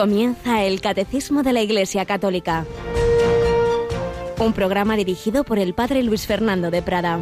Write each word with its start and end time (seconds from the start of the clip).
Comienza 0.00 0.64
el 0.64 0.80
Catecismo 0.80 1.42
de 1.42 1.52
la 1.52 1.60
Iglesia 1.60 2.06
Católica. 2.06 2.64
Un 4.38 4.54
programa 4.54 4.96
dirigido 4.96 5.44
por 5.44 5.58
el 5.58 5.74
Padre 5.74 6.02
Luis 6.02 6.26
Fernando 6.26 6.70
de 6.70 6.80
Prada. 6.80 7.20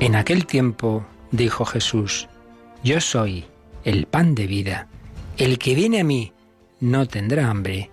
En 0.00 0.14
aquel 0.14 0.44
tiempo 0.44 1.06
dijo 1.30 1.64
Jesús, 1.64 2.28
Yo 2.84 3.00
soy 3.00 3.46
el 3.84 4.04
pan 4.04 4.34
de 4.34 4.46
vida. 4.46 4.88
El 5.36 5.58
que 5.58 5.74
viene 5.74 6.00
a 6.00 6.04
mí 6.04 6.32
no 6.80 7.06
tendrá 7.06 7.50
hambre, 7.50 7.90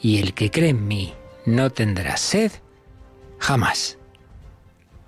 y 0.00 0.18
el 0.18 0.32
que 0.32 0.52
cree 0.52 0.68
en 0.68 0.86
mí 0.86 1.12
no 1.44 1.70
tendrá 1.70 2.16
sed 2.16 2.52
jamás. 3.38 3.98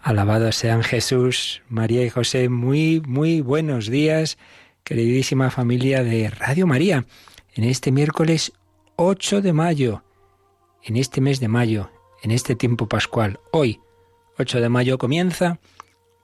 Alabado 0.03 0.51
sean 0.51 0.83
Jesús, 0.83 1.63
María 1.69 2.05
y 2.05 2.11
José, 2.11 2.49
muy, 2.49 3.01
muy 3.07 3.41
buenos 3.41 3.89
días, 3.89 4.37
queridísima 4.83 5.53
familia 5.53 6.03
de 6.03 6.29
Radio 6.29 6.67
María, 6.67 7.07
en 7.55 7.63
este 7.63 7.93
miércoles 7.93 8.53
8 8.97 9.41
de 9.41 9.53
mayo, 9.53 10.03
en 10.83 10.97
este 10.97 11.21
mes 11.21 11.39
de 11.39 11.47
mayo, 11.47 11.93
en 12.25 12.33
este 12.33 12.57
tiempo 12.57 12.89
pascual, 12.89 13.39
hoy, 13.53 13.81
8 14.39 14.61
de 14.61 14.69
mayo, 14.69 14.99
comienza 14.99 15.61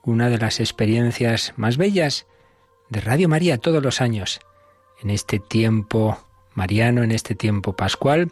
una 0.03 0.27
de 0.27 0.39
las 0.39 0.59
experiencias 0.59 1.53
más 1.55 1.77
bellas 1.77 2.27
de 2.89 2.99
Radio 2.99 3.29
María 3.29 3.57
todos 3.57 3.81
los 3.81 4.01
años, 4.01 4.41
en 5.03 5.09
este 5.09 5.39
tiempo 5.39 6.17
mariano, 6.53 7.03
en 7.03 7.11
este 7.11 7.35
tiempo 7.35 7.73
pascual, 7.73 8.31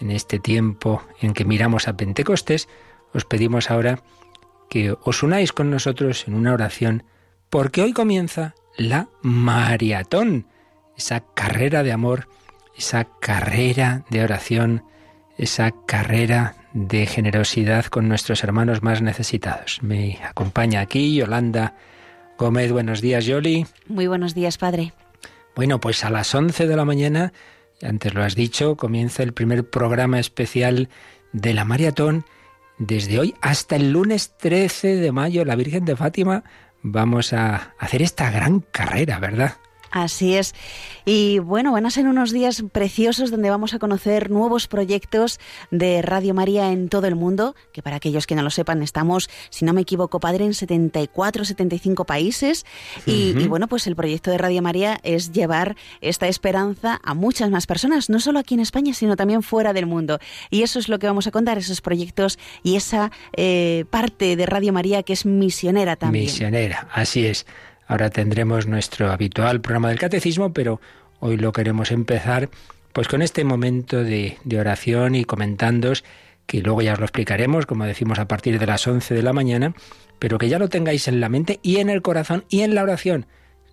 en 0.00 0.10
este 0.10 0.38
tiempo 0.38 1.02
en 1.20 1.34
que 1.34 1.44
miramos 1.44 1.88
a 1.88 1.96
Pentecostés, 1.96 2.68
os 3.12 3.24
pedimos 3.24 3.70
ahora 3.70 4.00
que 4.68 4.94
os 5.02 5.22
unáis 5.22 5.52
con 5.52 5.70
nosotros 5.70 6.26
en 6.28 6.34
una 6.34 6.52
oración, 6.52 7.04
porque 7.50 7.82
hoy 7.82 7.92
comienza 7.92 8.54
la 8.76 9.08
maratón, 9.22 10.46
esa 10.96 11.24
carrera 11.34 11.82
de 11.82 11.92
amor, 11.92 12.28
esa 12.76 13.04
carrera 13.20 14.04
de 14.10 14.22
oración, 14.22 14.84
esa 15.38 15.72
carrera 15.86 16.56
de 16.72 17.06
generosidad 17.06 17.86
con 17.86 18.08
nuestros 18.08 18.44
hermanos 18.44 18.82
más 18.82 19.00
necesitados. 19.00 19.82
Me 19.82 20.18
acompaña 20.22 20.80
aquí 20.80 21.14
Yolanda 21.14 21.74
Gómez. 22.38 22.70
Buenos 22.70 23.00
días, 23.00 23.24
Yoli. 23.24 23.66
Muy 23.88 24.06
buenos 24.06 24.34
días, 24.34 24.58
Padre. 24.58 24.92
Bueno, 25.56 25.80
pues 25.80 26.04
a 26.04 26.10
las 26.10 26.34
11 26.34 26.66
de 26.66 26.76
la 26.76 26.84
mañana, 26.84 27.32
antes 27.82 28.12
lo 28.12 28.22
has 28.22 28.34
dicho, 28.34 28.76
comienza 28.76 29.22
el 29.22 29.32
primer 29.32 29.68
programa 29.68 30.20
especial 30.20 30.90
de 31.32 31.54
la 31.54 31.64
maratón. 31.64 32.26
Desde 32.76 33.18
hoy 33.18 33.34
hasta 33.40 33.76
el 33.76 33.90
lunes 33.90 34.36
13 34.36 34.96
de 34.96 35.12
mayo, 35.12 35.46
la 35.46 35.56
Virgen 35.56 35.86
de 35.86 35.96
Fátima, 35.96 36.44
vamos 36.82 37.32
a 37.32 37.74
hacer 37.78 38.02
esta 38.02 38.30
gran 38.30 38.60
carrera, 38.60 39.18
¿verdad? 39.18 39.56
Así 39.96 40.34
es. 40.34 40.54
Y 41.06 41.38
bueno, 41.38 41.72
van 41.72 41.86
a 41.86 41.90
ser 41.90 42.06
unos 42.06 42.30
días 42.30 42.62
preciosos 42.70 43.30
donde 43.30 43.48
vamos 43.48 43.72
a 43.72 43.78
conocer 43.78 44.30
nuevos 44.30 44.68
proyectos 44.68 45.40
de 45.70 46.02
Radio 46.02 46.34
María 46.34 46.70
en 46.70 46.90
todo 46.90 47.06
el 47.06 47.14
mundo, 47.14 47.54
que 47.72 47.82
para 47.82 47.96
aquellos 47.96 48.26
que 48.26 48.34
no 48.34 48.42
lo 48.42 48.50
sepan, 48.50 48.82
estamos, 48.82 49.30
si 49.48 49.64
no 49.64 49.72
me 49.72 49.80
equivoco, 49.80 50.20
padre, 50.20 50.44
en 50.44 50.52
74, 50.52 51.46
75 51.46 52.04
países. 52.04 52.66
Y, 53.06 53.34
y 53.38 53.48
bueno, 53.48 53.68
pues 53.68 53.86
el 53.86 53.96
proyecto 53.96 54.30
de 54.30 54.36
Radio 54.36 54.60
María 54.60 55.00
es 55.02 55.32
llevar 55.32 55.76
esta 56.02 56.28
esperanza 56.28 57.00
a 57.02 57.14
muchas 57.14 57.50
más 57.50 57.66
personas, 57.66 58.10
no 58.10 58.20
solo 58.20 58.38
aquí 58.38 58.52
en 58.52 58.60
España, 58.60 58.92
sino 58.92 59.16
también 59.16 59.42
fuera 59.42 59.72
del 59.72 59.86
mundo. 59.86 60.18
Y 60.50 60.60
eso 60.60 60.78
es 60.78 60.90
lo 60.90 60.98
que 60.98 61.06
vamos 61.06 61.26
a 61.26 61.30
contar, 61.30 61.56
esos 61.56 61.80
proyectos 61.80 62.38
y 62.62 62.76
esa 62.76 63.10
eh, 63.34 63.86
parte 63.88 64.36
de 64.36 64.44
Radio 64.44 64.74
María 64.74 65.02
que 65.04 65.14
es 65.14 65.24
misionera 65.24 65.96
también. 65.96 66.26
Misionera, 66.26 66.86
así 66.92 67.24
es. 67.24 67.46
Ahora 67.86 68.10
tendremos 68.10 68.66
nuestro 68.66 69.10
habitual 69.10 69.60
programa 69.60 69.90
del 69.90 69.98
catecismo, 69.98 70.52
pero 70.52 70.80
hoy 71.20 71.36
lo 71.36 71.52
queremos 71.52 71.90
empezar 71.90 72.50
pues 72.92 73.08
con 73.08 73.20
este 73.20 73.44
momento 73.44 74.02
de, 74.02 74.38
oración 74.58 75.14
y 75.14 75.24
comentándos 75.24 76.02
que 76.46 76.62
luego 76.62 76.80
ya 76.80 76.94
os 76.94 76.98
lo 76.98 77.04
explicaremos, 77.04 77.66
como 77.66 77.84
decimos, 77.84 78.18
a 78.18 78.26
partir 78.26 78.58
de 78.58 78.66
las 78.66 78.86
11 78.86 79.14
de 79.14 79.22
la 79.22 79.32
mañana, 79.32 79.74
pero 80.18 80.38
que 80.38 80.48
ya 80.48 80.58
lo 80.58 80.68
tengáis 80.68 81.06
en 81.06 81.20
la 81.20 81.28
mente 81.28 81.60
y 81.62 81.76
en 81.76 81.90
el 81.90 82.02
corazón 82.02 82.44
y 82.48 82.62
en 82.62 82.74
la 82.74 82.82
oración. 82.82 83.26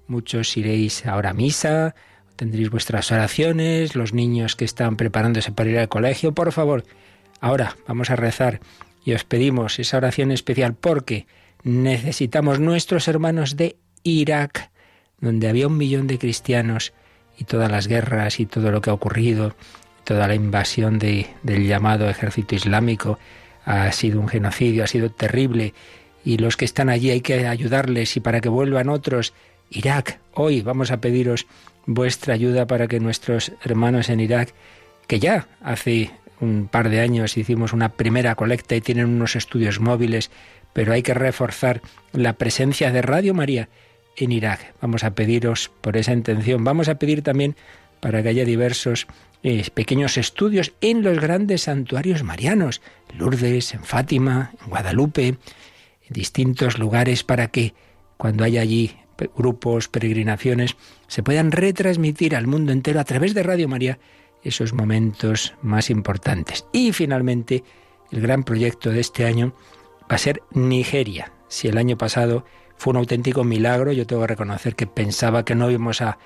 Muchos 0.07 0.57
iréis 0.57 1.06
ahora 1.06 1.29
a 1.29 1.34
misa, 1.34 1.96
tendréis 2.35 2.69
vuestras 2.69 3.12
oraciones, 3.12 3.96
los 3.96 4.13
niños 4.13 4.56
que 4.56 4.66
están 4.66 4.97
preparándose 4.97 5.52
para 5.52 5.69
ir 5.69 5.79
al 5.79 5.88
colegio, 5.88 6.34
por 6.34 6.52
favor, 6.52 6.84
ahora 7.40 7.78
vamos 7.88 8.09
a 8.09 8.16
rezar 8.16 8.59
y 9.06 9.13
os 9.13 9.23
pedimos 9.23 9.79
esa 9.79 9.97
oración 9.97 10.31
especial 10.31 10.73
porque 10.73 11.28
necesitamos 11.63 12.59
nuestros 12.59 13.07
hermanos 13.07 13.56
de 13.56 13.78
Irak, 14.03 14.69
donde 15.19 15.47
había 15.47 15.68
un 15.68 15.78
millón 15.78 16.08
de 16.08 16.19
cristianos 16.19 16.94
y 17.38 17.46
todas 17.46 17.72
las 17.72 17.88
guerras 17.88 18.40
y 18.40 18.46
todo 18.46 18.72
lo 18.72 18.81
que 18.81 18.90
ha 18.90 18.94
ocurrido, 18.94 19.56
toda 20.03 20.28
la 20.28 20.36
invasión 20.36 21.00
de, 21.00 21.28
del 21.44 21.68
llamado 21.68 22.09
ejército 22.09 22.56
islámico, 22.56 23.18
ha 23.66 23.91
sido 23.91 24.19
un 24.19 24.28
genocidio, 24.28 24.84
ha 24.84 24.88
sido 24.88 25.09
terrible, 25.09 25.74
y 26.25 26.38
los 26.38 26.58
que 26.58 26.66
están 26.66 26.90
allí 26.90 27.09
hay 27.12 27.22
que 27.22 27.47
ayudarles 27.47 28.16
y 28.18 28.19
para 28.19 28.41
que 28.41 28.50
vuelvan 28.50 28.90
otros. 28.90 29.34
Irak, 29.69 30.20
hoy 30.34 30.62
vamos 30.62 30.91
a 30.91 31.02
pediros 31.02 31.47
vuestra 31.85 32.34
ayuda 32.34 32.68
para 32.68 32.88
que 32.88 33.00
nuestros 33.00 33.52
hermanos 33.64 34.09
en 34.09 34.20
Irak, 34.20 34.53
que 35.08 35.20
ya 35.20 35.47
hace 35.62 36.12
un 36.40 36.68
par 36.68 36.90
de 36.90 37.00
años 37.00 37.38
hicimos 37.38 37.74
una 37.74 37.90
primera 37.90 38.35
colecta 38.35 38.75
y 38.75 38.81
tienen 38.81 39.08
unos 39.08 39.35
estudios 39.35 39.80
móviles, 39.80 40.31
pero 40.74 40.94
hay 40.94 41.03
que 41.03 41.14
reforzar 41.14 41.81
la 42.12 42.34
presencia 42.34 42.91
de 42.91 43.02
Radio 43.02 43.34
María 43.34 43.70
en 44.18 44.31
Irak. 44.31 44.74
Vamos 44.81 45.03
a 45.03 45.16
pediros 45.16 45.72
por 45.81 45.97
esa 45.97 46.13
intención. 46.13 46.63
Vamos 46.63 46.90
a 46.90 46.96
pedir 46.96 47.22
también 47.22 47.56
para 48.00 48.22
que 48.22 48.29
haya 48.29 48.46
diversos 48.46 49.07
eh, 49.44 49.66
pequeños 49.74 50.18
estudios 50.18 50.74
en 50.81 51.03
los 51.03 51.19
grandes 51.19 51.63
santuarios 51.63 52.23
marianos, 52.23 52.81
Lourdes, 53.18 53.73
en 53.73 53.84
Fátima, 53.84 54.52
en 54.62 54.69
Guadalupe, 54.69 55.28
en 55.28 55.38
distintos 56.09 56.78
lugares 56.78 57.23
para 57.23 57.47
que 57.47 57.73
cuando 58.18 58.44
haya 58.44 58.62
allí 58.62 58.96
grupos, 59.35 59.88
peregrinaciones, 59.88 60.75
se 61.07 61.23
puedan 61.23 61.52
retransmitir 61.52 62.35
al 62.35 62.47
mundo 62.47 62.72
entero 62.72 63.00
a 63.00 63.03
través 63.03 63.34
de 63.34 63.44
Radio 63.44 63.68
María 63.68 64.00
esos 64.44 64.73
momentos 64.73 65.53
más 65.62 65.90
importantes. 65.90 66.66
Y 66.73 66.91
finalmente, 66.91 67.63
el 68.12 68.22
gran 68.22 68.44
proyecto 68.44 68.90
de 68.90 69.00
este 69.00 69.25
año 69.25 69.53
va 70.12 70.16
a 70.16 70.18
ser 70.18 70.41
Nigeria. 70.52 71.31
Si 71.47 71.68
el 71.68 71.78
año 71.78 71.97
pasado 71.97 72.46
fue 72.83 72.91
un 72.91 72.97
auténtico 72.97 73.45
milagro. 73.45 73.94
Yo 73.94 74.05
tengo 74.05 74.23
que 74.23 74.27
reconocer 74.27 74.75
que 74.75 74.88
pensaba 74.88 75.45
que 75.45 75.55
no 75.55 75.71
íbamos 75.71 76.01
a, 76.01 76.17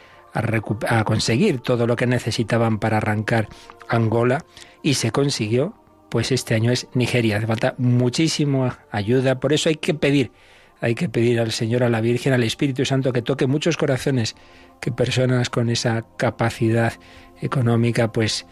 conseguir 1.05 1.59
todo 1.59 1.85
lo 1.85 1.95
que 1.95 2.07
necesitaban 2.07 2.79
para 2.79 2.97
arrancar 2.97 3.47
Angola 3.87 4.43
y 4.81 4.95
se 4.95 5.11
consiguió. 5.11 5.75
Pues 6.09 6.31
este 6.31 6.55
año 6.55 6.71
es 6.71 6.87
Nigeria. 6.95 7.37
Hace 7.37 7.45
falta 7.45 7.75
muchísima 7.77 8.79
ayuda. 8.89 9.39
Por 9.39 9.53
eso 9.53 9.69
hay 9.69 9.75
que 9.75 9.93
pedir, 9.93 10.31
hay 10.81 10.95
que 10.95 11.09
pedir 11.09 11.39
al 11.39 11.51
Señor, 11.51 11.83
a 11.83 11.89
la 11.89 12.01
Virgen, 12.01 12.33
al 12.33 12.43
Espíritu 12.43 12.85
Santo 12.85 13.13
que 13.13 13.21
toque 13.21 13.45
muchos 13.45 13.77
corazones, 13.77 14.35
que 14.81 14.91
personas 14.91 15.51
con 15.51 15.69
esa 15.69 16.07
capacidad 16.17 16.93
económica, 17.39 18.11
pues 18.11 18.47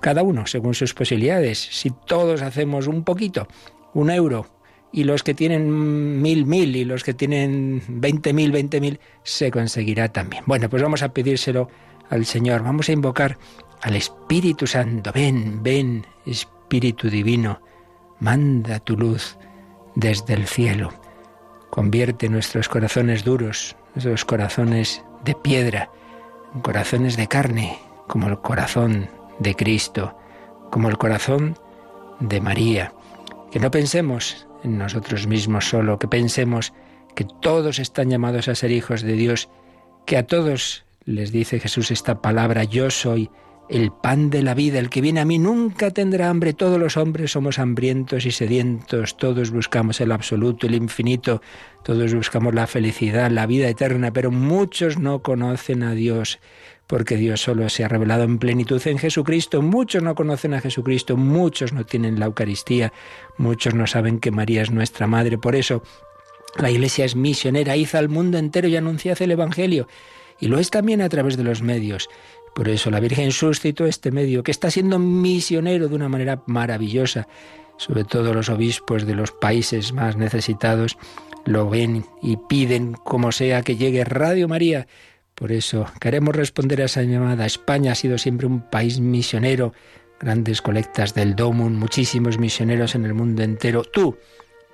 cada 0.00 0.22
uno 0.22 0.46
según 0.46 0.72
sus 0.72 0.94
posibilidades. 0.94 1.58
Si 1.58 1.90
todos 1.90 2.40
hacemos 2.40 2.86
un 2.86 3.04
poquito, 3.04 3.46
un 3.92 4.10
euro, 4.10 4.46
y 4.92 5.04
los 5.04 5.22
que 5.22 5.34
tienen 5.34 6.20
mil, 6.20 6.46
mil 6.46 6.76
y 6.76 6.84
los 6.84 7.02
que 7.02 7.14
tienen 7.14 7.82
veinte 7.88 8.32
mil, 8.32 8.52
veinte 8.52 8.80
mil, 8.80 9.00
se 9.22 9.50
conseguirá 9.50 10.12
también. 10.12 10.44
Bueno, 10.46 10.68
pues 10.68 10.82
vamos 10.82 11.02
a 11.02 11.12
pedírselo 11.12 11.68
al 12.10 12.26
Señor, 12.26 12.62
vamos 12.62 12.88
a 12.88 12.92
invocar 12.92 13.38
al 13.80 13.96
Espíritu 13.96 14.66
Santo. 14.66 15.10
Ven, 15.14 15.62
ven, 15.62 16.06
Espíritu 16.26 17.08
Divino, 17.08 17.60
manda 18.20 18.80
tu 18.80 18.96
luz 18.96 19.38
desde 19.94 20.34
el 20.34 20.46
cielo. 20.46 20.92
Convierte 21.70 22.28
nuestros 22.28 22.68
corazones 22.68 23.24
duros, 23.24 23.76
nuestros 23.94 24.26
corazones 24.26 25.02
de 25.24 25.34
piedra, 25.34 25.90
en 26.54 26.60
corazones 26.60 27.16
de 27.16 27.28
carne, 27.28 27.78
como 28.08 28.28
el 28.28 28.38
corazón 28.38 29.08
de 29.38 29.54
Cristo, 29.54 30.14
como 30.70 30.90
el 30.90 30.98
corazón 30.98 31.56
de 32.20 32.42
María. 32.42 32.92
Que 33.50 33.58
no 33.58 33.70
pensemos 33.70 34.46
en 34.62 34.78
nosotros 34.78 35.26
mismos 35.26 35.68
solo, 35.68 35.98
que 35.98 36.08
pensemos 36.08 36.72
que 37.14 37.26
todos 37.40 37.78
están 37.78 38.10
llamados 38.10 38.48
a 38.48 38.54
ser 38.54 38.70
hijos 38.70 39.02
de 39.02 39.14
Dios, 39.14 39.48
que 40.06 40.16
a 40.16 40.26
todos 40.26 40.84
les 41.04 41.32
dice 41.32 41.60
Jesús 41.60 41.90
esta 41.90 42.22
palabra, 42.22 42.64
yo 42.64 42.90
soy 42.90 43.30
el 43.68 43.90
pan 43.90 44.28
de 44.28 44.42
la 44.42 44.54
vida, 44.54 44.78
el 44.78 44.90
que 44.90 45.00
viene 45.00 45.20
a 45.20 45.24
mí 45.24 45.38
nunca 45.38 45.90
tendrá 45.90 46.28
hambre, 46.28 46.52
todos 46.52 46.78
los 46.78 46.96
hombres 46.96 47.32
somos 47.32 47.58
hambrientos 47.58 48.26
y 48.26 48.30
sedientos, 48.30 49.16
todos 49.16 49.50
buscamos 49.50 50.00
el 50.00 50.12
absoluto, 50.12 50.66
el 50.66 50.74
infinito, 50.74 51.40
todos 51.82 52.12
buscamos 52.14 52.54
la 52.54 52.66
felicidad, 52.66 53.30
la 53.30 53.46
vida 53.46 53.68
eterna, 53.68 54.12
pero 54.12 54.30
muchos 54.30 54.98
no 54.98 55.22
conocen 55.22 55.82
a 55.82 55.92
Dios. 55.94 56.38
porque 56.92 57.16
Dios 57.16 57.40
solo 57.40 57.70
se 57.70 57.84
ha 57.84 57.88
revelado 57.88 58.24
en 58.24 58.38
plenitud 58.38 58.82
en 58.86 58.98
Jesucristo. 58.98 59.62
Muchos 59.62 60.02
no 60.02 60.14
conocen 60.14 60.52
a 60.52 60.60
Jesucristo, 60.60 61.16
muchos 61.16 61.72
no 61.72 61.86
tienen 61.86 62.20
la 62.20 62.26
Eucaristía, 62.26 62.92
muchos 63.36 63.74
no 63.74 63.86
saben 63.86 64.20
que 64.20 64.30
María 64.30 64.62
es 64.62 64.70
nuestra 64.70 65.06
Madre. 65.06 65.38
Por 65.38 65.56
eso 65.56 65.82
la 66.56 66.70
Iglesia 66.70 67.04
es 67.04 67.16
misionera, 67.16 67.76
hizo 67.76 67.98
al 67.98 68.08
mundo 68.08 68.38
entero 68.38 68.68
y 68.68 68.76
anunciad 68.76 69.20
el 69.22 69.32
Evangelio. 69.32 69.88
Y 70.40 70.48
lo 70.48 70.58
es 70.58 70.70
también 70.70 71.00
a 71.02 71.08
través 71.08 71.36
de 71.36 71.44
los 71.44 71.62
medios. 71.62 72.08
Por 72.54 72.68
eso 72.68 72.90
la 72.90 73.00
Virgen 73.00 73.32
suscitó 73.32 73.86
este 73.86 74.10
medio, 74.10 74.42
que 74.42 74.50
está 74.50 74.70
siendo 74.70 74.98
misionero 74.98 75.88
de 75.88 75.94
una 75.94 76.08
manera 76.08 76.42
maravillosa. 76.46 77.26
Sobre 77.78 78.04
todo 78.04 78.34
los 78.34 78.48
obispos 78.48 79.06
de 79.06 79.14
los 79.14 79.32
países 79.32 79.92
más 79.92 80.16
necesitados 80.16 80.98
lo 81.44 81.68
ven 81.68 82.04
y 82.22 82.36
piden, 82.36 82.92
como 82.92 83.32
sea, 83.32 83.62
que 83.62 83.76
llegue 83.76 84.04
Radio 84.04 84.48
María. 84.48 84.86
Por 85.34 85.50
eso 85.50 85.86
queremos 86.00 86.36
responder 86.36 86.82
a 86.82 86.84
esa 86.84 87.02
llamada. 87.02 87.46
España 87.46 87.92
ha 87.92 87.96
sido 87.96 88.18
siempre 88.18 88.46
un 88.46 88.60
país 88.60 89.00
misionero. 89.00 89.72
Grandes 90.22 90.62
colectas 90.62 91.14
del 91.14 91.34
Domum, 91.34 91.74
muchísimos 91.74 92.38
misioneros 92.38 92.94
en 92.94 93.04
el 93.04 93.12
mundo 93.12 93.42
entero. 93.42 93.82
Tú 93.82 94.16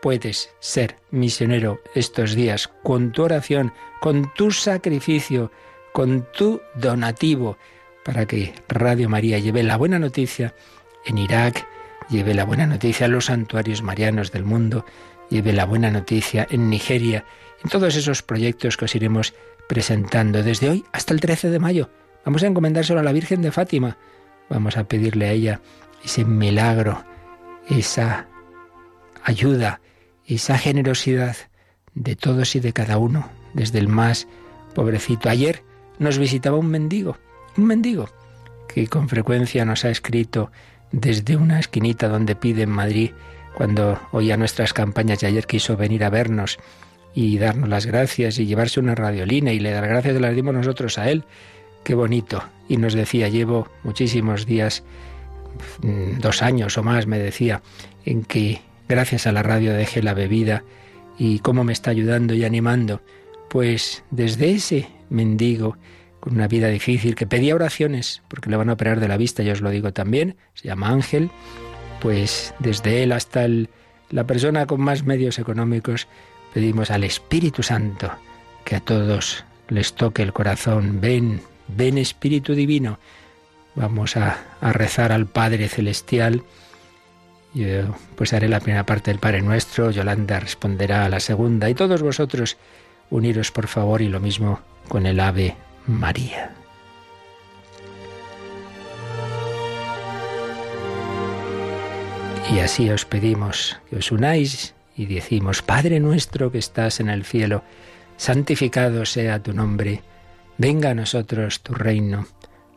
puedes 0.02 0.50
ser 0.60 0.96
misionero 1.10 1.80
estos 1.94 2.34
días 2.34 2.68
con 2.82 3.12
tu 3.12 3.22
oración, 3.22 3.72
con 4.00 4.30
tu 4.34 4.50
sacrificio, 4.50 5.50
con 5.94 6.26
tu 6.36 6.60
donativo, 6.74 7.56
para 8.04 8.26
que 8.26 8.52
Radio 8.68 9.08
María 9.08 9.38
lleve 9.38 9.62
la 9.62 9.78
buena 9.78 9.98
noticia 9.98 10.54
en 11.06 11.16
Irak, 11.16 11.66
lleve 12.10 12.34
la 12.34 12.44
buena 12.44 12.66
noticia 12.66 13.06
a 13.06 13.08
los 13.08 13.24
santuarios 13.24 13.82
marianos 13.82 14.30
del 14.30 14.44
mundo, 14.44 14.84
lleve 15.30 15.54
la 15.54 15.64
buena 15.64 15.90
noticia 15.90 16.46
en 16.50 16.68
Nigeria, 16.68 17.24
en 17.64 17.70
todos 17.70 17.96
esos 17.96 18.22
proyectos 18.22 18.76
que 18.76 18.84
os 18.84 18.94
iremos 18.94 19.32
presentando 19.66 20.42
desde 20.42 20.68
hoy 20.68 20.84
hasta 20.92 21.14
el 21.14 21.20
13 21.20 21.48
de 21.48 21.58
mayo. 21.58 21.88
Vamos 22.26 22.42
a 22.42 22.46
encomendárselo 22.48 23.00
a 23.00 23.02
la 23.02 23.12
Virgen 23.12 23.40
de 23.40 23.50
Fátima. 23.50 23.96
Vamos 24.50 24.76
a 24.76 24.84
pedirle 24.84 25.26
a 25.26 25.32
ella 25.32 25.60
ese 26.04 26.24
milagro, 26.24 27.04
esa 27.68 28.26
ayuda, 29.24 29.80
esa 30.26 30.58
generosidad 30.58 31.36
de 31.94 32.16
todos 32.16 32.54
y 32.56 32.60
de 32.60 32.72
cada 32.72 32.98
uno, 32.98 33.28
desde 33.54 33.78
el 33.78 33.88
más 33.88 34.28
pobrecito. 34.74 35.28
Ayer 35.28 35.62
nos 35.98 36.18
visitaba 36.18 36.56
un 36.56 36.68
mendigo, 36.68 37.16
un 37.56 37.66
mendigo, 37.66 38.08
que 38.68 38.86
con 38.86 39.08
frecuencia 39.08 39.64
nos 39.64 39.84
ha 39.84 39.90
escrito 39.90 40.50
desde 40.92 41.36
una 41.36 41.58
esquinita 41.58 42.08
donde 42.08 42.36
pide 42.36 42.62
en 42.62 42.70
Madrid, 42.70 43.10
cuando 43.54 44.00
oía 44.12 44.36
nuestras 44.36 44.72
campañas 44.72 45.22
y 45.22 45.26
ayer 45.26 45.46
quiso 45.46 45.76
venir 45.76 46.04
a 46.04 46.10
vernos 46.10 46.58
y 47.14 47.38
darnos 47.38 47.68
las 47.68 47.86
gracias 47.86 48.38
y 48.38 48.46
llevarse 48.46 48.78
una 48.78 48.94
radiolina 48.94 49.52
y 49.52 49.58
le 49.58 49.72
dar 49.72 49.88
gracias 49.88 50.20
las 50.20 50.34
dimos 50.34 50.54
nosotros 50.54 50.98
a 50.98 51.10
él. 51.10 51.24
Qué 51.84 51.94
bonito. 51.94 52.42
Y 52.68 52.76
nos 52.76 52.94
decía, 52.94 53.28
llevo 53.28 53.68
muchísimos 53.82 54.46
días, 54.46 54.84
mm, 55.82 56.18
dos 56.18 56.42
años 56.42 56.76
o 56.78 56.82
más, 56.82 57.06
me 57.06 57.18
decía, 57.18 57.62
en 58.04 58.24
que 58.24 58.60
Gracias 58.88 59.26
a 59.26 59.32
la 59.32 59.42
radio 59.42 59.74
dejé 59.74 60.02
la 60.02 60.14
bebida 60.14 60.64
y 61.18 61.40
cómo 61.40 61.62
me 61.62 61.74
está 61.74 61.90
ayudando 61.90 62.32
y 62.32 62.44
animando. 62.44 63.02
Pues 63.50 64.02
desde 64.10 64.52
ese 64.52 64.88
mendigo 65.10 65.76
con 66.20 66.34
una 66.34 66.48
vida 66.48 66.68
difícil 66.68 67.14
que 67.14 67.26
pedía 67.26 67.54
oraciones 67.54 68.22
porque 68.28 68.48
le 68.48 68.56
van 68.56 68.70
a 68.70 68.72
operar 68.72 68.98
de 68.98 69.08
la 69.08 69.18
vista, 69.18 69.42
yo 69.42 69.52
os 69.52 69.60
lo 69.60 69.70
digo 69.70 69.92
también, 69.92 70.36
se 70.54 70.68
llama 70.68 70.88
Ángel, 70.88 71.30
pues 72.00 72.54
desde 72.60 73.02
él 73.02 73.12
hasta 73.12 73.46
la 74.10 74.24
persona 74.24 74.64
con 74.66 74.80
más 74.80 75.04
medios 75.04 75.38
económicos 75.38 76.08
pedimos 76.54 76.90
al 76.90 77.04
Espíritu 77.04 77.62
Santo 77.62 78.10
que 78.64 78.76
a 78.76 78.80
todos 78.80 79.44
les 79.68 79.92
toque 79.92 80.22
el 80.22 80.32
corazón. 80.32 80.98
Ven, 81.00 81.42
ven 81.68 81.98
Espíritu 81.98 82.54
Divino. 82.54 82.98
Vamos 83.74 84.16
a, 84.16 84.38
rezar 84.60 85.12
al 85.12 85.26
Padre 85.26 85.68
Celestial 85.68 86.42
yo 87.54 87.96
pues 88.16 88.32
haré 88.32 88.48
la 88.48 88.60
primera 88.60 88.84
parte 88.84 89.10
del 89.10 89.20
Padre 89.20 89.42
Nuestro, 89.42 89.90
Yolanda 89.90 90.38
responderá 90.38 91.04
a 91.04 91.08
la 91.08 91.20
segunda 91.20 91.70
y 91.70 91.74
todos 91.74 92.02
vosotros 92.02 92.56
uniros 93.10 93.50
por 93.50 93.68
favor 93.68 94.02
y 94.02 94.08
lo 94.08 94.20
mismo 94.20 94.60
con 94.88 95.06
el 95.06 95.18
Ave 95.18 95.56
María. 95.86 96.52
Y 102.52 102.60
así 102.60 102.88
os 102.90 103.04
pedimos 103.04 103.78
que 103.90 103.96
os 103.96 104.10
unáis 104.10 104.74
y 104.96 105.06
decimos, 105.06 105.62
Padre 105.62 106.00
nuestro 106.00 106.50
que 106.50 106.58
estás 106.58 107.00
en 107.00 107.08
el 107.08 107.24
cielo, 107.24 107.62
santificado 108.16 109.04
sea 109.04 109.42
tu 109.42 109.52
nombre, 109.52 110.02
venga 110.58 110.90
a 110.90 110.94
nosotros 110.94 111.62
tu 111.62 111.74
reino, 111.74 112.26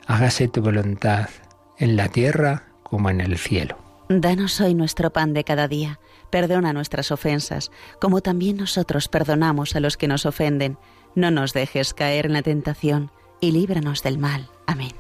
hágase 0.08 0.48
tu 0.48 0.62
voluntad 0.62 1.30
en 1.78 1.98
la 1.98 2.08
tierra 2.08 2.64
como 2.84 3.10
en 3.10 3.20
el 3.22 3.38
cielo. 3.38 3.78
Danos 4.08 4.60
hoy 4.62 4.74
nuestro 4.74 5.12
pan 5.12 5.34
de 5.34 5.44
cada 5.44 5.68
día. 5.68 6.00
Perdona 6.30 6.74
nuestras 6.74 7.12
ofensas, 7.12 7.72
como 8.00 8.22
también 8.22 8.58
nosotros 8.58 9.08
perdonamos 9.08 9.76
a 9.76 9.80
los 9.80 9.98
que 9.98 10.08
nos 10.08 10.26
ofenden. 10.26 10.78
No 11.16 11.32
nos 11.32 11.54
dejes 11.54 11.94
caer 11.94 12.26
en 12.26 12.34
la 12.34 12.42
tentación 12.42 13.12
y 13.40 13.52
líbranos 13.52 14.04
del 14.04 14.18
mal. 14.18 14.50
Amén. 14.68 14.92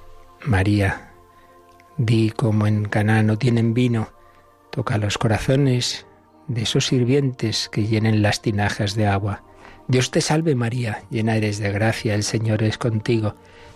María, 0.46 1.12
di 1.98 2.32
como 2.32 2.68
en 2.68 2.86
Caná 2.86 3.22
no 3.22 3.38
tienen 3.38 3.74
vino, 3.74 4.10
toca 4.72 4.98
los 4.98 5.18
corazones 5.18 6.06
de 6.48 6.64
esos 6.64 6.88
sirvientes 6.88 7.70
que 7.70 7.88
llenen 7.88 8.22
las 8.22 8.42
tinajas 8.42 8.96
de 8.96 9.08
agua. 9.08 9.44
Dios 9.88 10.12
te 10.12 10.22
salve 10.22 10.56
María, 10.56 11.04
llena 11.10 11.36
eres 11.36 11.60
de 11.60 11.72
gracia, 11.72 12.16
el 12.16 12.24
Señor 12.24 12.64
es 12.64 12.78
contigo. 12.78 13.36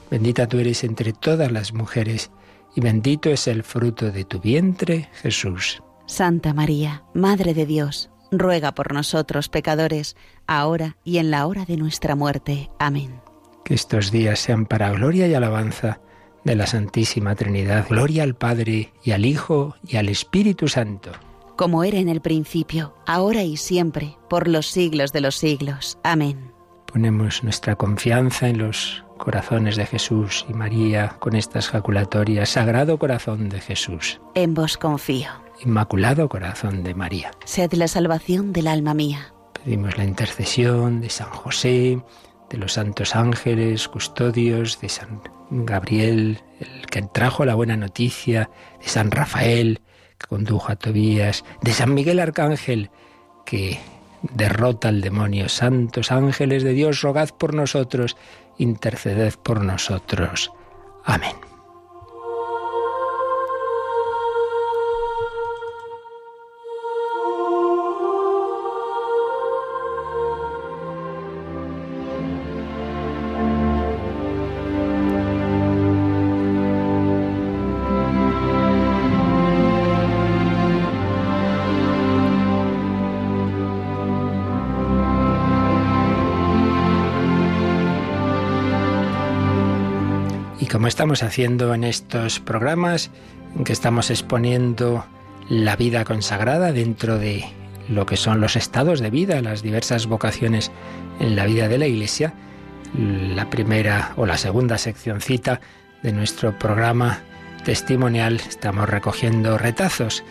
Bendita 0.10 0.48
tú 0.48 0.60
eres 0.60 0.84
entre 0.84 1.14
todas 1.14 1.52
las 1.52 1.74
mujeres 1.74 2.32
y 2.76 2.82
bendito 2.82 3.30
es 3.30 3.48
el 3.48 3.64
fruto 3.64 4.12
de 4.12 4.26
tu 4.26 4.40
vientre, 4.40 5.10
Jesús. 5.22 5.82
Santa 6.06 6.54
María, 6.54 7.04
Madre 7.14 7.54
de 7.54 7.66
Dios, 7.66 8.12
ruega 8.32 8.74
por 8.76 8.94
nosotros 8.94 9.50
pecadores, 9.50 10.16
ahora 10.46 10.98
y 11.04 11.18
en 11.18 11.32
la 11.32 11.48
hora 11.48 11.66
de 11.66 11.78
nuestra 11.78 12.16
muerte. 12.16 12.70
Amén. 12.80 13.22
Que 13.64 13.74
estos 13.74 14.12
días 14.12 14.40
sean 14.40 14.66
para 14.66 14.92
gloria 14.92 15.28
y 15.28 15.34
alabanza 15.34 16.00
de 16.44 16.56
la 16.56 16.68
Santísima 16.68 17.36
Trinidad. 17.36 17.88
Gloria 17.90 18.24
al 18.24 18.36
Padre 18.36 18.94
y 19.04 19.12
al 19.12 19.26
Hijo 19.26 19.76
y 19.86 19.98
al 19.98 20.10
Espíritu 20.10 20.68
Santo. 20.68 21.12
Como 21.56 21.86
era 21.86 22.00
en 22.00 22.10
el 22.10 22.20
principio, 22.20 22.94
ahora 23.06 23.44
y 23.44 23.56
siempre, 23.56 24.18
por 24.30 24.50
los 24.50 24.68
siglos 24.68 25.14
de 25.14 25.22
los 25.22 25.36
siglos. 25.36 25.98
Amén. 26.04 26.52
Ponemos 26.86 27.44
nuestra 27.46 27.76
confianza 27.76 28.50
en 28.50 28.58
los 28.58 29.06
corazones 29.18 29.78
de 29.78 29.86
Jesús 29.86 30.46
y 30.50 30.54
María 30.54 31.16
con 31.20 31.36
estas 31.36 31.70
jaculatorias. 31.70 32.50
Sagrado 32.50 33.00
corazón 33.00 33.48
de 33.48 33.62
Jesús. 33.62 34.20
En 34.34 34.54
vos 34.54 34.78
confío. 34.78 35.30
Inmaculado 35.64 36.28
corazón 36.28 36.84
de 36.84 36.94
María. 36.94 37.32
Sed 37.46 37.72
la 37.74 37.88
salvación 37.88 38.52
del 38.52 38.68
alma 38.68 38.94
mía. 38.94 39.34
Pedimos 39.64 39.98
la 39.98 40.04
intercesión 40.04 41.00
de 41.00 41.10
San 41.10 41.30
José, 41.30 42.02
de 42.50 42.58
los 42.58 42.74
santos 42.74 43.16
ángeles, 43.16 43.88
custodios, 43.88 44.82
de 44.82 44.90
San 44.90 45.22
Gabriel, 45.50 46.40
el 46.60 46.86
que 46.88 47.02
trajo 47.04 47.46
la 47.46 47.56
buena 47.56 47.78
noticia, 47.78 48.50
de 48.82 48.88
San 48.90 49.12
Rafael, 49.12 49.80
que 50.18 50.28
condujo 50.28 50.72
a 50.72 50.76
Tobías, 50.76 51.44
de 51.62 51.74
San 51.74 51.94
Miguel 51.94 52.20
Arcángel, 52.20 52.90
que 53.46 53.80
derrota 54.22 54.90
al 54.90 55.02
demonio. 55.02 55.50
Santos 55.50 56.12
ángeles 56.12 56.64
de 56.64 56.74
Dios, 56.74 57.02
rogad 57.02 57.30
por 57.30 57.54
nosotros 57.54 58.18
interceded 58.58 59.34
por 59.44 59.62
nosotros. 59.62 60.52
Amén. 61.04 61.45
Como 90.86 90.90
estamos 90.90 91.24
haciendo 91.24 91.74
en 91.74 91.84
estos 91.84 92.40
programas, 92.40 93.10
en 93.58 93.64
que 93.64 93.74
estamos 93.74 94.12
exponiendo 94.12 95.04
la 95.50 95.76
vida 95.76 96.06
consagrada 96.06 96.74
dentro 96.74 97.18
de 97.18 97.44
lo 97.90 98.06
que 98.06 98.18
son 98.18 98.40
los 98.40 98.56
estados 98.56 99.00
de 99.00 99.10
vida, 99.10 99.42
las 99.42 99.64
diversas 99.64 100.06
vocaciones 100.06 100.72
en 101.20 101.36
la 101.36 101.48
vida 101.48 101.68
de 101.70 101.80
la 101.80 101.88
Iglesia, 101.88 102.36
la 102.94 103.50
primera 103.50 104.14
o 104.16 104.28
la 104.28 104.38
segunda 104.38 104.78
seccioncita 104.78 105.60
de 106.04 106.14
nuestro 106.14 106.56
programa 106.60 107.24
testimonial 107.64 108.40
estamos 108.48 108.88
recogiendo 108.88 109.58
retazos 109.58 110.24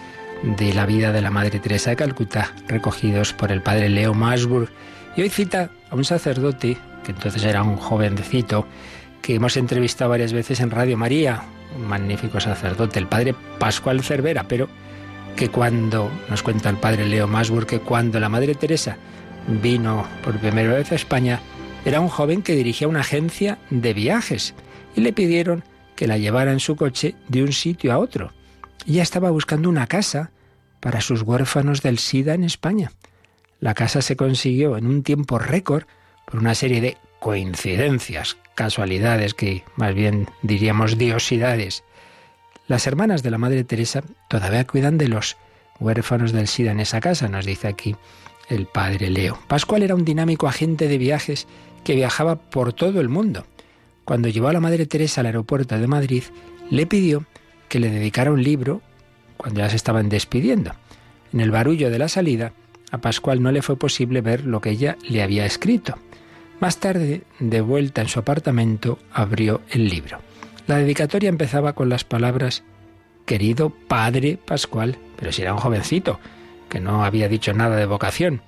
de 0.45 0.73
la 0.73 0.87
vida 0.87 1.11
de 1.11 1.21
la 1.21 1.33
Madre 1.33 1.59
Teresa 1.59 1.91
de 1.91 1.97
Calcuta, 1.97 2.53
recogidos 2.69 3.33
por 3.33 3.51
el 3.51 3.61
padre 3.61 3.89
Leo 3.89 4.15
Masburg. 4.15 4.69
Y 5.17 5.23
hoy 5.23 5.31
cita 5.31 5.71
a 5.91 5.97
un 5.97 6.05
sacerdote, 6.05 6.79
que 7.03 7.11
entonces 7.11 7.43
era 7.43 7.65
un 7.65 7.75
jovencito, 7.75 8.69
que 9.25 9.37
hemos 9.37 9.57
entrevistado 9.57 10.11
varias 10.11 10.35
veces 10.35 10.61
en 10.61 10.71
Radio 10.71 10.99
María, 10.99 11.45
un 11.79 11.87
magnífico 11.87 12.41
sacerdote, 12.41 12.99
el 12.99 13.07
padre 13.07 13.35
Pascual 13.59 14.03
Cervera, 14.03 14.45
pero 14.47 14.69
que 15.35 15.49
cuando, 15.49 16.11
nos 16.29 16.43
cuenta 16.43 16.69
el 16.69 16.77
padre 16.77 17.07
Leo 17.07 17.27
Masburg, 17.27 17.67
que 17.67 17.81
cuando 17.81 18.21
la 18.21 18.29
Madre 18.29 18.55
Teresa 18.55 18.99
vino 19.49 20.07
por 20.23 20.39
primera 20.39 20.75
vez 20.75 20.93
a 20.93 20.97
España, 20.97 21.41
era 21.87 22.01
un 22.01 22.09
joven 22.09 22.43
que 22.43 22.55
dirigía 22.55 22.87
una 22.87 23.01
agencia 23.01 23.57
de 23.71 23.95
viajes 23.95 24.55
y 24.95 25.01
le 25.01 25.15
pidieron 25.15 25.65
que 25.97 26.07
la 26.07 26.19
llevara 26.19 26.53
en 26.53 26.61
su 26.61 26.77
coche 26.77 27.15
de 27.29 27.45
un 27.45 27.55
sitio 27.55 27.95
a 27.95 27.99
otro. 27.99 28.31
Ella 28.87 29.03
estaba 29.03 29.31
buscando 29.31 29.71
una 29.71 29.87
casa 29.87 30.33
para 30.81 31.01
sus 31.01 31.23
huérfanos 31.23 31.81
del 31.81 31.99
SIDA 31.99 32.35
en 32.35 32.45
España. 32.45 32.93
La 33.59 33.73
casa 33.73 34.03
se 34.03 34.17
consiguió 34.17 34.77
en 34.77 34.87
un 34.87 35.03
tiempo 35.03 35.39
récord 35.39 35.85
por 36.27 36.41
una 36.41 36.55
serie 36.55 36.83
de 36.83 36.99
coincidencias, 37.21 38.37
casualidades 38.55 39.35
que 39.35 39.65
más 39.77 39.95
bien 39.95 40.29
diríamos 40.43 40.99
diosidades. 40.99 41.85
Las 42.67 42.87
hermanas 42.87 43.23
de 43.23 43.31
la 43.31 43.39
Madre 43.39 43.65
Teresa 43.65 44.03
todavía 44.29 44.67
cuidan 44.67 44.99
de 44.99 45.09
los 45.09 45.37
huérfanos 45.81 46.33
del 46.33 46.49
SIDA 46.49 46.73
en 46.73 46.81
esa 46.81 47.01
casa, 47.01 47.29
nos 47.29 47.45
dice 47.45 47.69
aquí 47.69 47.97
el 48.49 48.67
padre 48.67 49.11
Leo. 49.11 49.39
Pascual 49.49 49.83
era 49.83 49.95
un 49.95 50.05
dinámico 50.05 50.49
agente 50.49 50.89
de 50.89 50.99
viajes 50.99 51.47
que 51.83 51.95
viajaba 51.95 52.37
por 52.37 52.73
todo 52.73 53.01
el 53.01 53.09
mundo. 53.09 53.47
Cuando 54.05 54.29
llevó 54.29 54.49
a 54.49 54.53
la 54.53 54.61
Madre 54.61 54.87
Teresa 54.87 55.21
al 55.21 55.27
aeropuerto 55.27 55.79
de 55.79 55.87
Madrid, 55.87 56.25
le 56.71 56.87
pidió 56.87 57.25
que 57.69 57.81
le 57.81 57.91
dedicara 57.91 58.33
un 58.33 58.43
libro 58.43 58.83
cuando 59.37 59.61
ya 59.61 59.71
se 59.71 59.77
estaban 59.77 60.09
despidiendo. 60.09 60.73
En 61.33 61.41
el 61.41 61.51
barullo 61.51 61.91
de 61.91 61.99
la 61.99 62.09
salida, 62.09 62.53
a 62.91 62.99
Pascual 62.99 63.43
no 63.43 63.51
le 63.51 63.63
fue 63.63 63.77
posible 63.77 64.21
ver 64.21 64.45
lo 64.45 64.61
que 64.61 64.71
ella 64.71 64.97
le 65.09 65.23
había 65.23 65.47
escrito. 65.47 65.99
Más 66.61 66.79
tarde, 66.79 67.23
de 67.41 67.61
vuelta 67.61 68.03
en 68.03 68.09
su 68.09 68.21
apartamento, 68.21 68.99
abrió 69.13 69.61
el 69.71 69.89
libro. 69.89 70.21
La 70.67 70.79
dedicatoria 70.79 71.29
empezaba 71.29 71.75
con 71.75 71.89
las 71.89 72.05
palabras 72.05 72.63
Querido 73.27 73.71
Padre 73.71 74.39
Pascual, 74.45 74.99
pero 75.17 75.33
si 75.33 75.43
era 75.43 75.53
un 75.53 75.61
jovencito, 75.61 76.21
que 76.69 76.81
no 76.81 77.05
había 77.05 77.29
dicho 77.29 77.53
nada 77.53 77.77
de 77.77 77.87
vocación. 77.87 78.41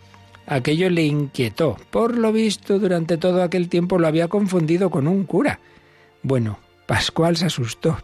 Aquello 0.47 0.89
le 0.91 1.03
inquietó. 1.03 1.77
Por 1.91 2.17
lo 2.17 2.33
visto, 2.33 2.79
durante 2.79 3.17
todo 3.17 3.43
aquel 3.43 3.69
tiempo 3.69 3.99
lo 3.99 4.07
había 4.07 4.29
confundido 4.29 4.91
con 4.91 5.09
un 5.09 5.25
cura. 5.25 5.61
Bueno, 6.23 6.59
Pascual 6.87 7.37
se 7.37 7.47
asustó 7.47 7.99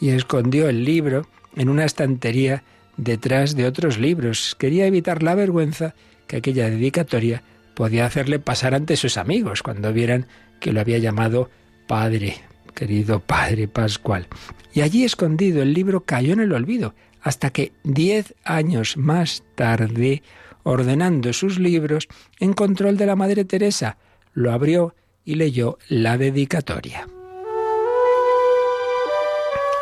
y 0.00 0.10
escondió 0.10 0.68
el 0.68 0.84
libro 0.84 1.26
en 1.54 1.68
una 1.68 1.84
estantería 1.84 2.64
detrás 2.96 3.54
de 3.54 3.66
otros 3.66 3.98
libros. 3.98 4.56
Quería 4.58 4.86
evitar 4.86 5.22
la 5.22 5.34
vergüenza 5.34 5.94
que 6.26 6.36
aquella 6.36 6.70
dedicatoria 6.70 7.42
podía 7.74 8.06
hacerle 8.06 8.38
pasar 8.38 8.74
ante 8.74 8.96
sus 8.96 9.16
amigos 9.16 9.62
cuando 9.62 9.92
vieran 9.92 10.26
que 10.60 10.72
lo 10.72 10.80
había 10.80 10.98
llamado 10.98 11.50
Padre, 11.86 12.36
querido 12.74 13.20
Padre 13.20 13.68
Pascual. 13.68 14.28
Y 14.72 14.80
allí 14.80 15.04
escondido 15.04 15.62
el 15.62 15.74
libro 15.74 16.04
cayó 16.04 16.32
en 16.32 16.40
el 16.40 16.52
olvido, 16.52 16.94
hasta 17.20 17.50
que 17.50 17.72
diez 17.84 18.34
años 18.44 18.96
más 18.96 19.44
tarde 19.54 20.22
ordenando 20.64 21.32
sus 21.32 21.58
libros 21.58 22.08
en 22.38 22.52
control 22.52 22.96
de 22.96 23.06
la 23.06 23.16
Madre 23.16 23.44
Teresa. 23.44 23.98
Lo 24.32 24.52
abrió 24.52 24.94
y 25.24 25.36
leyó 25.36 25.78
la 25.88 26.18
dedicatoria. 26.18 27.08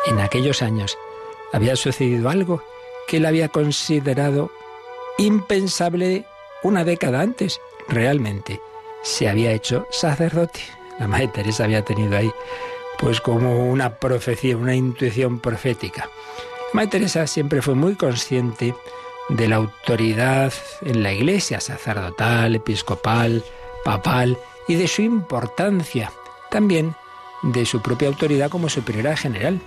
En 0.07 0.19
aquellos 0.19 0.61
años 0.61 0.97
había 1.53 1.75
sucedido 1.75 2.29
algo 2.29 2.63
que 3.07 3.17
él 3.17 3.25
había 3.25 3.49
considerado 3.49 4.51
impensable 5.17 6.25
una 6.63 6.83
década 6.83 7.21
antes. 7.21 7.59
Realmente 7.91 8.61
se 9.03 9.27
había 9.27 9.51
hecho 9.51 9.85
sacerdote. 9.91 10.61
La 10.97 11.07
Madre 11.07 11.27
Teresa 11.27 11.65
había 11.65 11.83
tenido 11.83 12.15
ahí 12.15 12.31
pues 12.97 13.19
como 13.19 13.69
una 13.69 13.95
profecía, 13.95 14.55
una 14.55 14.75
intuición 14.75 15.39
profética. 15.39 16.09
La 16.69 16.73
Madre 16.73 16.91
Teresa 16.91 17.27
siempre 17.27 17.61
fue 17.61 17.75
muy 17.75 17.95
consciente 17.95 18.73
de 19.27 19.47
la 19.49 19.57
autoridad 19.57 20.53
en 20.81 21.03
la 21.03 21.11
iglesia 21.11 21.59
sacerdotal, 21.59 22.55
episcopal, 22.55 23.43
papal 23.83 24.37
y 24.69 24.75
de 24.75 24.87
su 24.87 25.01
importancia, 25.01 26.13
también 26.49 26.95
de 27.43 27.65
su 27.65 27.81
propia 27.81 28.07
autoridad 28.07 28.49
como 28.49 28.69
superiora 28.69 29.17
general. 29.17 29.59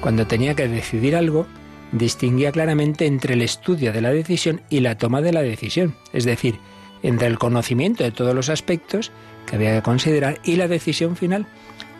Cuando 0.00 0.28
tenía 0.28 0.54
que 0.54 0.68
decidir 0.68 1.16
algo, 1.16 1.46
distinguía 1.90 2.52
claramente 2.52 3.06
entre 3.06 3.34
el 3.34 3.42
estudio 3.42 3.92
de 3.92 4.00
la 4.00 4.10
decisión 4.10 4.62
y 4.70 4.78
la 4.80 4.96
toma 4.96 5.22
de 5.22 5.32
la 5.32 5.42
decisión, 5.42 5.96
es 6.12 6.24
decir, 6.24 6.60
entre 7.04 7.28
el 7.28 7.38
conocimiento 7.38 8.02
de 8.02 8.10
todos 8.10 8.34
los 8.34 8.48
aspectos 8.48 9.12
que 9.46 9.56
había 9.56 9.76
que 9.76 9.82
considerar 9.82 10.40
y 10.42 10.56
la 10.56 10.66
decisión 10.66 11.16
final. 11.16 11.46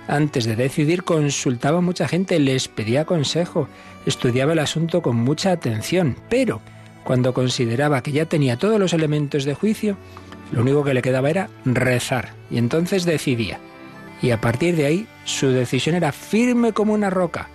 Antes 0.08 0.46
de 0.46 0.56
decidir 0.56 1.04
consultaba 1.04 1.78
a 1.78 1.82
mucha 1.82 2.08
gente, 2.08 2.38
les 2.40 2.68
pedía 2.68 3.04
consejo, 3.04 3.68
estudiaba 4.06 4.54
el 4.54 4.58
asunto 4.58 5.02
con 5.02 5.16
mucha 5.16 5.52
atención, 5.52 6.16
pero 6.28 6.60
cuando 7.04 7.34
consideraba 7.34 8.02
que 8.02 8.12
ya 8.12 8.24
tenía 8.24 8.56
todos 8.56 8.80
los 8.80 8.94
elementos 8.94 9.44
de 9.44 9.54
juicio, 9.54 9.96
lo 10.52 10.62
único 10.62 10.84
que 10.84 10.94
le 10.94 11.02
quedaba 11.02 11.30
era 11.30 11.50
rezar. 11.66 12.32
Y 12.50 12.56
entonces 12.56 13.04
decidía. 13.04 13.58
Y 14.22 14.30
a 14.30 14.40
partir 14.40 14.74
de 14.74 14.86
ahí 14.86 15.06
su 15.24 15.48
decisión 15.48 15.96
era 15.96 16.12
firme 16.12 16.72
como 16.72 16.94
una 16.94 17.10
roca. 17.10 17.48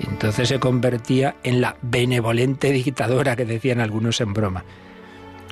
Entonces 0.00 0.48
se 0.48 0.60
convertía 0.60 1.36
en 1.42 1.60
la 1.60 1.76
benevolente 1.82 2.70
dictadora 2.70 3.34
que 3.34 3.44
decían 3.44 3.80
algunos 3.80 4.20
en 4.20 4.32
broma. 4.32 4.64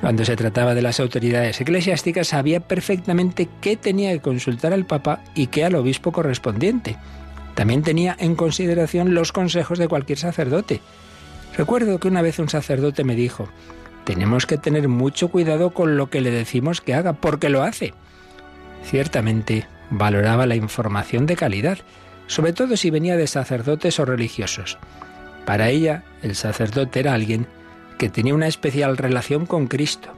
Cuando 0.03 0.23
se 0.23 0.35
trataba 0.35 0.75
de 0.75 0.83
las 0.83 0.99
autoridades 0.99 1.59
eclesiásticas 1.59 2.27
sabía 2.27 2.59
perfectamente 2.59 3.49
qué 3.59 3.75
tenía 3.75 4.11
que 4.11 4.19
consultar 4.19 4.73
al 4.73 4.85
Papa 4.85 5.23
y 5.33 5.47
qué 5.47 5.65
al 5.65 5.73
obispo 5.73 6.11
correspondiente. 6.11 6.97
También 7.55 7.81
tenía 7.81 8.15
en 8.19 8.35
consideración 8.35 9.15
los 9.15 9.31
consejos 9.31 9.79
de 9.79 9.87
cualquier 9.87 10.19
sacerdote 10.19 10.81
Recuerdo 11.57 11.99
que 11.99 12.07
una 12.07 12.21
vez 12.21 12.39
un 12.39 12.49
sacerdote 12.49 13.03
me 13.03 13.15
dijo, 13.15 13.47
tenemos 14.05 14.45
que 14.45 14.57
tener 14.57 14.87
mucho 14.87 15.29
cuidado 15.29 15.71
con 15.71 15.97
lo 15.97 16.09
que 16.09 16.21
le 16.21 16.31
decimos 16.31 16.81
que 16.81 16.95
haga, 16.95 17.13
porque 17.13 17.49
lo 17.49 17.61
hace. 17.61 17.93
Ciertamente 18.83 19.67
valoraba 19.91 20.47
la 20.47 20.55
información 20.55 21.25
de 21.25 21.35
calidad, 21.35 21.77
sobre 22.25 22.53
todo 22.53 22.75
si 22.75 22.89
venía 22.89 23.17
de 23.17 23.27
sacerdotes 23.27 23.99
o 23.99 24.05
religiosos. 24.05 24.79
Para 25.45 25.69
ella, 25.69 26.03
el 26.23 26.35
sacerdote 26.35 27.01
era 27.01 27.13
alguien 27.13 27.47
que 28.03 28.09
tenía 28.09 28.35
una 28.35 28.49
especial 28.49 28.97
relación 28.97 29.45
con 29.45 29.67
Cristo, 29.67 30.09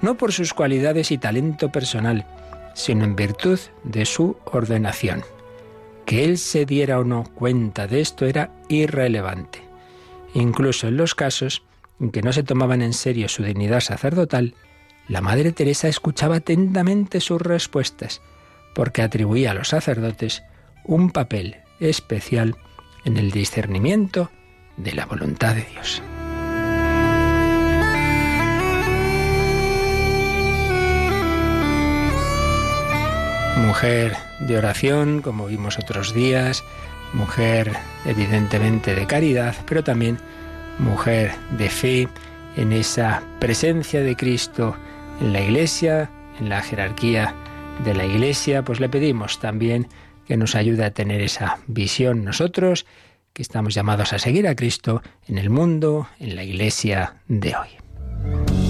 no 0.00 0.16
por 0.16 0.32
sus 0.32 0.54
cualidades 0.54 1.10
y 1.10 1.18
talento 1.18 1.72
personal, 1.72 2.24
sino 2.72 3.02
en 3.02 3.16
virtud 3.16 3.58
de 3.82 4.06
su 4.06 4.36
ordenación. 4.44 5.24
Que 6.06 6.24
él 6.24 6.38
se 6.38 6.66
diera 6.66 7.00
o 7.00 7.04
no 7.04 7.24
cuenta 7.24 7.88
de 7.88 8.00
esto 8.00 8.26
era 8.26 8.52
irrelevante. 8.68 9.60
Incluso 10.34 10.86
en 10.86 10.96
los 10.96 11.16
casos 11.16 11.64
en 11.98 12.12
que 12.12 12.22
no 12.22 12.32
se 12.32 12.44
tomaban 12.44 12.80
en 12.80 12.92
serio 12.92 13.28
su 13.28 13.42
dignidad 13.42 13.80
sacerdotal, 13.80 14.54
la 15.08 15.20
Madre 15.20 15.50
Teresa 15.50 15.88
escuchaba 15.88 16.36
atentamente 16.36 17.18
sus 17.18 17.42
respuestas, 17.42 18.22
porque 18.72 19.02
atribuía 19.02 19.50
a 19.50 19.54
los 19.54 19.70
sacerdotes 19.70 20.44
un 20.84 21.10
papel 21.10 21.56
especial 21.80 22.54
en 23.04 23.16
el 23.16 23.32
discernimiento 23.32 24.30
de 24.76 24.92
la 24.92 25.06
voluntad 25.06 25.56
de 25.56 25.64
Dios. 25.64 26.00
Mujer 33.56 34.16
de 34.40 34.56
oración, 34.56 35.22
como 35.22 35.46
vimos 35.46 35.78
otros 35.78 36.14
días, 36.14 36.64
mujer 37.12 37.72
evidentemente 38.06 38.94
de 38.94 39.06
caridad, 39.06 39.54
pero 39.66 39.84
también 39.84 40.18
mujer 40.78 41.32
de 41.58 41.68
fe 41.68 42.08
en 42.56 42.72
esa 42.72 43.22
presencia 43.40 44.00
de 44.00 44.16
Cristo 44.16 44.76
en 45.20 45.32
la 45.32 45.40
Iglesia, 45.40 46.10
en 46.40 46.48
la 46.48 46.62
jerarquía 46.62 47.34
de 47.84 47.94
la 47.94 48.04
Iglesia, 48.04 48.62
pues 48.62 48.80
le 48.80 48.88
pedimos 48.88 49.38
también 49.38 49.88
que 50.26 50.36
nos 50.36 50.54
ayude 50.54 50.84
a 50.84 50.92
tener 50.92 51.20
esa 51.20 51.58
visión 51.66 52.24
nosotros, 52.24 52.86
que 53.32 53.42
estamos 53.42 53.74
llamados 53.74 54.12
a 54.12 54.18
seguir 54.18 54.46
a 54.46 54.56
Cristo 54.56 55.02
en 55.26 55.38
el 55.38 55.50
mundo, 55.50 56.08
en 56.20 56.36
la 56.36 56.44
Iglesia 56.44 57.16
de 57.28 57.54
hoy. 57.56 58.61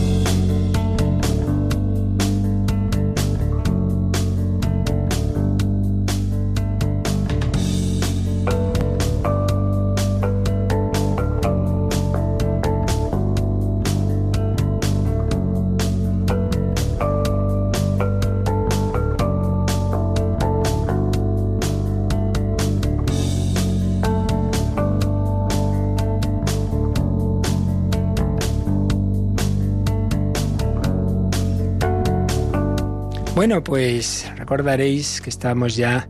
Bueno, 33.43 33.65
pues 33.65 34.31
recordaréis 34.37 35.21
que 35.21 35.29
estamos 35.29 35.75
ya 35.75 36.09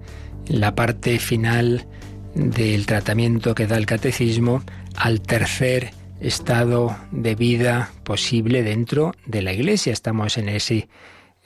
la 0.48 0.74
parte 0.74 1.18
final 1.18 1.86
del 2.34 2.84
tratamiento 2.84 3.54
que 3.54 3.66
da 3.66 3.78
el 3.78 3.86
catecismo 3.86 4.62
al 4.96 5.22
tercer 5.22 5.92
estado 6.20 6.94
de 7.10 7.34
vida 7.34 7.90
posible 8.04 8.62
dentro 8.62 9.14
de 9.24 9.40
la 9.40 9.54
Iglesia. 9.54 9.94
Estamos 9.94 10.36
en 10.36 10.50
ese 10.50 10.90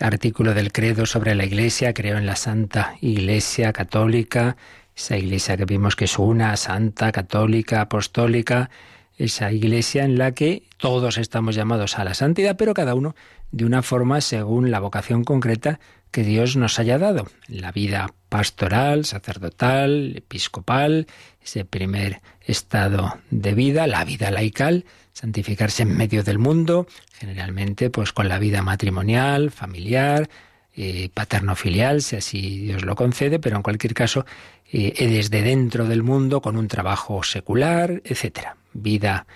artículo 0.01 0.55
del 0.55 0.73
credo 0.73 1.07
sobre 1.07 1.37
la 1.37 1.45
Iglesia, 1.45 1.95
creo 1.95 2.19
en 2.19 2.27
la 2.27 2.35
Santa 2.35 2.97
Iglesia 3.01 3.73
Católica, 3.73 4.57
esa 4.97 5.17
Iglesia 5.17 5.57
que 5.57 5.67
vimos 5.67 5.95
que 5.95 6.07
es 6.07 6.19
una, 6.19 6.57
santa, 6.57 7.13
católica, 7.13 7.83
apostólica, 7.83 8.71
esa 9.19 9.53
Iglesia 9.53 10.03
en 10.05 10.19
la 10.19 10.33
que 10.33 10.65
todos 10.79 11.17
estamos 11.17 11.55
llamados 11.55 11.97
a 11.97 12.03
la 12.03 12.15
santidad, 12.15 12.57
pero 12.57 12.75
cada 12.75 12.97
uno 12.97 13.15
de 13.53 13.65
una 13.65 13.83
forma 13.83 14.21
según 14.21 14.71
la 14.71 14.81
vocación 14.81 15.25
concreta 15.25 15.81
que 16.11 16.23
Dios 16.23 16.57
nos 16.57 16.79
haya 16.79 16.99
dado. 16.99 17.27
La 17.49 17.73
vida 17.73 18.13
pastoral, 18.29 19.05
sacerdotal, 19.05 20.15
episcopal, 20.17 21.07
ese 21.43 21.65
primer 21.65 22.21
estado 22.43 23.19
de 23.31 23.55
vida, 23.55 23.87
la 23.87 24.05
vida 24.05 24.31
laical, 24.31 24.85
santificarse 25.13 25.83
en 25.83 25.97
medio 25.97 26.23
del 26.23 26.39
mundo, 26.39 26.87
generalmente 27.19 27.91
pues 27.91 28.13
con 28.13 28.29
la 28.29 28.39
vida 28.39 28.63
matrimonial, 28.63 29.51
familiar, 29.51 30.29
eh, 30.75 31.09
paterno-filial, 31.15 32.03
si 32.03 32.17
así 32.17 32.59
Dios 32.61 32.85
lo 32.85 32.97
concede, 32.97 33.39
pero 33.39 33.57
en 33.57 33.63
cualquier 33.63 33.95
caso 33.95 34.27
eh, 34.71 35.07
desde 35.09 35.43
dentro 35.43 35.87
del 35.87 36.03
mundo 36.03 36.43
con 36.43 36.57
un 36.57 36.69
trabajo 36.69 37.23
secular, 37.23 38.03
etcétera. 38.05 38.57
Vida 38.75 39.27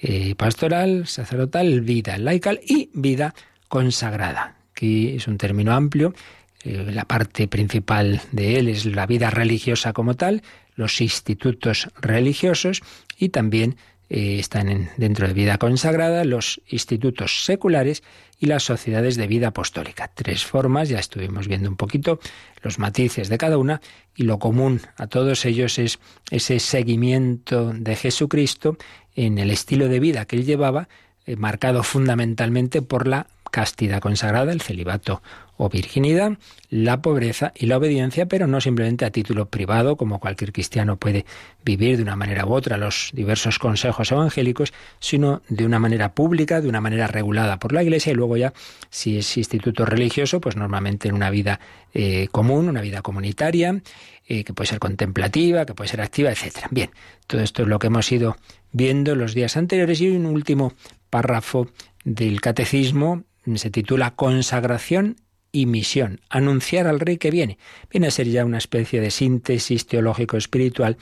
eh, 0.00 0.34
pastoral, 0.36 1.06
sacerdotal, 1.06 1.80
vida 1.80 2.18
laical 2.18 2.60
y 2.64 2.90
vida 2.92 3.34
consagrada, 3.74 4.54
que 4.72 5.16
es 5.16 5.26
un 5.26 5.36
término 5.36 5.72
amplio. 5.72 6.14
Eh, 6.62 6.92
la 6.92 7.06
parte 7.06 7.48
principal 7.48 8.20
de 8.30 8.60
él 8.60 8.68
es 8.68 8.86
la 8.86 9.04
vida 9.04 9.30
religiosa 9.30 9.92
como 9.92 10.14
tal, 10.14 10.44
los 10.76 11.00
institutos 11.00 11.88
religiosos 12.00 12.82
y 13.18 13.30
también 13.30 13.76
eh, 14.10 14.38
están 14.38 14.90
dentro 14.96 15.26
de 15.26 15.34
vida 15.34 15.58
consagrada 15.58 16.22
los 16.22 16.60
institutos 16.68 17.44
seculares 17.44 18.04
y 18.38 18.46
las 18.46 18.62
sociedades 18.62 19.16
de 19.16 19.26
vida 19.26 19.48
apostólica. 19.48 20.08
Tres 20.14 20.44
formas, 20.44 20.88
ya 20.88 21.00
estuvimos 21.00 21.48
viendo 21.48 21.68
un 21.68 21.76
poquito 21.76 22.20
los 22.62 22.78
matices 22.78 23.28
de 23.28 23.38
cada 23.38 23.58
una 23.58 23.80
y 24.14 24.22
lo 24.22 24.38
común 24.38 24.82
a 24.98 25.08
todos 25.08 25.44
ellos 25.46 25.80
es 25.80 25.98
ese 26.30 26.60
seguimiento 26.60 27.72
de 27.72 27.96
Jesucristo 27.96 28.76
en 29.16 29.38
el 29.38 29.50
estilo 29.50 29.88
de 29.88 29.98
vida 29.98 30.26
que 30.26 30.36
él 30.36 30.44
llevaba, 30.44 30.88
eh, 31.26 31.36
marcado 31.36 31.82
fundamentalmente 31.82 32.82
por 32.82 33.06
la 33.06 33.26
castidad 33.54 34.00
consagrada, 34.00 34.52
el 34.52 34.60
celibato 34.60 35.22
o 35.56 35.68
virginidad, 35.68 36.38
la 36.70 37.00
pobreza 37.00 37.52
y 37.54 37.66
la 37.66 37.76
obediencia, 37.76 38.26
pero 38.26 38.48
no 38.48 38.60
simplemente 38.60 39.04
a 39.04 39.10
título 39.10 39.46
privado, 39.46 39.96
como 39.96 40.18
cualquier 40.18 40.52
cristiano 40.52 40.96
puede 40.96 41.24
vivir 41.64 41.96
de 41.96 42.02
una 42.02 42.16
manera 42.16 42.46
u 42.46 42.52
otra 42.52 42.76
los 42.76 43.10
diversos 43.12 43.60
consejos 43.60 44.10
evangélicos, 44.10 44.72
sino 44.98 45.40
de 45.48 45.64
una 45.64 45.78
manera 45.78 46.14
pública, 46.14 46.60
de 46.60 46.68
una 46.68 46.80
manera 46.80 47.06
regulada 47.06 47.60
por 47.60 47.72
la 47.72 47.84
Iglesia 47.84 48.12
y 48.12 48.16
luego 48.16 48.36
ya, 48.36 48.52
si 48.90 49.18
es 49.18 49.36
instituto 49.36 49.84
religioso, 49.84 50.40
pues 50.40 50.56
normalmente 50.56 51.06
en 51.06 51.14
una 51.14 51.30
vida 51.30 51.60
eh, 51.92 52.26
común, 52.32 52.68
una 52.68 52.80
vida 52.80 53.02
comunitaria, 53.02 53.80
eh, 54.26 54.42
que 54.42 54.52
puede 54.52 54.68
ser 54.68 54.80
contemplativa, 54.80 55.64
que 55.64 55.74
puede 55.74 55.88
ser 55.90 56.00
activa, 56.00 56.32
etc. 56.32 56.66
Bien, 56.70 56.90
todo 57.28 57.40
esto 57.40 57.62
es 57.62 57.68
lo 57.68 57.78
que 57.78 57.86
hemos 57.86 58.10
ido 58.10 58.36
viendo 58.72 59.14
los 59.14 59.34
días 59.34 59.56
anteriores 59.56 60.00
y 60.00 60.08
un 60.08 60.26
último 60.26 60.72
párrafo 61.14 61.68
del 62.02 62.40
catecismo 62.40 63.22
se 63.54 63.70
titula 63.70 64.16
Consagración 64.16 65.14
y 65.52 65.66
misión, 65.66 66.20
anunciar 66.28 66.88
al 66.88 66.98
rey 66.98 67.18
que 67.18 67.30
viene. 67.30 67.56
Viene 67.88 68.08
a 68.08 68.10
ser 68.10 68.26
ya 68.26 68.44
una 68.44 68.58
especie 68.58 69.00
de 69.00 69.12
síntesis 69.12 69.86
teológico-espiritual 69.86 70.96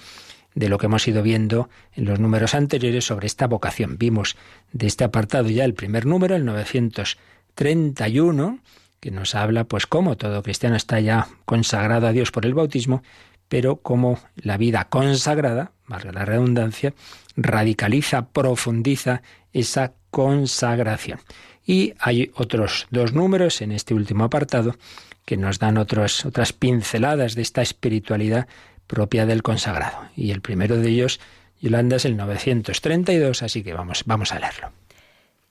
de 0.55 0.69
lo 0.69 0.77
que 0.77 0.85
hemos 0.85 1.09
ido 1.09 1.23
viendo 1.23 1.71
en 1.95 2.05
los 2.05 2.21
números 2.21 2.55
anteriores 2.55 3.07
sobre 3.07 3.27
esta 3.27 3.47
vocación. 3.47 3.97
Vimos 3.97 4.37
de 4.75 4.87
este 4.87 5.05
apartado 5.05 5.49
ya 5.49 5.65
el 5.65 5.73
primer 5.73 6.05
número, 6.05 6.37
el 6.37 6.45
931, 6.45 8.59
que 9.01 9.11
nos 9.11 9.35
habla 9.35 9.65
pues 9.65 9.87
cómo 9.87 10.19
todo 10.19 10.43
cristiano 10.43 10.77
está 10.77 11.01
ya 11.01 11.27
consagrado 11.47 12.07
a 12.07 12.13
Dios 12.13 12.33
por 12.33 12.45
el 12.45 12.53
bautismo, 12.53 13.03
pero 13.49 13.77
cómo 13.77 14.19
la 14.37 14.59
vida 14.59 14.89
consagrada, 14.91 15.73
valga 15.89 16.13
la 16.13 16.27
redundancia, 16.27 16.93
radicaliza, 17.35 18.29
profundiza 18.29 19.23
esa 19.55 19.95
consagración. 20.13 21.19
Y 21.67 21.95
hay 21.99 22.31
otros 22.37 22.87
dos 22.91 23.13
números 23.13 23.63
en 23.63 23.73
este 23.73 23.95
último 23.95 24.25
apartado 24.25 24.77
que 25.25 25.37
nos 25.37 25.59
dan 25.59 25.79
otras 25.79 26.53
pinceladas 26.57 27.35
de 27.35 27.43
esta 27.43 27.63
espiritualidad 27.63 28.47
propia 28.87 29.27
del 29.27 29.43
consagrado. 29.43 29.99
Y 30.15 30.31
el 30.31 30.41
primero 30.43 30.77
de 30.77 30.89
ellos, 30.89 31.19
Yolanda, 31.61 31.97
es 31.97 32.05
el 32.05 32.17
932, 32.17 33.43
así 33.43 33.63
que 33.63 33.73
vamos, 33.73 34.03
vamos 34.07 34.33
a 34.33 34.39
leerlo. 34.39 34.71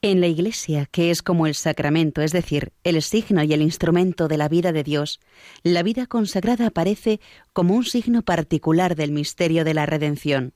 En 0.03 0.19
la 0.19 0.27
Iglesia, 0.27 0.87
que 0.87 1.11
es 1.11 1.21
como 1.21 1.45
el 1.45 1.53
sacramento, 1.53 2.21
es 2.21 2.31
decir, 2.31 2.71
el 2.83 3.01
signo 3.03 3.43
y 3.43 3.53
el 3.53 3.61
instrumento 3.61 4.27
de 4.27 4.37
la 4.37 4.49
vida 4.49 4.71
de 4.71 4.83
Dios, 4.83 5.19
la 5.63 5.83
vida 5.83 6.07
consagrada 6.07 6.67
aparece 6.67 7.19
como 7.53 7.75
un 7.75 7.83
signo 7.83 8.23
particular 8.23 8.95
del 8.95 9.11
misterio 9.11 9.63
de 9.63 9.75
la 9.75 9.85
redención. 9.85 10.53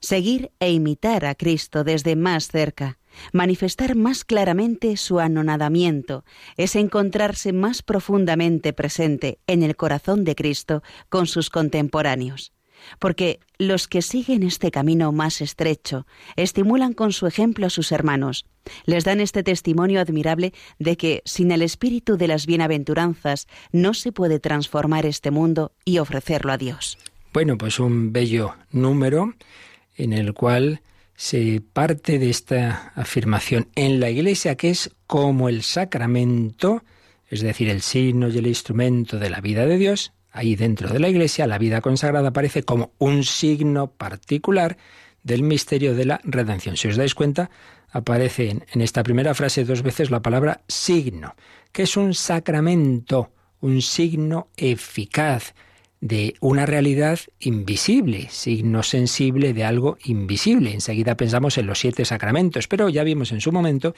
Seguir 0.00 0.50
e 0.58 0.72
imitar 0.72 1.24
a 1.24 1.34
Cristo 1.34 1.84
desde 1.84 2.16
más 2.16 2.48
cerca, 2.48 2.98
Manifestar 3.32 3.94
más 3.96 4.24
claramente 4.24 4.96
su 4.96 5.20
anonadamiento 5.20 6.24
es 6.56 6.76
encontrarse 6.76 7.52
más 7.52 7.82
profundamente 7.82 8.72
presente 8.72 9.38
en 9.46 9.62
el 9.62 9.76
corazón 9.76 10.24
de 10.24 10.34
Cristo 10.34 10.82
con 11.08 11.26
sus 11.26 11.50
contemporáneos. 11.50 12.52
Porque 12.98 13.40
los 13.58 13.88
que 13.88 14.02
siguen 14.02 14.42
este 14.42 14.70
camino 14.70 15.12
más 15.12 15.40
estrecho 15.40 16.06
estimulan 16.36 16.92
con 16.92 17.12
su 17.12 17.26
ejemplo 17.26 17.66
a 17.66 17.70
sus 17.70 17.92
hermanos, 17.92 18.46
les 18.84 19.04
dan 19.04 19.20
este 19.20 19.42
testimonio 19.42 20.00
admirable 20.00 20.52
de 20.78 20.96
que 20.96 21.22
sin 21.24 21.50
el 21.52 21.62
espíritu 21.62 22.16
de 22.16 22.28
las 22.28 22.46
bienaventuranzas 22.46 23.46
no 23.72 23.94
se 23.94 24.12
puede 24.12 24.40
transformar 24.40 25.06
este 25.06 25.30
mundo 25.30 25.72
y 25.84 25.98
ofrecerlo 25.98 26.52
a 26.52 26.58
Dios. 26.58 26.98
Bueno, 27.32 27.58
pues 27.58 27.80
un 27.80 28.12
bello 28.12 28.54
número 28.70 29.34
en 29.96 30.12
el 30.12 30.34
cual 30.34 30.82
se 31.16 31.62
parte 31.72 32.18
de 32.18 32.30
esta 32.30 32.92
afirmación 32.94 33.68
en 33.74 34.00
la 34.00 34.10
Iglesia 34.10 34.56
que 34.56 34.70
es 34.70 34.90
como 35.06 35.48
el 35.48 35.62
sacramento, 35.62 36.82
es 37.28 37.40
decir, 37.40 37.68
el 37.68 37.82
signo 37.82 38.28
y 38.28 38.38
el 38.38 38.46
instrumento 38.46 39.18
de 39.18 39.30
la 39.30 39.40
vida 39.40 39.66
de 39.66 39.78
Dios, 39.78 40.12
ahí 40.32 40.56
dentro 40.56 40.88
de 40.88 40.98
la 40.98 41.08
Iglesia 41.08 41.46
la 41.46 41.58
vida 41.58 41.80
consagrada 41.80 42.28
aparece 42.28 42.64
como 42.64 42.92
un 42.98 43.24
signo 43.24 43.92
particular 43.92 44.76
del 45.22 45.42
misterio 45.42 45.94
de 45.94 46.04
la 46.04 46.20
redención. 46.24 46.76
Si 46.76 46.88
os 46.88 46.96
dais 46.96 47.14
cuenta, 47.14 47.50
aparece 47.90 48.50
en, 48.50 48.64
en 48.72 48.80
esta 48.82 49.02
primera 49.02 49.34
frase 49.34 49.64
dos 49.64 49.82
veces 49.82 50.10
la 50.10 50.20
palabra 50.20 50.62
signo, 50.68 51.34
que 51.72 51.84
es 51.84 51.96
un 51.96 52.12
sacramento, 52.12 53.32
un 53.60 53.80
signo 53.80 54.48
eficaz, 54.56 55.54
de 56.04 56.34
una 56.40 56.66
realidad 56.66 57.18
invisible, 57.40 58.28
signo 58.28 58.82
sensible 58.82 59.54
de 59.54 59.64
algo 59.64 59.96
invisible. 60.04 60.74
Enseguida 60.74 61.16
pensamos 61.16 61.56
en 61.56 61.66
los 61.66 61.78
siete 61.78 62.04
sacramentos, 62.04 62.68
pero 62.68 62.90
ya 62.90 63.02
vimos 63.04 63.32
en 63.32 63.40
su 63.40 63.52
momento 63.52 63.94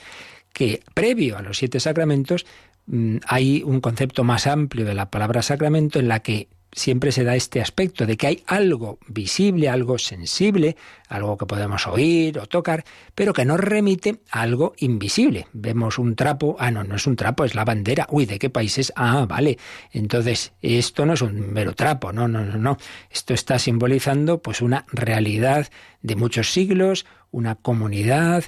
que 0.52 0.82
previo 0.94 1.36
a 1.36 1.42
los 1.42 1.58
siete 1.58 1.80
sacramentos 1.80 2.46
mm, 2.86 3.16
hay 3.26 3.64
un 3.64 3.80
concepto 3.80 4.22
más 4.22 4.46
amplio 4.46 4.84
de 4.84 4.94
la 4.94 5.10
palabra 5.10 5.42
sacramento 5.42 5.98
en 5.98 6.06
la 6.06 6.20
que 6.20 6.46
siempre 6.76 7.10
se 7.10 7.24
da 7.24 7.34
este 7.34 7.60
aspecto 7.60 8.06
de 8.06 8.16
que 8.16 8.26
hay 8.26 8.44
algo 8.46 8.98
visible, 9.08 9.68
algo 9.68 9.98
sensible, 9.98 10.76
algo 11.08 11.36
que 11.38 11.46
podemos 11.46 11.86
oír 11.86 12.38
o 12.38 12.46
tocar, 12.46 12.84
pero 13.14 13.32
que 13.32 13.46
nos 13.46 13.58
remite 13.58 14.20
a 14.30 14.42
algo 14.42 14.74
invisible. 14.78 15.48
Vemos 15.54 15.98
un 15.98 16.14
trapo, 16.14 16.54
ah, 16.60 16.70
no, 16.70 16.84
no 16.84 16.96
es 16.96 17.06
un 17.06 17.16
trapo, 17.16 17.44
es 17.44 17.54
la 17.54 17.64
bandera. 17.64 18.06
Uy, 18.10 18.26
¿de 18.26 18.38
qué 18.38 18.50
país 18.50 18.76
es? 18.76 18.92
Ah, 18.94 19.24
vale. 19.26 19.58
Entonces, 19.90 20.52
esto 20.60 21.06
no 21.06 21.14
es 21.14 21.22
un 21.22 21.52
mero 21.52 21.72
trapo, 21.72 22.12
no, 22.12 22.28
no, 22.28 22.44
no, 22.44 22.58
no. 22.58 22.76
Esto 23.10 23.32
está 23.32 23.58
simbolizando 23.58 24.42
pues 24.42 24.60
una 24.60 24.84
realidad 24.92 25.68
de 26.02 26.14
muchos 26.14 26.52
siglos, 26.52 27.06
una 27.30 27.54
comunidad, 27.54 28.44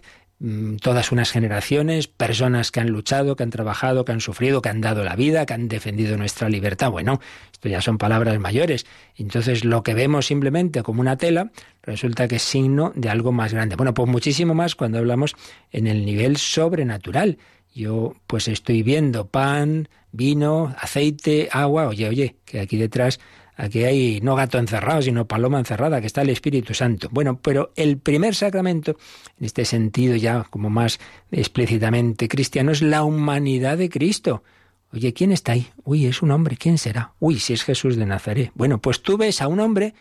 todas 0.81 1.11
unas 1.11 1.33
generaciones, 1.33 2.07
personas 2.07 2.71
que 2.71 2.79
han 2.79 2.91
luchado, 2.91 3.35
que 3.35 3.43
han 3.43 3.51
trabajado, 3.51 4.05
que 4.05 4.13
han 4.13 4.21
sufrido, 4.21 4.63
que 4.63 4.69
han 4.69 4.81
dado 4.81 5.03
la 5.03 5.17
vida, 5.17 5.47
que 5.47 5.55
han 5.55 5.67
defendido 5.67 6.17
nuestra 6.17 6.49
libertad. 6.49 6.91
Bueno, 6.91 7.21
esto 7.53 7.69
ya 7.69 7.81
son 7.81 7.99
palabras 7.99 8.39
mayores. 8.39 8.87
Entonces 9.17 9.65
lo 9.65 9.83
que 9.83 9.95
vemos 9.95 10.27
simplemente 10.27 10.83
como 10.85 11.01
una 11.01 11.17
tela 11.17 11.51
resulta 11.83 12.29
que 12.29 12.37
es 12.37 12.43
signo 12.43 12.93
de 12.95 13.09
algo 13.09 13.33
más 13.33 13.53
grande. 13.53 13.75
Bueno, 13.75 13.95
pues 13.95 14.09
muchísimo 14.09 14.55
más 14.55 14.77
cuando 14.77 14.99
hablamos 14.99 15.35
en 15.73 15.89
el 15.89 16.05
nivel 16.05 16.37
sobrenatural. 16.37 17.39
Yo 17.75 18.15
pues 18.29 18.47
estoy 18.47 18.83
viendo 18.85 19.27
pan, 19.27 19.89
vino, 20.13 20.75
aceite, 20.79 21.49
agua. 21.51 21.89
Oye, 21.89 22.09
oye, 22.09 22.37
que 22.45 22.61
aquí 22.61 22.77
detrás 22.77 23.19
Aquí 23.61 23.83
hay 23.83 24.21
no 24.23 24.37
gato 24.37 24.57
encerrado, 24.57 25.03
sino 25.03 25.27
paloma 25.27 25.59
encerrada, 25.59 26.01
que 26.01 26.07
está 26.07 26.23
el 26.23 26.31
Espíritu 26.31 26.75
Santo. 26.75 27.09
Bueno, 27.11 27.41
pero 27.43 27.73
el 27.75 27.99
primer 27.99 28.37
sacramento, 28.37 28.97
en 29.37 29.47
este 29.47 29.65
sentido 29.65 30.15
ya 30.15 30.45
como 30.49 30.71
más 30.71 31.01
explícitamente 31.33 32.29
cristiano, 32.29 32.71
es 32.71 32.83
la 32.83 33.03
humanidad 33.03 33.77
de 33.77 33.91
Cristo. 33.91 34.45
Oye, 34.93 35.13
¿quién 35.13 35.33
está 35.33 35.53
ahí? 35.53 35.67
Uy, 35.83 36.07
es 36.07 36.23
un 36.23 36.31
hombre, 36.31 36.57
¿quién 36.57 36.79
será? 36.79 37.15
Uy, 37.19 37.41
si 37.41 37.53
es 37.53 37.65
Jesús 37.65 37.97
de 37.97 38.07
Nazaret. 38.07 38.53
Bueno, 38.55 38.81
pues 38.81 39.03
tú 39.03 39.17
ves 39.17 39.43
a 39.43 39.49
un 39.49 39.59
hombre 39.59 39.93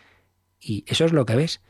y 0.60 0.84
eso 0.86 1.04
es 1.04 1.12
lo 1.12 1.26
que 1.26 1.34
ves. 1.34 1.60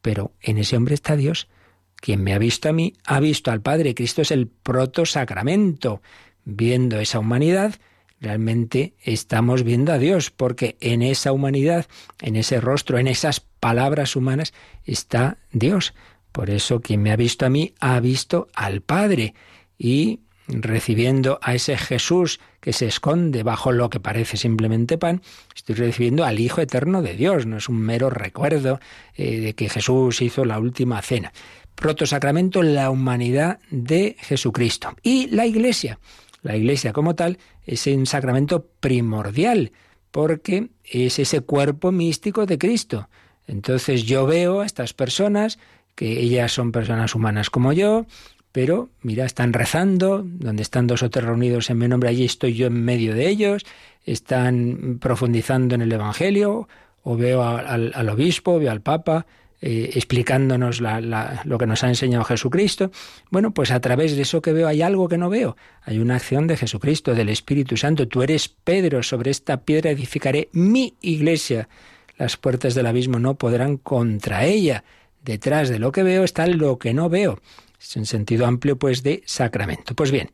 Pero 0.00 0.32
en 0.40 0.56
ese 0.56 0.78
hombre 0.78 0.94
está 0.94 1.14
Dios. 1.14 1.48
Quien 1.96 2.24
me 2.24 2.32
ha 2.32 2.38
visto 2.38 2.70
a 2.70 2.72
mí, 2.72 2.94
ha 3.04 3.20
visto 3.20 3.50
al 3.50 3.60
Padre. 3.60 3.94
Cristo 3.94 4.22
es 4.22 4.30
el 4.30 4.48
protosacramento. 4.48 6.00
Viendo 6.46 6.98
esa 7.00 7.18
humanidad, 7.18 7.74
realmente 8.20 8.94
estamos 9.02 9.62
viendo 9.62 9.92
a 9.92 9.98
Dios, 9.98 10.30
porque 10.30 10.76
en 10.80 11.02
esa 11.02 11.32
humanidad, 11.32 11.86
en 12.20 12.36
ese 12.36 12.60
rostro, 12.60 12.98
en 12.98 13.06
esas 13.06 13.40
palabras 13.40 14.16
humanas, 14.16 14.52
está 14.84 15.38
Dios. 15.52 15.94
Por 16.32 16.50
eso 16.50 16.80
quien 16.80 17.02
me 17.02 17.12
ha 17.12 17.16
visto 17.16 17.46
a 17.46 17.50
mí, 17.50 17.74
ha 17.80 18.00
visto 18.00 18.48
al 18.54 18.80
Padre. 18.80 19.34
Y 19.78 20.20
recibiendo 20.48 21.38
a 21.42 21.54
ese 21.54 21.76
Jesús 21.76 22.40
que 22.60 22.72
se 22.72 22.86
esconde 22.86 23.42
bajo 23.42 23.72
lo 23.72 23.90
que 23.90 24.00
parece 24.00 24.36
simplemente 24.36 24.98
pan, 24.98 25.22
estoy 25.54 25.74
recibiendo 25.76 26.24
al 26.24 26.40
Hijo 26.40 26.60
Eterno 26.60 27.02
de 27.02 27.14
Dios, 27.14 27.46
no 27.46 27.56
es 27.56 27.68
un 27.68 27.78
mero 27.78 28.10
recuerdo 28.10 28.80
eh, 29.14 29.40
de 29.40 29.54
que 29.54 29.68
Jesús 29.68 30.20
hizo 30.22 30.44
la 30.44 30.58
última 30.58 31.00
cena. 31.02 31.32
Protosacramento, 31.74 32.62
la 32.62 32.90
humanidad 32.90 33.58
de 33.70 34.16
Jesucristo. 34.20 34.94
Y 35.02 35.26
la 35.28 35.46
Iglesia. 35.46 35.98
La 36.44 36.56
Iglesia 36.56 36.92
como 36.92 37.16
tal 37.16 37.38
es 37.64 37.86
un 37.88 38.06
sacramento 38.06 38.66
primordial, 38.78 39.72
porque 40.10 40.68
es 40.84 41.18
ese 41.18 41.40
cuerpo 41.40 41.90
místico 41.90 42.46
de 42.46 42.58
Cristo. 42.58 43.08
Entonces 43.48 44.04
yo 44.04 44.26
veo 44.26 44.60
a 44.60 44.66
estas 44.66 44.92
personas, 44.92 45.58
que 45.94 46.20
ellas 46.20 46.52
son 46.52 46.70
personas 46.70 47.14
humanas 47.14 47.50
como 47.50 47.72
yo, 47.72 48.06
pero 48.52 48.90
mira, 49.00 49.24
están 49.24 49.52
rezando, 49.52 50.22
donde 50.22 50.62
están 50.62 50.86
dos 50.86 51.02
o 51.02 51.10
tres 51.10 51.24
reunidos 51.24 51.70
en 51.70 51.78
mi 51.78 51.88
nombre, 51.88 52.10
allí 52.10 52.24
estoy 52.24 52.54
yo 52.54 52.66
en 52.66 52.84
medio 52.84 53.14
de 53.14 53.28
ellos, 53.28 53.64
están 54.04 54.98
profundizando 55.00 55.74
en 55.74 55.82
el 55.82 55.92
Evangelio, 55.92 56.68
o 57.02 57.16
veo 57.16 57.42
al, 57.42 58.08
obispo, 58.08 58.58
veo 58.58 58.70
al 58.70 58.82
Papa, 58.82 59.26
eh, 59.66 59.92
explicándonos 59.94 60.82
lo 60.82 61.56
que 61.56 61.66
nos 61.66 61.82
ha 61.84 61.88
enseñado 61.88 62.22
Jesucristo. 62.24 62.90
Bueno, 63.30 63.54
pues 63.54 63.70
a 63.70 63.80
través 63.80 64.14
de 64.14 64.20
eso 64.20 64.42
que 64.42 64.52
veo 64.52 64.68
hay 64.68 64.82
algo 64.82 65.08
que 65.08 65.16
no 65.16 65.30
veo. 65.30 65.56
Hay 65.80 66.00
una 66.00 66.16
acción 66.16 66.46
de 66.46 66.58
Jesucristo, 66.58 67.14
del 67.14 67.30
Espíritu 67.30 67.78
Santo. 67.78 68.06
Tú 68.06 68.22
eres 68.22 68.48
Pedro, 68.48 69.02
sobre 69.02 69.30
esta 69.30 69.62
piedra 69.62 69.90
edificaré 69.90 70.50
mi 70.52 70.96
iglesia. 71.00 71.70
Las 72.18 72.36
puertas 72.36 72.74
del 72.74 72.84
abismo 72.84 73.18
no 73.18 73.36
podrán 73.36 73.78
contra 73.78 74.44
ella. 74.44 74.84
Detrás 75.24 75.70
de 75.70 75.78
lo 75.78 75.92
que 75.92 76.02
veo 76.02 76.24
está 76.24 76.46
lo 76.46 76.78
que 76.78 76.92
no 76.92 77.08
veo. 77.08 77.40
Es 77.80 77.96
un 77.96 78.04
sentido 78.04 78.44
amplio, 78.44 78.78
pues, 78.78 79.02
de 79.02 79.22
sacramento. 79.24 79.94
Pues 79.94 80.10
bien, 80.10 80.30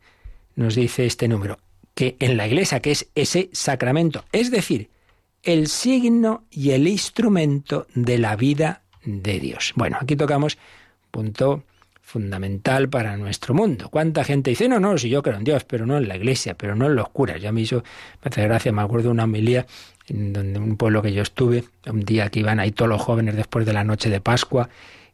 nos 0.56 0.74
dice 0.74 1.06
este 1.06 1.28
número, 1.28 1.60
que 1.94 2.16
en 2.18 2.36
la 2.36 2.48
iglesia, 2.48 2.80
que 2.80 2.90
es 2.90 3.08
ese 3.14 3.48
sacramento, 3.52 4.24
es 4.32 4.50
decir, 4.50 4.90
el 5.44 5.68
signo 5.68 6.42
y 6.50 6.72
el 6.72 6.88
instrumento 6.88 7.86
de 7.94 8.18
la 8.18 8.34
vida 8.34 8.82
de 9.04 9.40
Dios. 9.40 9.72
Bueno, 9.76 9.98
aquí 10.00 10.16
tocamos 10.16 10.58
punto 11.10 11.64
fundamental 12.02 12.88
para 12.88 13.16
nuestro 13.16 13.54
mundo. 13.54 13.88
¿Cuánta 13.88 14.24
gente 14.24 14.50
dice, 14.50 14.68
no, 14.68 14.80
no, 14.80 14.98
si 14.98 15.08
yo 15.08 15.22
creo 15.22 15.36
en 15.36 15.44
Dios, 15.44 15.64
pero 15.64 15.86
no 15.86 15.96
en 15.96 16.08
la 16.08 16.16
iglesia, 16.16 16.54
pero 16.54 16.74
no 16.74 16.86
en 16.86 16.96
los 16.96 17.08
curas? 17.10 17.40
Ya 17.40 17.52
me 17.52 17.60
hizo, 17.60 17.84
me 18.22 18.30
hace 18.30 18.42
gracia, 18.42 18.72
me 18.72 18.82
acuerdo 18.82 19.04
de 19.04 19.12
una 19.12 19.24
homilía 19.24 19.66
en 20.08 20.32
donde 20.32 20.58
un 20.58 20.76
pueblo 20.76 21.02
que 21.02 21.12
yo 21.12 21.22
estuve, 21.22 21.64
un 21.86 22.00
día 22.00 22.28
que 22.28 22.40
iban 22.40 22.58
ahí 22.58 22.72
todos 22.72 22.88
los 22.88 23.00
jóvenes 23.00 23.36
después 23.36 23.64
de 23.64 23.72
la 23.72 23.84
noche 23.84 24.10
de 24.10 24.20
Pascua, 24.20 24.68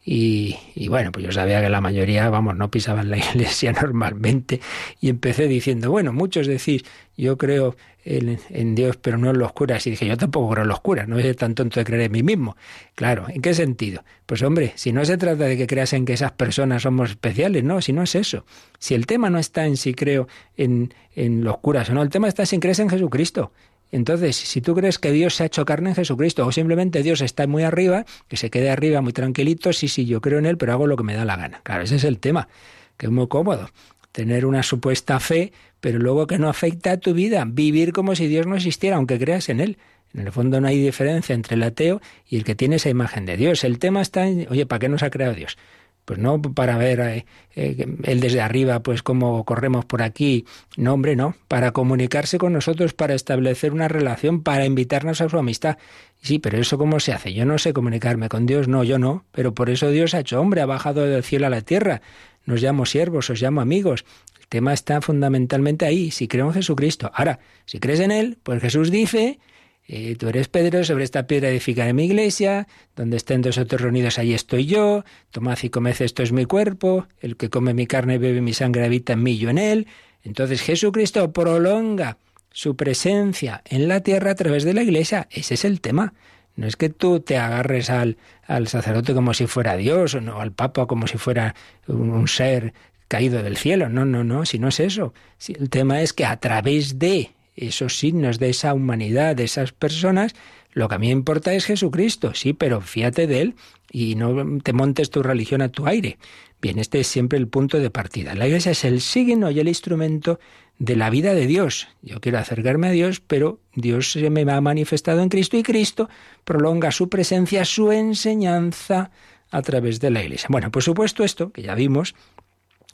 y, 0.09 0.87
bueno, 0.88 1.11
pues 1.11 1.27
yo 1.27 1.33
sabía 1.33 1.61
que 1.61 1.69
la 1.69 1.81
mayoría, 1.81 2.31
vamos, 2.31 2.57
no 2.57 2.71
pisaban 2.71 3.11
la 3.11 3.16
iglesia 3.35 3.73
normalmente. 3.73 4.61
Y 5.01 5.09
empecé 5.09 5.49
diciendo, 5.49 5.90
bueno, 5.90 6.12
muchos 6.12 6.47
decís, 6.47 6.85
yo 7.16 7.37
creo 7.37 7.75
en, 8.05 8.77
Dios, 8.77 8.99
pero 8.99 9.19
no 9.19 9.31
en 9.31 9.38
los 9.38 9.53
curas. 9.53 9.85
Y 9.88 9.90
dije, 9.90 10.07
yo 10.07 10.16
tampoco 10.16 10.51
creo 10.53 10.62
en 10.62 10.69
los 10.69 10.81
curas, 10.81 11.09
no 11.09 11.21
soy 11.21 11.35
tan 11.35 11.57
tonto 11.57 11.81
de 11.81 11.85
creer 11.85 12.03
en 12.03 12.12
mí 12.12 12.23
mismo. 12.23 12.57
Claro, 12.95 13.27
¿en 13.29 13.42
qué 13.42 13.53
sentido? 13.53 14.05
Pues 14.27 14.42
hombre, 14.42 14.73
si 14.77 14.92
no 14.92 15.05
se 15.05 15.16
trata 15.16 15.42
de 15.42 15.57
que 15.57 15.66
creas 15.66 15.92
en 15.92 16.05
que 16.05 16.12
esas 16.12 16.31
personas 16.31 16.83
somos 16.83 17.11
especiales, 17.11 17.64
no, 17.64 17.83
si 17.83 17.92
no 17.92 18.05
es 18.05 18.14
eso. 18.14 18.47
Si 18.79 18.95
el 18.95 19.07
tema 19.07 19.29
no 19.29 19.40
está 19.40 19.66
en 19.66 19.77
si 19.77 19.92
creo 19.92 20.29
en, 20.57 20.95
en 21.16 21.42
los 21.42 21.59
curas 21.59 21.90
o 21.90 21.95
no, 21.95 22.03
el 22.03 22.11
tema 22.11 22.29
está 22.29 22.45
en 22.45 22.47
si 22.47 22.59
crees 22.61 22.79
en 22.79 22.90
Jesucristo. 22.90 23.51
Entonces, 23.92 24.37
si 24.37 24.61
tú 24.61 24.75
crees 24.75 24.99
que 24.99 25.12
Dios 25.12 25.35
se 25.35 25.44
ha 25.44 25.46
hecho 25.46 25.64
carne 25.64 25.90
en 25.90 25.96
Jesucristo, 25.96 26.46
o 26.46 26.53
simplemente 26.53 27.03
Dios 27.03 27.20
está 27.20 27.46
muy 27.46 27.62
arriba, 27.62 28.05
que 28.29 28.37
se 28.37 28.51
quede 28.51 28.70
arriba 28.70 29.01
muy 29.01 29.12
tranquilito, 29.12 29.72
sí, 29.72 29.88
sí, 29.88 30.07
yo 30.07 30.20
creo 30.20 30.38
en 30.38 30.46
Él, 30.46 30.59
pero 30.59 30.72
hago 30.72 30.87
lo 30.87 30.96
que 30.96 31.05
me 31.05 31.14
da 31.14 31.25
la 31.25 31.37
gana. 31.37 31.61
Claro, 31.62 31.85
ese 31.85 31.96
es 31.96 32.05
el 32.05 32.18
tema, 32.18 32.49
que 32.96 33.07
es 33.07 33.12
muy 33.12 33.29
cómodo. 33.29 33.70
Tener 34.12 34.46
una 34.46 34.62
supuesta 34.62 35.20
fe, 35.20 35.53
pero 35.81 35.99
luego 35.99 36.27
que 36.27 36.38
no 36.38 36.49
afecta 36.49 36.92
a 36.92 36.96
tu 36.96 37.14
vida. 37.14 37.44
Vivir 37.46 37.92
como 37.92 38.14
si 38.16 38.27
Dios 38.27 38.46
no 38.46 38.57
existiera, 38.57 38.96
aunque 38.96 39.18
creas 39.18 39.49
en 39.49 39.61
Él. 39.61 39.79
En 40.14 40.27
el 40.27 40.33
fondo 40.33 40.61
no 40.61 40.68
hay 40.68 40.83
diferencia 40.83 41.35
entre 41.35 41.57
el 41.57 41.62
ateo 41.62 42.01
y 42.27 42.37
el 42.37 42.44
que 42.44 42.55
tiene 42.55 42.77
esa 42.77 42.88
imagen 42.88 43.27
de 43.27 43.37
Dios. 43.37 43.64
El 43.64 43.79
tema 43.79 44.01
está 44.01 44.27
en, 44.27 44.46
oye, 44.51 44.64
¿para 44.64 44.79
qué 44.79 44.88
nos 44.88 45.03
ha 45.03 45.11
creado 45.11 45.35
Dios? 45.35 45.59
Pues 46.07 46.21
no 46.21 46.40
para 46.40 46.79
ver 46.79 47.01
eh, 47.01 47.27
eh, 47.57 47.85
él 48.05 48.21
desde 48.21 48.40
arriba, 48.40 48.81
pues 48.81 49.03
cómo 49.03 49.45
corremos 49.45 49.85
por 49.85 50.03
aquí. 50.03 50.47
No, 50.77 50.95
hombre, 50.95 51.16
no. 51.16 51.35
Para 51.49 51.73
comunicarse 51.73 52.38
con 52.38 52.53
nosotros, 52.53 52.95
para 52.95 53.14
establecer 53.14 53.73
una 53.73 53.88
relación, 53.88 54.42
para 54.42 54.64
invitarnos 54.64 55.21
a 55.21 55.29
su 55.29 55.37
amistad. 55.37 55.79
Sí, 56.23 56.38
pero 56.38 56.59
eso 56.59 56.79
cómo 56.79 57.01
se 57.01 57.12
hace? 57.12 57.35
Yo 57.35 57.45
no 57.45 57.59
sé 57.59 57.73
comunicarme 57.73 58.29
con 58.29 58.47
Dios, 58.47 58.69
no, 58.69 58.85
yo 58.85 59.01
no. 59.01 59.25
Pero 59.33 59.53
por 59.53 59.69
eso 59.69 59.90
Dios 59.90 60.14
ha 60.14 60.21
hecho 60.21 60.40
hombre, 60.40 60.61
ha 60.61 60.66
bajado 60.66 61.05
del 61.05 61.25
cielo 61.25 61.49
a 61.49 61.51
la 61.51 61.61
tierra. 61.61 62.03
Nos 62.45 62.62
llamo 62.62 62.87
siervos, 62.87 63.29
os 63.29 63.42
llamo 63.42 63.61
amigos. 63.61 64.05
El 64.38 64.47
tema 64.47 64.73
está 64.73 65.01
fundamentalmente 65.01 65.87
ahí, 65.87 66.12
si 66.12 66.29
creo 66.29 66.47
en 66.47 66.53
Jesucristo. 66.53 67.11
Ahora, 67.14 67.40
si 67.64 67.81
crees 67.81 67.99
en 67.99 68.12
Él, 68.12 68.38
pues 68.45 68.62
Jesús 68.62 68.92
dice 68.92 69.40
eh, 69.88 70.16
tú 70.16 70.29
eres 70.29 70.49
Pedro, 70.49 70.85
sobre 70.85 71.05
esta 71.05 71.27
piedra 71.27 71.49
edificaré 71.49 71.92
mi 71.92 72.05
iglesia, 72.07 72.66
donde 72.96 73.16
estén 73.16 73.42
dos 73.42 73.59
otros 73.59 73.81
reunidos, 73.81 74.18
ahí 74.18 74.35
estoy 74.35 74.66
yo, 74.66 75.05
tomad 75.31 75.59
y 75.62 75.70
comed, 75.70 76.01
esto 76.01 76.22
es 76.22 76.33
mi 76.33 76.44
cuerpo, 76.44 77.07
el 77.20 77.37
que 77.37 77.51
come 77.51 77.72
mi 77.72 77.87
carne 77.87 78.14
y 78.14 78.18
bebe 78.18 78.40
mi 78.40 78.53
sangre 78.53 78.85
habita 78.85 79.12
en 79.12 79.22
mí, 79.22 79.38
yo 79.38 79.51
en 79.51 79.59
él. 79.59 79.87
Entonces 80.25 80.61
Jesucristo 80.61 81.33
prolonga 81.33 82.18
su 82.51 82.75
presencia 82.75 83.62
en 83.64 83.87
la 83.87 84.01
tierra 84.01 84.33
a 84.33 84.35
través 84.35 84.64
de 84.64 84.75
la 84.75 84.83
iglesia. 84.83 85.29
Ese 85.31 85.55
es 85.55 85.64
el 85.64 85.81
tema. 85.81 86.14
No 86.57 86.66
es 86.66 86.77
que 86.77 86.88
tú 86.88 87.20
te 87.20 87.37
agarres 87.37 87.90
al, 87.90 88.16
al 88.46 88.66
sacerdote 88.66 89.14
como 89.14 89.35
si 89.35 89.46
fuera 89.46 89.77
Dios 89.77 90.14
o 90.14 90.20
no, 90.20 90.40
al 90.40 90.53
Papa 90.53 90.87
como 90.87 91.07
si 91.07 91.18
fuera 91.18 91.55
un, 91.87 92.27
ser 92.29 92.72
caído 93.09 93.42
del 93.42 93.57
cielo. 93.57 93.88
No, 93.88 94.05
no, 94.05 94.25
no, 94.25 94.46
si 94.46 94.59
no 94.59 94.68
es 94.68 94.81
eso. 94.81 95.12
Si 95.37 95.53
el 95.53 95.68
tema 95.68 96.01
es 96.01 96.12
que 96.12 96.25
a 96.25 96.38
través 96.38 96.99
de 96.99 97.31
esos 97.57 97.99
signos 97.99 98.38
de 98.38 98.51
esa 98.51 98.75
humanidad, 98.75 99.37
de 99.37 99.45
esas 99.45 99.73
personas, 99.73 100.35
lo 100.73 100.88
que 100.88 100.95
a 100.95 100.99
mí 100.99 101.07
me 101.07 101.12
importa 101.12 101.55
es 101.55 101.64
Jesucristo, 101.64 102.35
sí, 102.35 102.53
pero 102.53 102.81
fíjate 102.81 103.27
de 103.27 103.40
Él 103.40 103.55
y 103.90 104.14
no 104.14 104.61
te 104.62 104.73
montes 104.73 105.11
tu 105.11 105.23
religión 105.23 105.62
a 105.62 105.71
tu 105.71 105.87
aire. 105.87 106.19
Bien, 106.61 106.79
este 106.79 107.01
es 107.01 107.07
siempre 107.07 107.38
el 107.38 107.49
punto 107.49 107.79
de 107.79 107.90
partida. 107.90 108.35
La 108.35 108.47
iglesia 108.47 108.73
es 108.73 108.85
el 108.85 109.01
signo 109.01 109.51
y 109.51 109.61
el 109.61 109.69
instrumento 109.69 110.38
de 110.79 110.97
la 110.97 111.11
vida 111.11 111.35
de 111.35 111.47
Dios. 111.47 111.88
Yo 112.03 112.21
quiero 112.21 112.38
acercarme 112.38 112.88
a 112.88 112.90
Dios, 112.90 113.21
pero 113.21 113.61
Dios 113.75 114.12
se 114.12 114.29
me 114.29 114.51
ha 114.51 114.61
manifestado 114.61 115.23
en 115.23 115.29
Cristo 115.29 115.57
y 115.57 115.62
Cristo 115.62 116.09
prolonga 116.45 116.90
su 116.90 117.09
presencia, 117.09 117.64
su 117.64 117.92
enseñanza 117.92 119.11
a 119.51 119.62
través 119.62 120.01
de 120.01 120.11
la 120.11 120.23
iglesia. 120.23 120.49
Bueno, 120.51 120.71
por 120.71 120.83
supuesto 120.83 121.25
esto, 121.25 121.53
que 121.53 121.62
ya 121.62 121.75
vimos, 121.75 122.14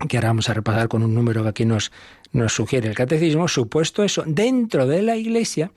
que 0.09 0.17
ahora 0.17 0.29
vamos 0.29 0.49
a 0.49 0.55
repasar 0.55 0.89
con 0.89 1.03
un 1.03 1.15
número 1.15 1.43
que 1.43 1.49
aquí 1.49 1.65
nos, 1.65 1.93
nos 2.33 2.53
sugiere 2.53 2.89
el 2.89 2.95
catecismo, 2.95 3.49
supuesto 3.49 4.03
eso, 4.05 4.25
dentro 4.27 4.87
de 4.87 5.03
la 5.03 5.17
Iglesia 5.17 5.71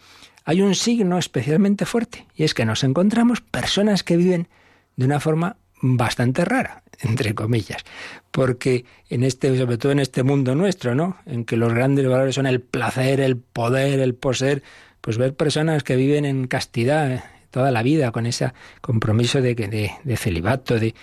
hay 0.45 0.62
un 0.62 0.75
signo 0.75 1.17
especialmente 1.17 1.86
fuerte, 1.86 2.28
y 2.36 2.43
es 2.43 2.54
que 2.54 2.65
nos 2.65 2.84
encontramos 2.84 3.41
personas 3.41 4.04
que 4.04 4.15
viven 4.15 4.47
de 4.95 5.06
una 5.06 5.19
forma 5.19 5.58
bastante 5.82 6.45
rara, 6.45 6.84
entre 7.01 7.34
comillas, 7.34 7.84
porque 8.32 8.86
en 9.10 9.23
este, 9.23 9.58
sobre 9.58 9.78
todo 9.78 9.91
en 9.91 9.99
este 9.99 10.23
mundo 10.23 10.56
nuestro, 10.56 10.95
¿no? 10.95 11.17
En 11.25 11.45
que 11.45 11.58
los 11.58 11.73
grandes 11.73 12.08
valores 12.08 12.36
son 12.36 12.45
el 12.45 12.62
placer, 12.62 13.19
el 13.19 13.38
poder, 13.38 13.99
el 13.99 14.15
poseer, 14.15 14.63
pues 15.01 15.17
ver 15.17 15.36
personas 15.36 15.84
que 15.84 15.95
viven 15.95 16.25
en 16.25 16.47
castidad 16.47 17.23
toda 17.51 17.71
la 17.71 17.84
vida, 17.84 18.12
con 18.12 18.25
ese 18.25 18.51
compromiso 18.82 19.41
de, 19.41 19.56
de, 19.56 19.91
de 20.04 20.17
celibato, 20.17 20.78
de, 20.78 20.93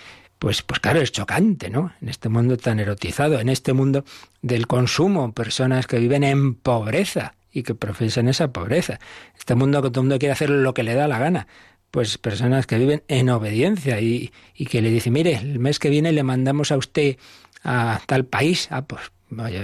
pues, 0.43 0.61
pues 0.61 0.81
claro, 0.81 0.99
es 0.99 1.13
chocante, 1.13 1.69
¿no? 1.69 1.93
En 2.01 2.09
este 2.09 2.27
mundo 2.27 2.57
tan 2.57 2.77
erotizado, 2.77 3.39
en 3.39 3.47
este 3.47 3.71
mundo 3.71 4.03
del 4.41 4.67
consumo, 4.67 5.31
personas 5.31 5.87
que 5.87 5.99
viven 5.99 6.25
en 6.25 6.55
pobreza 6.55 7.35
y 7.53 7.63
que 7.63 7.75
profesan 7.75 8.27
esa 8.27 8.51
pobreza. 8.51 8.99
Este 9.39 9.55
mundo 9.55 9.81
que 9.81 9.89
todo 9.89 10.01
el 10.01 10.07
mundo 10.07 10.19
quiere 10.19 10.33
hacer 10.33 10.49
lo 10.49 10.73
que 10.73 10.83
le 10.83 10.95
da 10.95 11.07
la 11.07 11.17
gana. 11.17 11.47
Pues 11.91 12.17
personas 12.17 12.67
que 12.67 12.77
viven 12.77 13.03
en 13.07 13.29
obediencia 13.29 14.01
y, 14.01 14.33
y 14.53 14.65
que 14.65 14.81
le 14.81 14.89
dicen, 14.89 15.13
mire, 15.13 15.35
el 15.35 15.59
mes 15.59 15.79
que 15.79 15.89
viene 15.89 16.11
le 16.11 16.23
mandamos 16.23 16.73
a 16.73 16.77
usted 16.77 17.15
a 17.63 18.01
tal 18.05 18.25
país. 18.25 18.67
Ah, 18.69 18.81
pues 18.81 19.13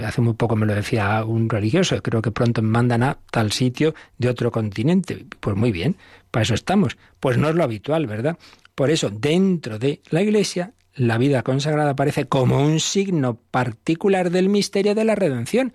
hace 0.02 0.22
muy 0.22 0.32
poco 0.32 0.56
me 0.56 0.64
lo 0.64 0.74
decía 0.74 1.22
un 1.24 1.50
religioso, 1.50 2.02
creo 2.02 2.22
que 2.22 2.30
pronto 2.30 2.62
me 2.62 2.70
mandan 2.70 3.02
a 3.02 3.18
tal 3.30 3.52
sitio 3.52 3.94
de 4.16 4.30
otro 4.30 4.50
continente. 4.50 5.26
Pues 5.40 5.56
muy 5.56 5.72
bien, 5.72 5.96
para 6.30 6.42
eso 6.42 6.54
estamos. 6.54 6.96
Pues 7.18 7.38
no 7.38 7.48
es 7.48 7.54
lo 7.54 7.64
habitual, 7.64 8.06
¿verdad? 8.06 8.38
Por 8.74 8.90
eso, 8.90 9.10
dentro 9.10 9.78
de 9.78 10.00
la 10.10 10.22
Iglesia, 10.22 10.72
la 10.94 11.18
vida 11.18 11.42
consagrada 11.42 11.90
aparece 11.90 12.26
como 12.26 12.62
un 12.62 12.80
signo 12.80 13.38
particular 13.50 14.30
del 14.30 14.48
misterio 14.48 14.94
de 14.94 15.04
la 15.04 15.14
redención. 15.14 15.72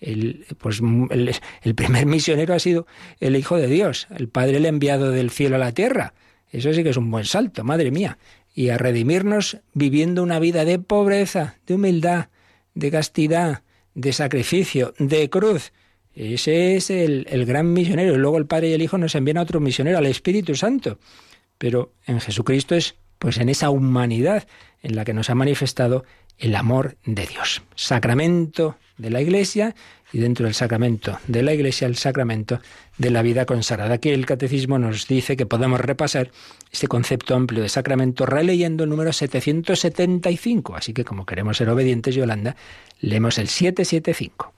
el, 0.00 0.46
pues, 0.58 0.80
el, 1.10 1.74
primer 1.74 2.06
misionero 2.06 2.54
ha 2.54 2.58
sido 2.58 2.86
el 3.20 3.36
Hijo 3.36 3.56
de 3.56 3.66
Dios, 3.66 4.08
el 4.16 4.28
Padre 4.28 4.58
el 4.58 4.66
enviado 4.66 5.10
del 5.10 5.30
cielo 5.30 5.56
a 5.56 5.58
la 5.58 5.72
tierra. 5.72 6.14
Eso 6.50 6.72
sí 6.72 6.82
que 6.82 6.90
es 6.90 6.96
un 6.96 7.10
buen 7.10 7.24
salto, 7.24 7.64
madre 7.64 7.90
mía. 7.90 8.18
Y 8.54 8.70
a 8.70 8.78
redimirnos 8.78 9.58
viviendo 9.74 10.22
una 10.22 10.38
vida 10.38 10.64
de 10.64 10.78
pobreza, 10.78 11.58
de 11.66 11.74
humildad, 11.74 12.28
de 12.74 12.90
castidad, 12.90 13.62
de 13.94 14.12
sacrificio, 14.12 14.94
de 14.98 15.28
cruz. 15.28 15.72
Ese 16.18 16.74
es 16.74 16.90
el, 16.90 17.26
el 17.30 17.46
gran 17.46 17.72
misionero. 17.72 18.14
Y 18.14 18.18
luego 18.18 18.38
el 18.38 18.46
Padre 18.46 18.70
y 18.70 18.72
el 18.72 18.82
Hijo 18.82 18.98
nos 18.98 19.14
envían 19.14 19.38
a 19.38 19.42
otro 19.42 19.60
misionero, 19.60 19.98
al 19.98 20.06
Espíritu 20.06 20.56
Santo. 20.56 20.98
Pero 21.58 21.92
en 22.06 22.20
Jesucristo 22.20 22.74
es 22.74 22.96
pues 23.20 23.38
en 23.38 23.48
esa 23.48 23.70
humanidad 23.70 24.46
en 24.82 24.96
la 24.96 25.04
que 25.04 25.14
nos 25.14 25.30
ha 25.30 25.34
manifestado 25.36 26.04
el 26.38 26.56
amor 26.56 26.96
de 27.04 27.26
Dios. 27.26 27.62
Sacramento 27.76 28.76
de 28.96 29.10
la 29.10 29.20
Iglesia 29.20 29.76
y 30.12 30.18
dentro 30.18 30.46
del 30.46 30.54
sacramento 30.54 31.18
de 31.28 31.42
la 31.42 31.52
Iglesia 31.52 31.86
el 31.86 31.96
sacramento 31.96 32.60
de 32.96 33.10
la 33.10 33.22
vida 33.22 33.44
consagrada. 33.44 33.94
Aquí 33.94 34.10
el 34.10 34.26
Catecismo 34.26 34.78
nos 34.78 35.06
dice 35.06 35.36
que 35.36 35.46
podemos 35.46 35.80
repasar 35.80 36.32
este 36.72 36.88
concepto 36.88 37.36
amplio 37.36 37.62
de 37.62 37.68
sacramento 37.68 38.26
releyendo 38.26 38.84
el 38.84 38.90
número 38.90 39.12
775. 39.12 40.74
Así 40.74 40.92
que 40.92 41.04
como 41.04 41.26
queremos 41.26 41.56
ser 41.56 41.68
obedientes, 41.68 42.14
Yolanda, 42.14 42.56
leemos 43.00 43.38
el 43.38 43.48
775. 43.48 44.57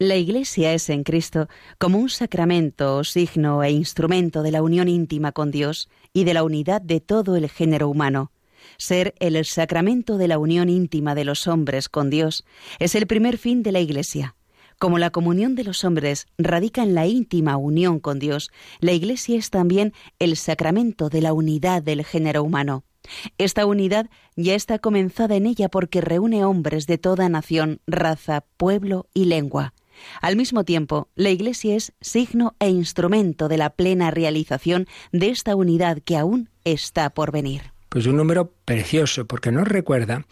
La 0.00 0.16
Iglesia 0.16 0.74
es 0.74 0.90
en 0.90 1.02
Cristo 1.02 1.48
como 1.78 1.98
un 1.98 2.08
sacramento, 2.08 3.02
signo 3.02 3.62
e 3.64 3.72
instrumento 3.72 4.42
de 4.42 4.52
la 4.52 4.62
unión 4.62 4.88
íntima 4.88 5.32
con 5.32 5.50
Dios 5.50 5.88
y 6.12 6.22
de 6.24 6.34
la 6.34 6.44
unidad 6.44 6.80
de 6.80 7.00
todo 7.00 7.34
el 7.36 7.48
género 7.48 7.88
humano 7.88 8.30
ser 8.76 9.14
el 9.18 9.44
sacramento 9.44 10.18
de 10.18 10.28
la 10.28 10.38
unión 10.38 10.68
íntima 10.68 11.14
de 11.14 11.24
los 11.24 11.46
hombres 11.46 11.88
con 11.88 12.10
Dios 12.10 12.44
es 12.78 12.94
el 12.94 13.06
primer 13.06 13.38
fin 13.38 13.62
de 13.62 13.72
la 13.72 13.80
Iglesia. 13.80 14.36
Como 14.78 14.98
la 14.98 15.10
comunión 15.10 15.56
de 15.56 15.64
los 15.64 15.82
hombres 15.84 16.28
radica 16.38 16.82
en 16.82 16.94
la 16.94 17.06
íntima 17.06 17.56
unión 17.56 17.98
con 17.98 18.20
Dios, 18.20 18.50
la 18.78 18.92
Iglesia 18.92 19.36
es 19.36 19.50
también 19.50 19.92
el 20.20 20.36
sacramento 20.36 21.08
de 21.08 21.20
la 21.20 21.32
unidad 21.32 21.82
del 21.82 22.04
género 22.04 22.44
humano. 22.44 22.84
Esta 23.38 23.66
unidad 23.66 24.08
ya 24.36 24.54
está 24.54 24.78
comenzada 24.78 25.34
en 25.34 25.46
ella 25.46 25.68
porque 25.68 26.00
reúne 26.00 26.44
hombres 26.44 26.86
de 26.86 26.98
toda 26.98 27.28
nación, 27.28 27.80
raza, 27.86 28.44
pueblo 28.56 29.08
y 29.14 29.24
lengua. 29.24 29.74
Al 30.20 30.36
mismo 30.36 30.64
tiempo, 30.64 31.08
la 31.14 31.30
Iglesia 31.30 31.76
es 31.76 31.92
signo 32.00 32.54
e 32.58 32.68
instrumento 32.68 33.48
de 33.48 33.58
la 33.58 33.70
plena 33.70 34.10
realización 34.10 34.86
de 35.12 35.28
esta 35.30 35.56
unidad 35.56 35.98
que 36.04 36.16
aún 36.16 36.50
está 36.64 37.10
por 37.10 37.32
venir. 37.32 37.72
Pues 37.88 38.06
un 38.06 38.16
número 38.16 38.52
precioso, 38.64 39.26
porque 39.26 39.50
nos 39.50 39.66
recuerda 39.66 40.26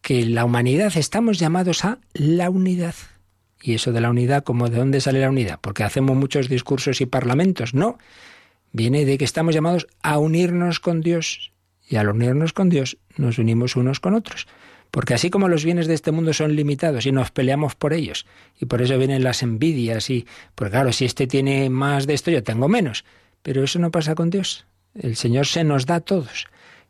que 0.00 0.24
la 0.24 0.44
humanidad 0.44 0.92
estamos 0.96 1.38
llamados 1.38 1.84
a 1.84 1.98
la 2.14 2.50
unidad. 2.50 2.94
Y 3.62 3.74
eso 3.74 3.92
de 3.92 4.00
la 4.00 4.10
unidad, 4.10 4.44
¿cómo 4.44 4.68
de 4.68 4.78
dónde 4.78 5.00
sale 5.00 5.20
la 5.20 5.28
unidad? 5.28 5.58
Porque 5.60 5.84
hacemos 5.84 6.16
muchos 6.16 6.48
discursos 6.48 7.00
y 7.00 7.06
parlamentos. 7.06 7.74
No, 7.74 7.98
viene 8.72 9.04
de 9.04 9.18
que 9.18 9.24
estamos 9.24 9.54
llamados 9.54 9.86
a 10.02 10.18
unirnos 10.18 10.80
con 10.80 11.00
Dios. 11.00 11.52
Y 11.86 11.96
al 11.96 12.08
unirnos 12.08 12.52
con 12.52 12.68
Dios 12.68 12.98
nos 13.16 13.38
unimos 13.38 13.76
unos 13.76 14.00
con 14.00 14.14
otros. 14.14 14.46
Porque 14.90 15.14
así 15.14 15.30
como 15.30 15.48
los 15.48 15.64
bienes 15.64 15.86
de 15.86 15.94
este 15.94 16.10
mundo 16.10 16.32
son 16.32 16.56
limitados 16.56 17.06
y 17.06 17.12
nos 17.12 17.30
peleamos 17.30 17.74
por 17.74 17.92
ellos, 17.92 18.26
y 18.60 18.66
por 18.66 18.82
eso 18.82 18.98
vienen 18.98 19.22
las 19.22 19.42
envidias, 19.42 20.10
y, 20.10 20.26
pues 20.54 20.70
claro, 20.70 20.92
si 20.92 21.04
este 21.04 21.26
tiene 21.26 21.70
más 21.70 22.06
de 22.06 22.14
esto, 22.14 22.30
yo 22.30 22.42
tengo 22.42 22.68
menos. 22.68 23.04
Pero 23.42 23.64
eso 23.64 23.78
no 23.78 23.90
pasa 23.90 24.14
con 24.14 24.30
Dios. 24.30 24.66
El 24.94 25.16
Señor 25.16 25.46
se 25.46 25.64
nos 25.64 25.86
da 25.86 25.96
a 25.96 26.00
todos. 26.00 26.46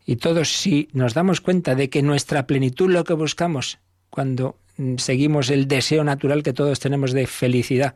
Y 0.07 0.17
todos, 0.17 0.49
si 0.49 0.89
nos 0.93 1.15
damos 1.15 1.41
cuenta 1.41 1.75
de 1.75 1.91
que 1.91 2.03
nuestra 2.03 2.47
plenitud 2.47 2.91
lo 2.91 3.05
que 3.05 3.15
buscamos 3.15 3.79
cuando 4.09 4.57
mm, 4.77 4.97
seguimos 4.97 5.51
el 5.51 5.69
deseo 5.69 6.03
natural 6.03 6.43
que 6.43 6.53
todos 6.53 6.81
tenemos 6.81 7.13
de 7.13 7.27
felicidad, 7.27 7.95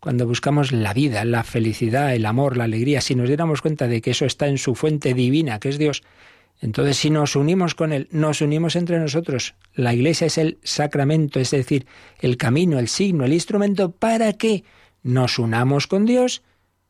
cuando 0.00 0.26
buscamos 0.26 0.72
la 0.72 0.92
vida, 0.92 1.24
la 1.24 1.44
felicidad, 1.44 2.14
el 2.14 2.26
amor, 2.26 2.56
la 2.56 2.64
alegría, 2.64 3.00
si 3.00 3.14
nos 3.14 3.28
diéramos 3.28 3.62
cuenta 3.62 3.86
de 3.86 4.00
que 4.00 4.10
eso 4.10 4.24
está 4.24 4.48
en 4.48 4.58
su 4.58 4.74
fuente 4.74 5.14
divina, 5.14 5.60
que 5.60 5.68
es 5.68 5.78
Dios, 5.78 6.02
entonces 6.62 6.96
si 6.96 7.10
nos 7.10 7.34
unimos 7.34 7.74
con 7.74 7.92
Él, 7.92 8.06
nos 8.12 8.40
unimos 8.40 8.76
entre 8.76 9.00
nosotros. 9.00 9.56
La 9.74 9.92
Iglesia 9.92 10.28
es 10.28 10.38
el 10.38 10.58
sacramento, 10.62 11.40
es 11.40 11.50
decir, 11.50 11.86
el 12.20 12.36
camino, 12.36 12.78
el 12.78 12.86
signo, 12.86 13.24
el 13.24 13.32
instrumento 13.32 13.90
para 13.90 14.32
que 14.34 14.62
nos 15.02 15.40
unamos 15.40 15.88
con 15.88 16.06
Dios, 16.06 16.42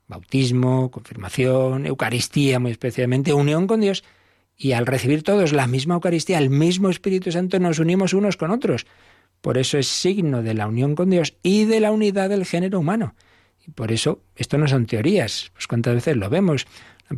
bautismo, 0.09 0.91
confirmación, 0.91 1.87
Eucaristía, 1.87 2.61
muy 2.61 2.71
especialmente, 2.71 3.33
unión 3.33 3.67
con 3.67 3.81
Dios, 3.81 4.05
y 4.59 4.73
al 4.73 4.85
recibir 4.85 5.23
todos 5.23 5.55
la 5.55 5.67
misma 5.67 5.95
Eucaristía, 5.95 6.37
el 6.37 6.51
mismo 6.51 6.91
Espíritu 6.91 7.33
Santo, 7.33 7.59
nos 7.59 7.79
unimos 7.79 8.13
unos 8.13 8.37
con 8.37 8.51
otros. 8.51 8.87
Por 9.41 9.57
eso 9.57 9.79
es 9.79 9.89
signo 9.89 10.43
de 10.43 10.53
la 10.53 10.69
unión 10.69 10.95
con 10.95 11.09
Dios 11.09 11.35
y 11.43 11.65
de 11.65 11.81
la 11.81 11.93
unidad 11.93 12.29
del 12.29 12.45
género 12.45 12.79
humano. 12.79 13.15
Y 13.67 13.71
por 13.71 13.91
eso, 13.91 14.21
esto 14.37 14.59
no 14.59 14.69
son 14.69 14.85
teorías, 14.85 15.51
pues 15.55 15.67
cuántas 15.67 15.95
veces 15.95 16.19
lo 16.19 16.29
vemos 16.29 16.67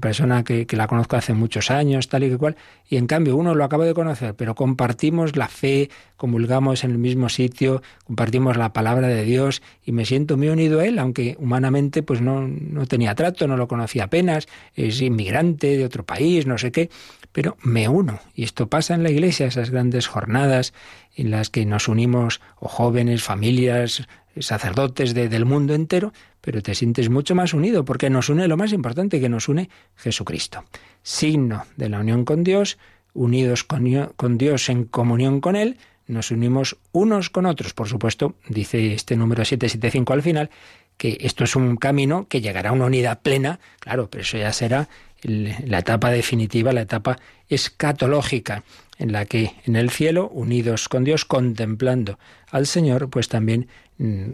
persona 0.00 0.44
que, 0.44 0.66
la 0.70 0.87
conozco 0.87 1.16
hace 1.16 1.35
muchos 1.35 1.70
años, 1.70 2.09
tal 2.09 2.24
y 2.24 2.30
que 2.30 2.38
cual, 2.38 2.57
y 2.88 2.96
en 2.96 3.07
cambio 3.07 3.37
uno 3.37 3.54
lo 3.54 3.64
acaba 3.64 3.85
de 3.85 3.94
conocer, 3.94 4.35
pero 4.35 4.54
compartimos 4.54 5.37
la 5.37 5.48
fe, 5.48 5.90
comulgamos 6.16 6.85
en 6.85 6.90
el 6.90 6.98
mismo 6.98 7.28
sitio, 7.28 7.83
compartimos 8.04 8.57
la 8.57 8.72
palabra 8.72 9.09
de 9.09 9.24
Dios 9.24 9.62
y 9.85 9.92
me 9.92 10.04
siento 10.04 10.37
muy 10.37 10.48
unido 10.48 10.80
a 10.80 10.87
él, 10.87 10.98
aunque 10.98 11.37
humanamente 11.38 12.02
pues 12.02 12.20
no, 12.20 12.48
no 12.48 12.87
tenía 12.87 13.14
trato, 13.14 13.46
no 13.46 13.57
lo 13.57 13.68
conocía 13.68 14.04
apenas, 14.04 14.46
es 14.74 15.00
inmigrante 15.00 15.76
de 15.76 15.85
otro 15.85 16.04
país, 16.04 16.46
no 16.46 16.59
sé 16.59 16.72
qué, 16.72 16.90
pero 17.33 17.57
me 17.62 17.88
uno. 17.88 18.20
Y 18.35 18.44
esto 18.44 18.68
pasa 18.68 18.94
en 18.94 19.02
la 19.02 19.11
iglesia, 19.11 19.46
esas 19.46 19.70
grandes 19.70 20.07
jornadas 20.07 20.72
en 21.16 21.30
las 21.30 21.50
que 21.50 21.66
nos 21.66 21.88
unimos, 21.88 22.40
o 22.59 22.68
jóvenes, 22.68 23.22
familias, 23.22 24.07
sacerdotes 24.38 25.14
del 25.14 25.44
mundo 25.44 25.75
entero, 25.75 26.12
pero 26.40 26.62
te 26.62 26.75
sientes 26.75 27.09
mucho 27.11 27.35
más 27.35 27.55
unido 27.55 27.85
porque 27.85 28.11
nos 28.11 28.29
une 28.29 28.49
lo 28.49 28.57
más 28.57 28.73
importante 28.73 29.20
que 29.20 29.29
nos 29.29 29.49
une 29.49 29.70
Jesucristo. 29.97 30.64
Signo 31.03 31.64
de 31.77 31.88
la 31.88 32.01
unión 32.01 32.25
con 32.25 32.44
Dios, 32.44 32.79
unidos 33.12 33.64
con, 33.64 34.12
con 34.16 34.38
Dios 34.38 34.68
en 34.68 34.85
comunión 34.85 35.40
con 35.40 35.57
Él, 35.57 35.79
nos 36.07 36.31
unimos 36.31 36.77
unos 36.92 37.31
con 37.31 37.47
otros. 37.47 37.73
Por 37.73 37.88
supuesto, 37.88 38.35
dice 38.49 38.94
este 38.94 39.16
número 39.16 39.44
775 39.44 40.12
al 40.12 40.23
final, 40.23 40.51
que 40.97 41.18
esto 41.20 41.44
es 41.44 41.57
un 41.57 41.77
camino 41.77 42.29
que 42.29 42.40
llegará 42.40 42.70
a 42.70 42.73
una 42.73 42.87
unidad 42.87 43.20
plena, 43.20 43.59
claro, 43.81 44.09
pero 44.11 44.23
eso 44.23 44.38
ya 44.38 44.53
será 44.53 44.88
la 45.23 45.79
etapa 45.79 46.11
definitiva, 46.11 46.73
la 46.73 46.83
etapa 46.83 47.18
escatológica, 47.49 48.62
en 48.99 49.12
la 49.12 49.25
que 49.25 49.55
en 49.64 49.77
el 49.77 49.90
cielo, 49.90 50.29
unidos 50.29 50.88
con 50.88 51.03
Dios, 51.03 51.25
contemplando 51.25 52.18
al 52.51 52.66
Señor, 52.66 53.09
pues 53.11 53.29
también 53.29 53.68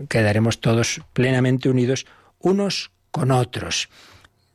quedaremos 0.09 0.61
todos 0.61 1.01
plenamente 1.13 1.69
unidos 1.69 2.07
unos 2.39 2.91
con 3.11 3.31
otros. 3.31 3.89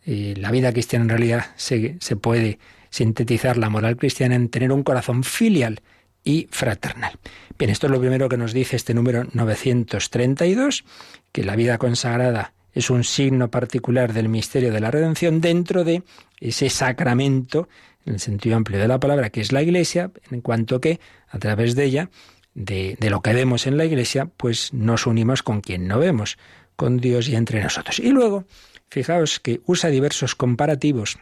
Y 0.05 0.35
la 0.35 0.51
vida 0.51 0.71
cristiana 0.71 1.03
en 1.03 1.09
realidad 1.09 1.45
se, 1.55 1.97
se 1.99 2.15
puede 2.15 2.59
sintetizar 2.89 3.57
la 3.57 3.69
moral 3.69 3.97
cristiana 3.97 4.35
en 4.35 4.49
tener 4.49 4.71
un 4.71 4.83
corazón 4.83 5.23
filial 5.23 5.81
y 6.23 6.47
fraternal. 6.51 7.19
Bien, 7.57 7.71
esto 7.71 7.87
es 7.87 7.91
lo 7.91 7.99
primero 7.99 8.27
que 8.29 8.37
nos 8.37 8.53
dice 8.53 8.75
este 8.75 8.93
número 8.93 9.25
932, 9.33 10.83
que 11.31 11.43
la 11.43 11.55
vida 11.55 11.77
consagrada 11.77 12.53
es 12.73 12.89
un 12.89 13.03
signo 13.03 13.49
particular 13.49 14.11
del 14.11 14.27
misterio 14.27 14.73
de 14.73 14.81
la 14.81 14.91
redención 14.91 15.39
dentro 15.39 15.83
de 15.83 16.03
ese 16.41 16.69
sacramento, 16.69 17.69
en 18.05 18.15
el 18.15 18.19
sentido 18.19 18.57
amplio 18.57 18.79
de 18.79 18.87
la 18.87 18.99
palabra, 18.99 19.29
que 19.29 19.41
es 19.41 19.51
la 19.51 19.61
Iglesia, 19.61 20.11
en 20.29 20.41
cuanto 20.41 20.81
que 20.81 20.99
a 21.29 21.39
través 21.39 21.75
de 21.75 21.85
ella, 21.85 22.09
de, 22.55 22.97
de 22.99 23.09
lo 23.11 23.21
que 23.21 23.33
vemos 23.33 23.67
en 23.67 23.77
la 23.77 23.85
Iglesia, 23.85 24.25
pues 24.37 24.73
nos 24.73 25.05
unimos 25.05 25.43
con 25.43 25.61
quien 25.61 25.87
no 25.87 25.99
vemos, 25.99 26.37
con 26.75 26.97
Dios 26.97 27.29
y 27.29 27.35
entre 27.35 27.61
nosotros. 27.61 27.99
Y 27.99 28.09
luego, 28.09 28.45
fijaos 28.89 29.39
que 29.39 29.61
usa 29.65 29.89
diversos 29.89 30.33
comparativos, 30.33 31.19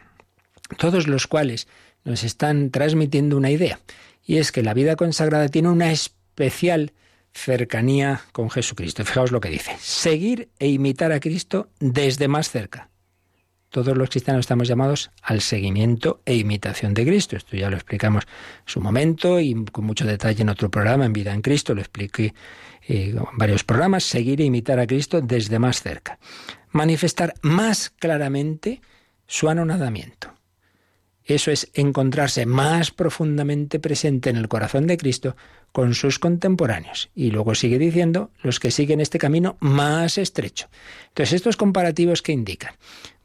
todos 0.78 1.06
los 1.06 1.26
cuales 1.26 1.68
nos 2.04 2.24
están 2.24 2.70
transmitiendo 2.70 3.36
una 3.36 3.50
idea, 3.50 3.80
y 4.24 4.38
es 4.38 4.52
que 4.52 4.62
la 4.62 4.74
vida 4.74 4.96
consagrada 4.96 5.48
tiene 5.48 5.68
una 5.68 5.92
especial 5.92 6.92
cercanía 7.34 8.22
con 8.32 8.48
Jesucristo. 8.48 9.04
Fijaos 9.04 9.32
lo 9.32 9.40
que 9.40 9.50
dice. 9.50 9.76
Seguir 9.80 10.48
e 10.58 10.68
imitar 10.68 11.12
a 11.12 11.20
Cristo 11.20 11.68
desde 11.80 12.28
más 12.28 12.48
cerca. 12.48 12.90
Todos 13.74 13.98
los 13.98 14.08
cristianos 14.08 14.42
estamos 14.42 14.68
llamados 14.68 15.10
al 15.20 15.40
seguimiento 15.40 16.20
e 16.24 16.36
imitación 16.36 16.94
de 16.94 17.04
Cristo. 17.04 17.36
Esto 17.36 17.56
ya 17.56 17.70
lo 17.70 17.74
explicamos 17.74 18.22
en 18.24 18.62
su 18.66 18.80
momento 18.80 19.40
y 19.40 19.64
con 19.64 19.84
mucho 19.84 20.06
detalle 20.06 20.42
en 20.42 20.48
otro 20.48 20.70
programa, 20.70 21.06
en 21.06 21.12
Vida 21.12 21.34
en 21.34 21.42
Cristo, 21.42 21.74
lo 21.74 21.80
expliqué 21.80 22.34
en 22.86 23.18
varios 23.32 23.64
programas. 23.64 24.04
Seguir 24.04 24.40
e 24.40 24.44
imitar 24.44 24.78
a 24.78 24.86
Cristo 24.86 25.20
desde 25.20 25.58
más 25.58 25.82
cerca. 25.82 26.20
Manifestar 26.70 27.34
más 27.42 27.90
claramente 27.90 28.80
su 29.26 29.48
anonadamiento. 29.48 30.32
Eso 31.24 31.50
es 31.50 31.68
encontrarse 31.74 32.46
más 32.46 32.92
profundamente 32.92 33.80
presente 33.80 34.30
en 34.30 34.36
el 34.36 34.46
corazón 34.46 34.86
de 34.86 34.98
Cristo 34.98 35.36
con 35.72 35.94
sus 35.94 36.20
contemporáneos. 36.20 37.10
Y 37.14 37.32
luego 37.32 37.56
sigue 37.56 37.78
diciendo 37.78 38.30
los 38.42 38.60
que 38.60 38.70
siguen 38.70 39.00
este 39.00 39.18
camino 39.18 39.56
más 39.58 40.16
estrecho. 40.18 40.68
Entonces, 41.08 41.32
estos 41.32 41.56
comparativos 41.56 42.22
que 42.22 42.30
indican. 42.30 42.74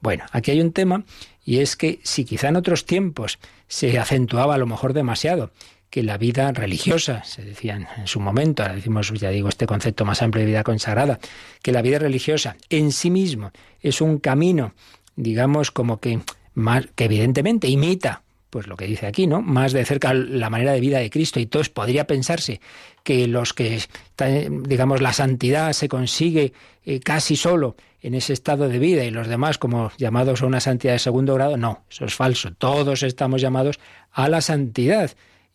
Bueno, 0.01 0.25
aquí 0.31 0.51
hay 0.51 0.61
un 0.61 0.71
tema 0.71 1.03
y 1.43 1.59
es 1.59 1.75
que 1.75 1.99
si 2.03 2.25
quizá 2.25 2.49
en 2.49 2.55
otros 2.55 2.85
tiempos 2.85 3.39
se 3.67 3.97
acentuaba 3.99 4.55
a 4.55 4.57
lo 4.57 4.65
mejor 4.65 4.93
demasiado 4.93 5.51
que 5.89 6.03
la 6.03 6.17
vida 6.17 6.51
religiosa, 6.51 7.23
se 7.23 7.43
decía 7.43 7.75
en 7.97 8.07
su 8.07 8.19
momento, 8.19 8.61
ahora 8.61 8.75
decimos, 8.75 9.11
ya 9.13 9.31
digo, 9.31 9.49
este 9.49 9.65
concepto 9.65 10.05
más 10.05 10.21
amplio 10.21 10.41
de 10.41 10.51
vida 10.51 10.63
consagrada, 10.63 11.19
que 11.63 11.71
la 11.71 11.81
vida 11.81 11.97
religiosa 11.97 12.57
en 12.69 12.91
sí 12.91 13.09
mismo 13.09 13.51
es 13.81 14.01
un 14.01 14.19
camino, 14.19 14.73
digamos, 15.15 15.71
como 15.71 15.99
que, 15.99 16.19
más, 16.53 16.87
que 16.95 17.05
evidentemente 17.05 17.67
imita 17.67 18.21
pues 18.49 18.67
lo 18.67 18.75
que 18.75 18.85
dice 18.85 19.05
aquí, 19.05 19.27
¿no? 19.27 19.41
Más 19.41 19.73
de 19.73 19.85
cerca 19.85 20.13
la 20.13 20.49
manera 20.49 20.73
de 20.73 20.79
vida 20.79 20.99
de 20.99 21.09
Cristo. 21.09 21.39
Y 21.39 21.43
entonces 21.43 21.69
podría 21.69 22.07
pensarse 22.07 22.61
que 23.03 23.27
los 23.27 23.53
que, 23.53 23.81
digamos, 24.63 25.01
la 25.01 25.13
santidad 25.13 25.73
se 25.73 25.87
consigue 25.87 26.53
eh, 26.83 26.99
casi 26.99 27.35
solo 27.35 27.75
en 28.01 28.15
ese 28.15 28.33
estado 28.33 28.69
de 28.69 28.79
vida 28.79 29.03
y 29.03 29.11
los 29.11 29.27
demás 29.27 29.57
como 29.57 29.91
llamados 29.97 30.41
a 30.41 30.45
una 30.45 30.59
santidad 30.59 30.93
de 30.93 30.99
segundo 30.99 31.35
grado, 31.35 31.57
no, 31.57 31.83
eso 31.89 32.05
es 32.05 32.13
falso. 32.13 32.51
Todos 32.53 33.03
estamos 33.03 33.41
llamados 33.41 33.79
a 34.11 34.29
la 34.29 34.41
santidad. 34.41 35.11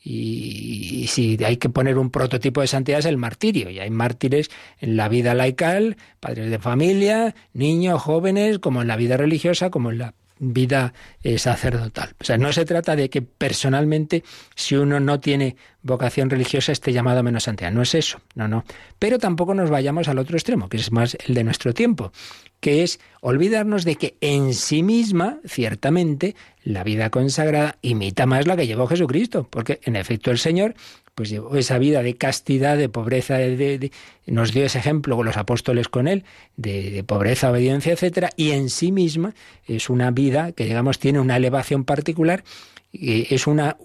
Y, 0.07 1.07
si 1.09 1.43
hay 1.43 1.57
que 1.57 1.71
poner 1.71 1.97
un 1.97 2.11
prototipo 2.11 2.61
de 2.61 2.67
santidad 2.67 2.99
es 2.99 3.07
el 3.07 3.17
martirio. 3.17 3.71
Y 3.71 3.81
hay 3.81 3.91
mártires 3.91 4.51
en 4.79 4.97
la 4.97 5.09
vida 5.09 5.35
laical, 5.35 5.97
padres 6.21 6.51
de 6.51 6.59
familia, 6.59 7.35
niños, 7.55 8.03
jóvenes, 8.03 8.59
como 8.59 8.83
en 8.83 8.89
la 8.89 8.97
vida 8.97 9.17
religiosa, 9.17 9.71
como 9.71 9.91
en 9.91 9.99
la 9.99 10.15
vida 10.39 10.93
eh, 11.23 11.39
sacerdotal. 11.39 12.15
O 12.21 12.25
sea, 12.25 12.39
no 12.39 12.53
se 12.53 12.65
trata 12.65 12.97
de 12.97 13.09
que 13.11 13.23
personalmente, 13.23 14.25
si 14.55 14.77
uno 14.77 15.01
no 15.01 15.21
tiene 15.21 15.57
vocación 15.83 16.31
religiosa, 16.31 16.73
esté 16.73 16.93
llamado 16.93 17.21
a 17.21 17.23
menos 17.23 17.45
santidad. 17.45 17.73
No 17.73 17.83
es 17.83 17.95
eso, 17.95 18.21
no, 18.35 18.49
no. 18.49 18.65
Pero 18.99 19.19
tampoco 19.19 19.55
nos 19.55 19.71
vayamos 19.71 20.09
al 20.09 20.19
otro 20.19 20.37
extremo, 20.37 20.69
que 20.69 20.79
es 20.79 20.91
más 20.91 21.17
el 21.27 21.35
de 21.35 21.45
nuestro 21.45 21.75
tiempo, 21.75 22.13
que 22.61 22.83
es 22.83 23.01
olvidarnos 23.21 23.85
de 23.85 23.97
que 23.97 24.17
en 24.21 24.55
sí 24.55 24.83
misma, 24.83 25.39
ciertamente, 25.47 26.35
la 26.63 26.83
vida 26.83 27.11
consagrada 27.11 27.77
imita 27.83 28.27
más 28.27 28.47
la 28.47 28.57
que 28.57 28.67
llevó 28.67 28.87
Jesucristo, 28.87 29.47
porque 29.51 29.81
en 29.85 29.97
efecto 29.97 30.31
el 30.31 30.39
Señor 30.39 30.75
pues 31.15 31.31
llevó 31.31 31.57
esa 31.57 31.79
vida 31.79 32.03
de 32.03 32.17
castidad, 32.17 32.77
de 32.77 32.89
pobreza, 32.89 33.39
de, 33.39 33.91
nos 34.27 34.53
dio 34.53 34.65
ese 34.65 34.79
ejemplo 34.79 35.17
con 35.17 35.27
los 35.27 35.37
apóstoles 35.37 35.89
con 35.89 36.09
él, 36.09 36.25
de, 36.57 37.05
pobreza, 37.05 37.51
obediencia, 37.51 37.93
etcétera, 37.93 38.31
y 38.37 38.51
en 38.51 38.69
sí 38.69 38.91
misma 38.93 39.35
es 39.67 39.91
una 39.91 40.11
vida 40.11 40.53
que 40.53 40.65
digamos 40.65 40.99
tiene 40.99 41.21
una 41.21 41.37
elevación 41.37 41.85
particular, 41.85 42.45
es 42.93 43.47
una 43.47 43.77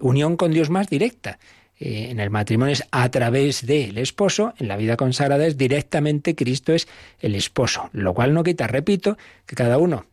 unión 0.00 0.36
con 0.36 0.52
Dios 0.52 0.70
más 0.70 0.88
directa. 0.88 1.38
Eh, 1.78 2.08
en 2.10 2.20
el 2.20 2.30
matrimonio 2.30 2.72
es 2.72 2.84
a 2.90 3.10
través 3.10 3.66
del 3.66 3.98
esposo, 3.98 4.54
en 4.58 4.68
la 4.68 4.78
vida 4.78 4.96
consagrada 4.96 5.46
es 5.46 5.58
directamente 5.58 6.34
Cristo 6.34 6.72
es 6.72 6.88
el 7.20 7.34
esposo, 7.34 7.90
lo 7.92 8.14
cual 8.14 8.32
no 8.32 8.42
quita, 8.42 8.66
repito, 8.66 9.18
que 9.44 9.56
cada 9.56 9.76
uno 9.76 10.06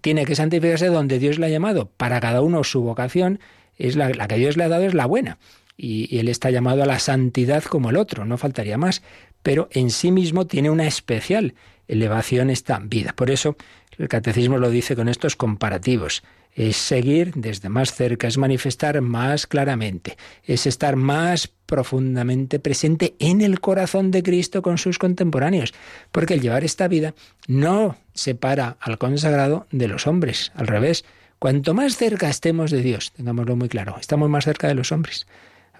tiene 0.00 0.24
que 0.24 0.34
santificarse 0.34 0.86
donde 0.86 1.18
Dios 1.18 1.38
le 1.38 1.46
ha 1.46 1.50
llamado. 1.50 1.90
Para 1.96 2.20
cada 2.20 2.42
uno 2.42 2.64
su 2.64 2.82
vocación 2.82 3.38
es 3.76 3.94
la, 3.96 4.10
que 4.10 4.36
Dios 4.36 4.56
le 4.56 4.64
ha 4.64 4.68
dado 4.68 4.84
es 4.84 4.94
la 4.94 5.06
buena 5.06 5.38
y, 5.78 6.18
él 6.18 6.28
está 6.28 6.50
llamado 6.50 6.82
a 6.82 6.86
la 6.86 6.98
santidad 6.98 7.62
como 7.62 7.88
el 7.88 7.96
otro, 7.96 8.24
no 8.24 8.36
faltaría 8.36 8.76
más, 8.76 9.02
pero 9.42 9.68
en 9.70 9.90
sí 9.90 10.10
mismo 10.10 10.46
tiene 10.46 10.68
una 10.68 10.86
especial 10.86 11.54
elevación 11.86 12.50
esta 12.50 12.80
vida. 12.80 13.14
Por 13.14 13.30
eso 13.30 13.56
el 13.96 14.08
catecismo 14.08 14.58
lo 14.58 14.70
dice 14.70 14.96
con 14.96 15.08
estos 15.08 15.36
comparativos. 15.36 16.22
Es 16.52 16.76
seguir 16.76 17.32
desde 17.36 17.68
más 17.68 17.94
cerca, 17.94 18.26
es 18.26 18.36
manifestar 18.36 19.00
más 19.00 19.46
claramente, 19.46 20.16
es 20.42 20.66
estar 20.66 20.96
más 20.96 21.48
profundamente 21.66 22.58
presente 22.58 23.14
en 23.20 23.42
el 23.42 23.60
corazón 23.60 24.10
de 24.10 24.24
Cristo 24.24 24.60
con 24.60 24.76
sus 24.76 24.98
contemporáneos, 24.98 25.72
porque 26.10 26.34
el 26.34 26.40
llevar 26.40 26.64
esta 26.64 26.88
vida 26.88 27.14
no 27.46 27.96
separa 28.12 28.76
al 28.80 28.98
consagrado 28.98 29.68
de 29.70 29.86
los 29.86 30.08
hombres, 30.08 30.50
al 30.56 30.66
revés, 30.66 31.04
cuanto 31.38 31.74
más 31.74 31.96
cerca 31.96 32.28
estemos 32.28 32.72
de 32.72 32.82
Dios, 32.82 33.12
tengámoslo 33.12 33.54
muy 33.54 33.68
claro, 33.68 33.96
estamos 34.00 34.28
más 34.28 34.44
cerca 34.44 34.66
de 34.66 34.74
los 34.74 34.90
hombres. 34.90 35.28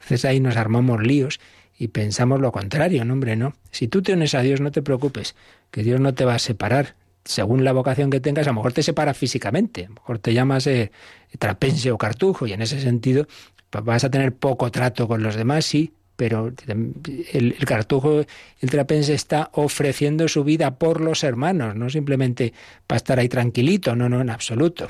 A 0.00 0.28
ahí 0.28 0.40
nos 0.40 0.56
armamos 0.56 1.02
líos 1.02 1.40
y 1.78 1.88
pensamos 1.88 2.40
lo 2.40 2.50
contrario, 2.50 3.04
no 3.04 3.14
hombre, 3.14 3.36
no. 3.36 3.54
Si 3.70 3.88
tú 3.88 4.02
te 4.02 4.12
unes 4.12 4.34
a 4.34 4.42
Dios, 4.42 4.60
no 4.60 4.72
te 4.72 4.82
preocupes, 4.82 5.36
que 5.70 5.82
Dios 5.82 6.00
no 6.00 6.12
te 6.14 6.24
va 6.24 6.34
a 6.34 6.38
separar. 6.38 6.96
Según 7.24 7.62
la 7.62 7.72
vocación 7.72 8.10
que 8.10 8.20
tengas, 8.20 8.46
a 8.46 8.50
lo 8.50 8.54
mejor 8.54 8.72
te 8.72 8.82
separa 8.82 9.14
físicamente, 9.14 9.84
a 9.84 9.88
lo 9.88 9.94
mejor 9.94 10.18
te 10.18 10.32
llamas 10.32 10.66
eh, 10.66 10.90
trapense 11.38 11.90
o 11.92 11.98
cartujo, 11.98 12.46
y 12.46 12.52
en 12.52 12.62
ese 12.62 12.80
sentido 12.80 13.26
pues 13.70 13.84
vas 13.84 14.02
a 14.04 14.10
tener 14.10 14.34
poco 14.34 14.70
trato 14.70 15.06
con 15.06 15.22
los 15.22 15.36
demás, 15.36 15.66
sí, 15.66 15.92
pero 16.16 16.52
el, 16.66 16.94
el, 17.32 17.64
cartujo, 17.64 18.24
el 18.60 18.70
trapense 18.70 19.14
está 19.14 19.50
ofreciendo 19.52 20.26
su 20.26 20.42
vida 20.42 20.78
por 20.78 21.00
los 21.00 21.22
hermanos, 21.22 21.76
no 21.76 21.90
simplemente 21.90 22.52
para 22.86 22.96
estar 22.96 23.18
ahí 23.20 23.28
tranquilito, 23.28 23.94
no, 23.94 24.08
no, 24.08 24.20
en 24.20 24.30
absoluto. 24.30 24.88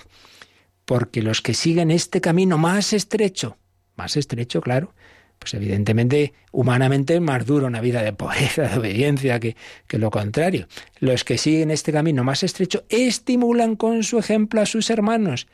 Porque 0.86 1.20
los 1.20 1.42
que 1.42 1.52
siguen 1.52 1.90
este 1.90 2.22
camino 2.22 2.56
más 2.56 2.94
estrecho, 2.94 3.58
más 3.98 4.16
estrecho, 4.16 4.60
claro, 4.60 4.94
pues 5.38 5.54
evidentemente 5.54 6.32
humanamente 6.52 7.14
es 7.14 7.20
más 7.20 7.44
duro 7.44 7.66
una 7.66 7.80
vida 7.80 8.02
de 8.02 8.12
pobreza, 8.12 8.62
de 8.68 8.78
obediencia, 8.78 9.38
que, 9.40 9.56
que 9.86 9.98
lo 9.98 10.10
contrario. 10.10 10.66
Los 11.00 11.24
que 11.24 11.38
siguen 11.38 11.70
este 11.70 11.92
camino 11.92 12.24
más 12.24 12.42
estrecho 12.42 12.84
estimulan 12.88 13.76
con 13.76 14.02
su 14.04 14.18
ejemplo 14.18 14.60
a 14.60 14.66
sus 14.66 14.90
hermanos, 14.90 15.46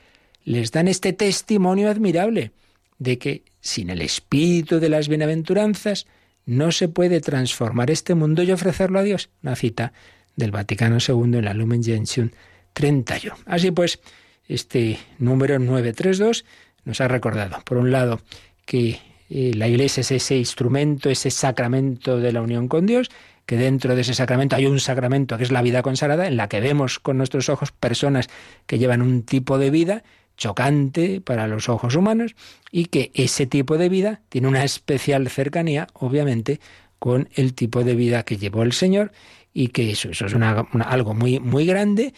les 0.45 0.71
dan 0.71 0.89
este 0.89 1.13
testimonio 1.13 1.91
admirable 1.91 2.53
de 2.99 3.19
que 3.19 3.43
sin 3.61 3.91
el 3.91 4.03
espíritu 4.03 4.79
de 4.79 4.89
las 4.89 5.09
bienaventuranzas 5.09 6.07
no 6.47 6.73
se 6.73 6.89
puede 6.89 7.21
transformar 7.21 7.91
este 7.91 8.15
mundo 8.15 8.43
y 8.43 8.53
ofrecerlo 8.53 8.99
a 8.99 9.03
Dios. 9.03 9.31
Una 9.43 9.57
cita 9.57 9.93
del 10.37 10.51
Vaticano 10.51 10.99
II 11.07 11.39
en 11.39 11.45
la 11.45 11.55
Lumen 11.55 11.83
Gentium 11.83 12.31
31. 12.75 13.37
Así 13.47 13.71
pues, 13.71 14.01
este 14.47 14.99
número 15.19 15.59
932 15.59 16.45
nos 16.85 17.01
ha 17.01 17.09
recordado, 17.09 17.63
por 17.65 17.79
un 17.79 17.91
lado, 17.91 18.21
que 18.67 19.01
eh, 19.31 19.53
la 19.55 19.69
Iglesia 19.69 20.03
es 20.03 20.11
ese 20.11 20.37
instrumento, 20.37 21.11
ese 21.11 21.31
sacramento 21.31 22.19
de 22.19 22.33
la 22.33 22.43
unión 22.43 22.69
con 22.69 22.87
Dios, 22.87 23.11
que 23.47 23.57
dentro 23.57 23.95
de 23.95 24.03
ese 24.03 24.15
sacramento 24.15 24.57
hay 24.57 24.67
un 24.67 24.81
sacramento 24.81 25.37
que 25.37 25.45
es 25.45 25.53
la 25.53 25.63
vida 25.63 25.83
consagrada, 25.83 26.27
en 26.27 26.37
la 26.37 26.49
que 26.49 26.61
vemos 26.61 26.99
con 26.99 27.19
nuestros 27.19 27.49
ojos 27.49 27.73
personas 27.73 28.29
que 28.67 28.79
llevan 28.79 29.03
un 29.03 29.23
tipo 29.23 29.59
de 29.59 29.71
vida 29.71 30.03
chocante 30.37 31.21
para 31.21 31.47
los 31.47 31.69
ojos 31.69 31.95
humanos 31.95 32.35
y 32.71 32.87
que 32.87 33.13
ese 33.15 33.47
tipo 33.47 33.79
de 33.79 33.89
vida 33.89 34.21
tiene 34.29 34.49
una 34.49 34.65
especial 34.65 35.29
cercanía, 35.29 35.87
obviamente, 35.93 36.61
con 36.99 37.29
el 37.35 37.55
tipo 37.55 37.85
de 37.85 37.95
vida 37.95 38.25
que 38.25 38.37
llevó 38.37 38.63
el 38.63 38.73
Señor 38.73 39.13
y 39.53 39.69
que 39.69 39.93
eso, 39.93 40.11
es 40.11 40.35
algo 40.35 41.15
muy, 41.15 41.39
muy 41.39 41.67
grande 41.67 42.13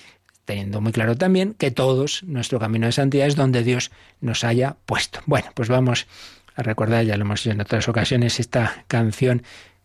teniendo 0.47 0.81
muy 0.81 0.93
claro 0.93 1.17
también 1.17 1.55
que 1.55 1.71
todos 1.71 2.23
nuestro 2.23 2.59
camino 2.59 2.87
de 2.87 2.93
santidad 2.93 3.27
es 3.27 3.37
donde 3.37 3.63
Dios 3.63 3.91
nos 4.21 4.45
haya 4.45 4.77
puesto. 4.87 5.21
Bueno, 5.27 5.49
pues 5.55 5.69
vamos 5.69 6.07
a 6.55 6.63
recordar, 6.63 7.05
ya 7.05 7.17
lo 7.19 7.25
hemos 7.25 7.41
dicho 7.43 7.51
en 7.51 7.61
otras 7.61 7.87
ocasiones, 7.89 8.41
esta 8.41 8.85
canción 8.89 9.43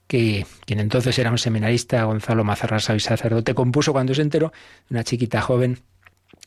que 0.08 0.46
quien 0.66 0.80
entonces 0.80 1.18
era 1.20 1.32
un 1.32 1.38
seminarista, 1.38 2.04
Gonzalo 2.04 2.44
Mazarrasa 2.44 2.96
y 2.96 3.00
sacerdote, 3.00 3.54
compuso 3.54 3.92
cuando 3.92 4.14
se 4.14 4.22
enteró, 4.22 4.54
una 4.90 5.04
chiquita 5.04 5.42
joven 5.42 5.80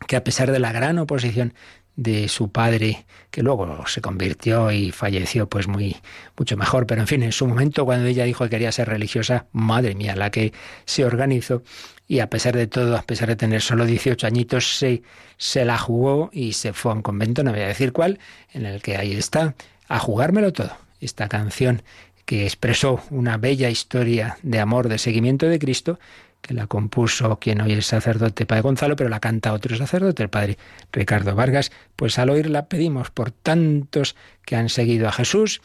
que 0.07 0.17
a 0.17 0.25
pesar 0.25 0.51
de 0.51 0.59
la 0.59 0.73
gran 0.73 0.99
oposición 0.99 1.55
de 1.97 2.29
su 2.29 2.51
padre, 2.51 3.07
que 3.31 3.43
luego 3.43 3.87
se 3.87 4.01
convirtió 4.01 4.73
y 4.73 4.91
falleció 4.91 5.49
pues 5.49 5.69
muy 5.69 5.97
mucho 6.37 6.57
mejor, 6.57 6.87
pero 6.87 7.01
en 7.01 7.07
fin, 7.07 7.23
en 7.23 7.33
su 7.33 7.47
momento 7.47 7.85
cuando 7.85 8.07
ella 8.07 8.25
dijo 8.25 8.45
que 8.45 8.51
quería 8.51 8.73
ser 8.73 8.89
religiosa, 8.89 9.47
madre 9.53 9.95
mía, 9.95 10.17
la 10.17 10.31
que 10.31 10.53
se 10.85 11.05
organizó 11.05 11.63
y 12.07 12.19
a 12.19 12.29
pesar 12.29 12.57
de 12.57 12.67
todo, 12.67 12.97
a 12.97 13.03
pesar 13.03 13.29
de 13.29 13.37
tener 13.37 13.63
solo 13.63 13.87
18 13.87 14.27
añitos, 14.27 14.77
se, 14.77 15.03
se 15.37 15.65
la 15.65 15.79
jugó 15.79 16.31
y 16.33 16.53
se 16.53 16.73
fue 16.73 16.93
a 16.93 16.95
un 16.95 17.03
convento, 17.03 17.43
no 17.43 17.53
voy 17.53 17.61
a 17.61 17.69
decir 17.69 17.93
cuál, 17.93 18.19
en 18.53 18.67
el 18.67 18.83
que 18.83 18.97
ahí 18.97 19.13
está, 19.13 19.55
a 19.89 19.99
jugármelo 19.99 20.53
todo. 20.53 20.77
Esta 21.01 21.29
canción 21.29 21.83
que 22.25 22.45
expresó 22.45 23.03
una 23.11 23.37
bella 23.37 23.71
historia 23.71 24.39
de 24.43 24.61
amor, 24.61 24.89
de 24.89 24.99
seguimiento 24.99 25.47
de 25.47 25.59
Cristo, 25.59 25.99
que 26.45 26.53
la 26.53 26.67
compuso 26.67 27.39
quien 27.39 27.63
hoy 27.63 27.73
es 27.73 27.87
sacerdote 27.87 28.45
Padre 28.45 28.61
Gonzalo, 28.61 28.97
pero 28.97 29.09
la 29.09 29.19
canta 29.19 29.55
otro 29.55 29.75
sacerdote, 29.77 30.23
el 30.23 30.29
Padre 30.29 30.59
Ricardo 30.93 31.35
Vargas, 31.35 31.73
pues 31.97 32.19
al 32.19 32.29
oírla 32.29 32.67
pedimos 32.67 33.11
por 33.11 33.31
tantos 33.31 34.15
que 34.45 34.55
han 34.55 34.69
seguido 34.69 35.09
a 35.09 35.13
Jesús, 35.13 35.63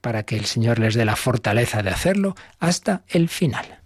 para 0.00 0.22
que 0.22 0.36
el 0.36 0.46
Señor 0.46 0.78
les 0.78 0.94
dé 0.94 1.04
la 1.04 1.16
fortaleza 1.16 1.82
de 1.82 1.90
hacerlo 1.90 2.34
hasta 2.58 3.02
el 3.08 3.28
final. 3.28 3.80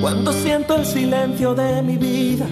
Cuando 0.00 0.32
siento 0.32 0.76
el 0.76 0.86
silencio 0.86 1.52
de 1.56 1.82
mi 1.82 1.96
vida 1.96 2.46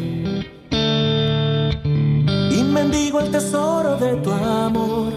mendigo 2.75 3.21
el 3.21 3.31
tesoro 3.31 3.97
de 3.97 4.17
tu 4.17 4.33
amor. 4.33 5.13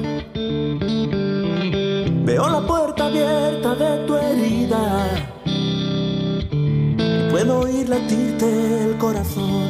Veo 2.24 2.50
la 2.50 2.62
puerta 2.62 3.08
abierta 3.08 3.74
de 3.74 4.06
tu 4.06 4.16
herida. 4.16 4.84
Puedo 7.32 7.62
oír 7.62 7.90
latirte 7.90 8.48
el 8.84 8.98
corazón. 8.98 9.68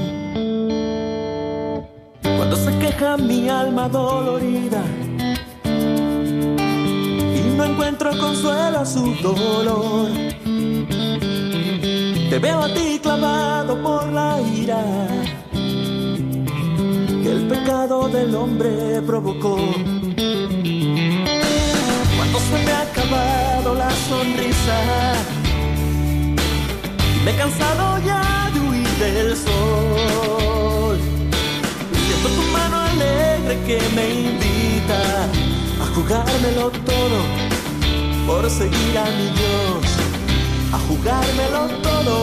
Cuando 2.21 2.55
se 2.57 2.77
queja 2.77 3.15
mi 3.15 3.47
alma 3.47 3.87
dolorida 3.87 4.83
y 7.39 7.41
no 7.55 7.63
encuentro 7.63 8.09
consuelo 8.19 8.79
a 8.79 8.85
su 8.85 9.15
dolor. 9.23 10.09
Te 12.29 12.37
veo 12.39 12.59
a 12.59 12.73
ti 12.73 12.99
clavado 13.01 13.81
por 13.81 14.11
la 14.11 14.41
ira 14.41 14.83
el 17.31 17.47
pecado 17.47 18.07
del 18.07 18.33
hombre 18.35 19.01
provocó. 19.05 19.55
Cuando 22.17 22.39
se 22.39 22.57
me 22.65 22.71
ha 22.71 22.81
acabado 22.81 23.75
la 23.75 23.91
sonrisa 24.09 24.77
me 27.23 27.31
he 27.31 27.35
cansado 27.35 27.99
ya 28.05 28.49
de 28.53 28.59
huir 28.61 28.87
del 28.99 29.35
sol. 29.35 30.97
Siento 32.05 32.29
tu 32.37 32.43
mano 32.53 32.77
alegre 32.91 33.57
que 33.67 33.79
me 33.95 34.05
invita 34.29 35.01
a 35.83 35.85
jugármelo 35.93 36.69
todo 36.71 37.19
por 38.25 38.49
seguir 38.49 38.97
a 38.97 39.05
mi 39.17 39.27
Dios, 39.39 39.85
a 40.71 40.79
jugármelo 40.87 41.67
todo 41.81 42.15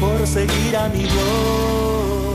por 0.00 0.26
seguir 0.26 0.76
a 0.76 0.88
mi 0.88 1.02
Dios. 1.02 2.25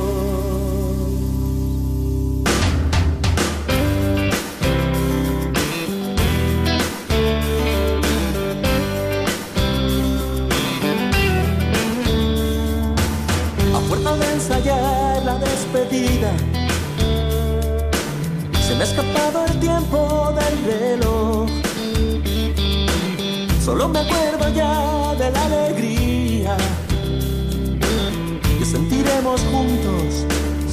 Se 15.71 15.77
me 18.75 18.81
ha 18.81 18.83
escapado 18.83 19.45
el 19.45 19.57
tiempo 19.61 20.33
del 20.35 20.65
reloj. 20.65 21.49
Solo 23.63 23.87
me 23.87 23.99
acuerdo 23.99 24.53
ya 24.53 25.15
de 25.15 25.31
la 25.31 25.45
alegría 25.45 26.57
que 28.59 28.65
sentiremos 28.65 29.39
juntos, 29.49 30.25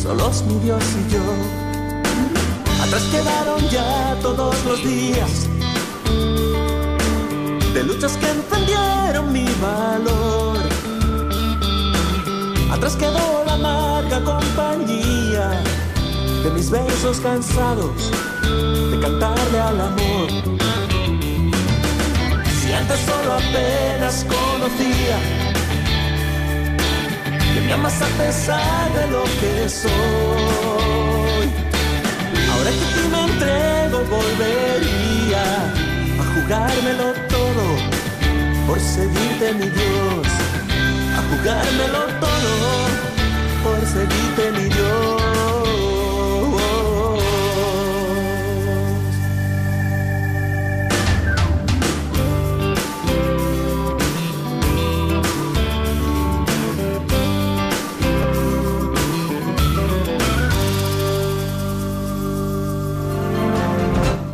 solos 0.02 0.42
mi 0.48 0.58
Dios 0.64 0.82
y 0.82 1.12
yo. 1.12 1.22
Atrás 2.82 3.02
quedaron 3.12 3.68
ya 3.68 4.16
todos 4.20 4.56
los 4.64 4.82
días 4.82 5.46
de 7.72 7.84
luchas 7.84 8.16
que 8.16 8.30
encendieron 8.30 9.32
mi 9.32 9.46
valor 9.62 10.58
Atrás 12.72 12.96
quedó 12.96 13.47
amarga 13.58 14.20
compañía 14.24 15.50
de 16.44 16.50
mis 16.50 16.70
versos 16.70 17.18
cansados 17.20 18.10
de 18.90 19.00
cantarle 19.00 19.60
al 19.60 19.80
amor. 19.80 20.28
Si 22.60 22.72
antes 22.72 23.00
solo 23.00 23.34
apenas 23.34 24.24
conocía 24.24 25.18
que 27.54 27.60
me 27.60 27.72
amas 27.72 28.00
a 28.00 28.06
pesar 28.22 28.92
de 28.94 29.06
lo 29.10 29.24
que 29.40 29.68
soy. 29.68 31.46
Ahora 32.52 32.70
que 32.70 32.86
ti 32.94 33.04
me 33.12 33.20
entrego 33.30 33.98
volvería 34.16 35.44
a 36.20 36.24
jugármelo 36.34 37.12
todo 37.28 37.64
por 38.66 38.78
seguirte 38.80 39.52
mi 39.54 39.68
Dios 39.68 40.28
jugármelo 41.30 42.06
todo 42.20 42.87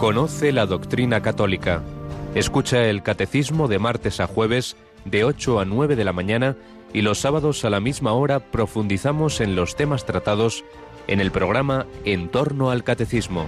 Conoce 0.05 0.53
la 0.53 0.67
doctrina 0.67 1.23
católica. 1.23 1.83
Escucha 2.35 2.85
el 2.85 3.03
catecismo 3.03 3.69
de 3.69 3.79
martes 3.79 4.21
a 4.21 4.27
jueves 4.27 4.77
de 5.07 5.25
8 5.25 5.61
a 5.61 5.65
9 5.65 5.97
de 5.97 6.05
la 6.05 6.13
mañana 6.13 6.57
y 6.95 7.03
los 7.03 7.19
sábados 7.19 7.65
a 7.65 7.71
la 7.71 7.81
misma 7.81 8.13
hora 8.13 8.39
profundizamos 8.39 9.41
en 9.41 9.57
los 9.57 9.77
temas 9.77 10.07
tratados 10.07 10.65
en 11.09 11.21
el 11.21 11.33
programa 11.33 11.87
En 12.05 12.29
torno 12.29 12.71
al 12.71 12.85
Catecismo. 12.85 13.47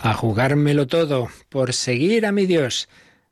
A 0.00 0.14
jugármelo 0.14 0.86
todo 0.86 1.28
por 1.50 1.74
seguir 1.74 2.24
a 2.26 2.32
mi 2.32 2.46
Dios. 2.46 2.88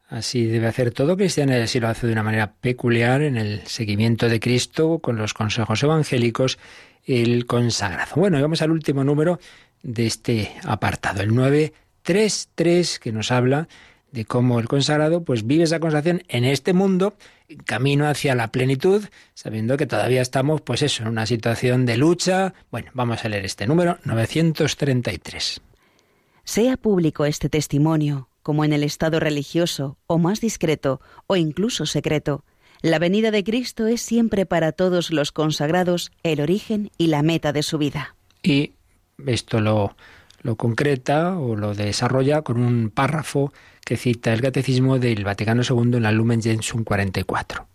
Así 0.09 0.45
debe 0.45 0.68
hacer 0.68 0.93
todo 0.93 1.16
cristiano 1.16 1.57
y 1.57 1.61
así 1.61 1.80
lo 1.80 1.89
hace 1.89 2.07
de 2.07 2.12
una 2.12 2.22
manera 2.22 2.53
peculiar 2.61 3.22
en 3.22 3.37
el 3.37 3.66
seguimiento 3.66 4.28
de 4.28 4.39
Cristo 4.39 5.01
con 5.01 5.16
los 5.16 5.34
consejos 5.34 5.82
evangélicos, 5.82 6.59
el 7.05 7.47
consagrado. 7.47 8.12
Bueno, 8.16 8.41
vamos 8.41 8.62
al 8.62 8.70
último 8.70 9.03
número 9.03 9.41
de 9.82 10.07
este 10.07 10.53
apartado, 10.62 11.22
el 11.22 11.34
933, 11.34 12.99
que 12.99 13.12
nos 13.12 13.32
habla 13.32 13.66
de 14.12 14.24
cómo 14.24 14.59
el 14.61 14.68
consagrado 14.68 15.22
pues 15.24 15.46
vive 15.46 15.64
esa 15.64 15.80
consagración 15.80 16.22
en 16.28 16.44
este 16.44 16.72
mundo, 16.72 17.14
camino 17.64 18.07
hacia 18.09 18.34
la 18.34 18.52
plenitud, 18.52 19.04
sabiendo 19.34 19.76
que 19.76 19.86
todavía 19.86 20.22
estamos 20.22 20.61
pues 20.61 20.82
eso, 20.82 21.02
en 21.02 21.09
una 21.09 21.26
situación 21.26 21.86
de 21.86 21.96
lucha. 21.96 22.54
Bueno, 22.70 22.90
vamos 22.94 23.24
a 23.24 23.28
leer 23.28 23.44
este 23.44 23.66
número 23.66 23.98
933. 24.04 25.61
Sea 26.44 26.76
público 26.76 27.24
este 27.24 27.48
testimonio, 27.48 28.28
como 28.42 28.64
en 28.64 28.72
el 28.72 28.84
estado 28.84 29.18
religioso, 29.18 29.98
o 30.07 30.18
más 30.18 30.40
discreto, 30.40 31.00
o 31.26 31.36
incluso 31.36 31.86
secreto. 31.86 32.44
La 32.82 32.98
venida 32.98 33.30
de 33.30 33.42
Cristo 33.42 33.86
es 33.86 34.00
siempre 34.02 34.46
para 34.46 34.72
todos 34.72 35.11
los 35.11 35.32
consagrados 35.32 36.12
el 36.22 36.40
origen 36.40 36.90
y 36.98 37.09
la 37.09 37.22
meta 37.22 37.52
de 37.52 37.62
su 37.62 37.78
vida. 37.78 38.14
Y 38.42 38.72
esto 39.26 39.61
lo, 39.61 39.96
lo 40.43 40.57
concreta 40.57 41.39
o 41.39 41.57
lo 41.57 41.74
desarrolla 41.74 42.43
con 42.43 42.59
un 42.59 42.91
párrafo 42.91 43.53
que 43.84 43.97
cita 43.97 44.32
el 44.32 44.41
Catecismo 44.41 44.99
del 44.99 45.24
Vaticano 45.24 45.62
II 45.62 45.97
en 45.97 46.03
la 46.03 46.12
Lumen 46.12 46.43
Gentium 46.43 46.84
44. 46.84 47.68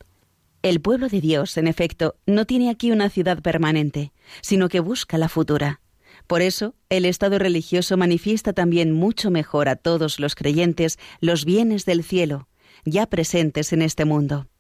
El 0.64 0.80
pueblo 0.80 1.10
de 1.10 1.22
Dios, 1.22 1.58
en 1.58 1.68
efecto, 1.68 2.16
no 2.28 2.46
tiene 2.46 2.70
aquí 2.70 2.92
una 2.92 3.10
ciudad 3.10 3.42
permanente, 3.42 4.12
sino 4.42 4.70
que 4.70 4.80
busca 4.80 5.18
la 5.18 5.30
futura. 5.30 5.82
Por 6.28 6.42
eso, 6.42 6.76
el 6.90 7.06
Estado 7.06 7.40
religioso 7.40 7.98
manifiesta 7.98 8.54
también 8.54 8.92
mucho 8.92 9.32
mejor 9.32 9.70
a 9.70 9.76
todos 9.76 10.20
los 10.20 10.36
creyentes 10.36 11.00
los 11.20 11.46
bienes 11.46 11.86
del 11.86 12.04
cielo, 12.04 12.48
ya 12.86 13.08
presentes 13.08 13.74
en 13.74 13.82
este 13.82 14.06
mundo. 14.06 14.51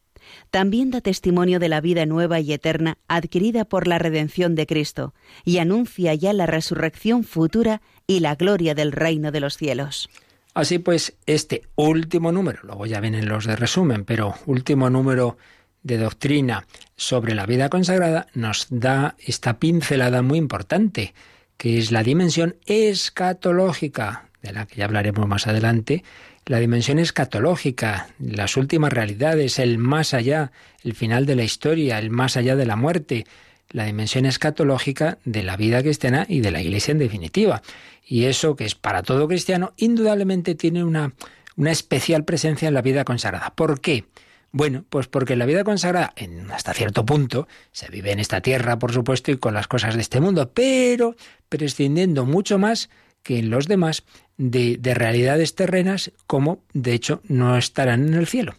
También 0.50 0.92
da 0.92 1.02
testimonio 1.02 1.60
de 1.60 1.70
la 1.70 1.82
vida 1.82 2.06
nueva 2.06 2.40
y 2.40 2.54
eterna 2.54 2.98
adquirida 3.08 3.66
por 3.66 3.88
la 3.88 4.00
redención 4.00 4.56
de 4.56 4.68
Cristo, 4.68 5.14
y 5.46 5.58
anuncia 5.58 6.14
ya 6.14 6.34
la 6.34 6.46
resurrección 6.46 7.24
futura 7.24 7.82
y 8.08 8.20
la 8.20 8.36
gloria 8.36 8.76
del 8.76 8.92
reino 8.92 9.32
de 9.32 9.40
los 9.40 9.58
cielos. 9.58 10.10
Así 10.54 10.80
pues, 10.80 11.18
este 11.26 11.64
último 11.76 12.32
número, 12.32 12.60
luego 12.64 12.86
ya 12.86 13.00
vienen 13.00 13.28
los 13.28 13.46
de 13.46 13.56
resumen, 13.56 14.04
pero 14.04 14.36
último 14.46 14.90
número 14.90 15.38
de 15.84 15.98
doctrina 15.98 16.68
sobre 16.96 17.36
la 17.36 17.46
vida 17.46 17.70
consagrada 17.70 18.28
nos 18.34 18.68
da 18.70 19.16
esta 19.20 19.60
pincelada 19.60 20.22
muy 20.22 20.38
importante, 20.38 21.14
que 21.58 21.78
es 21.78 21.92
la 21.92 22.04
dimensión 22.04 22.58
escatológica, 22.66 24.30
de 24.42 24.52
la 24.52 24.66
que 24.66 24.78
ya 24.78 24.86
hablaremos 24.86 25.28
más 25.28 25.48
adelante, 25.48 26.04
la 26.52 26.60
dimensión 26.60 27.00
escatológica, 27.00 28.10
las 28.20 28.58
últimas 28.58 28.92
realidades, 28.92 29.58
el 29.58 29.78
más 29.78 30.14
allá, 30.14 30.52
el 30.84 30.96
final 30.96 31.26
de 31.26 31.38
la 31.38 31.44
historia, 31.44 31.98
el 31.98 32.10
más 32.10 32.36
allá 32.36 32.58
de 32.58 32.66
la 32.66 32.76
muerte, 32.76 33.26
la 33.70 33.86
dimensión 33.86 34.26
escatológica 34.26 35.18
de 35.24 35.44
la 35.44 35.56
vida 35.56 35.82
cristiana 35.82 36.26
y 36.28 36.42
de 36.42 36.52
la 36.52 36.62
Iglesia 36.62 36.92
en 36.92 36.98
definitiva. 36.98 37.62
Y 38.06 38.26
eso, 38.26 38.58
que 38.58 38.66
es 38.66 38.76
para 38.76 39.02
todo 39.02 39.30
cristiano, 39.30 39.72
indudablemente 39.78 40.54
tiene 40.56 40.84
una, 40.84 41.14
una 41.56 41.72
especial 41.72 42.26
presencia 42.26 42.68
en 42.68 42.74
la 42.74 42.82
vida 42.82 43.06
consagrada. 43.06 43.54
¿Por 43.56 43.80
qué? 43.80 44.04
Bueno, 44.52 44.84
pues 44.90 45.08
porque 45.08 45.38
la 45.38 45.46
vida 45.46 45.64
consagrada, 45.64 46.12
en, 46.18 46.52
hasta 46.52 46.74
cierto 46.74 47.06
punto, 47.06 47.48
se 47.72 47.90
vive 47.90 48.12
en 48.12 48.20
esta 48.20 48.42
tierra, 48.42 48.78
por 48.78 48.92
supuesto, 48.92 49.32
y 49.32 49.38
con 49.38 49.54
las 49.54 49.70
cosas 49.70 49.96
de 49.96 50.02
este 50.02 50.20
mundo, 50.20 50.52
pero 50.54 51.16
prescindiendo 51.48 52.26
mucho 52.26 52.60
más 52.60 52.90
que 53.24 53.40
en 53.40 53.50
los 53.50 53.68
demás 53.68 54.04
de, 54.38 54.78
de 54.78 54.94
realidades 54.94 55.56
terrenas, 55.56 56.12
como 56.28 56.64
de 56.74 56.94
hecho 56.94 57.22
no 57.28 57.58
estarán 57.58 58.08
en 58.08 58.14
el 58.16 58.28
cielo. 58.28 58.56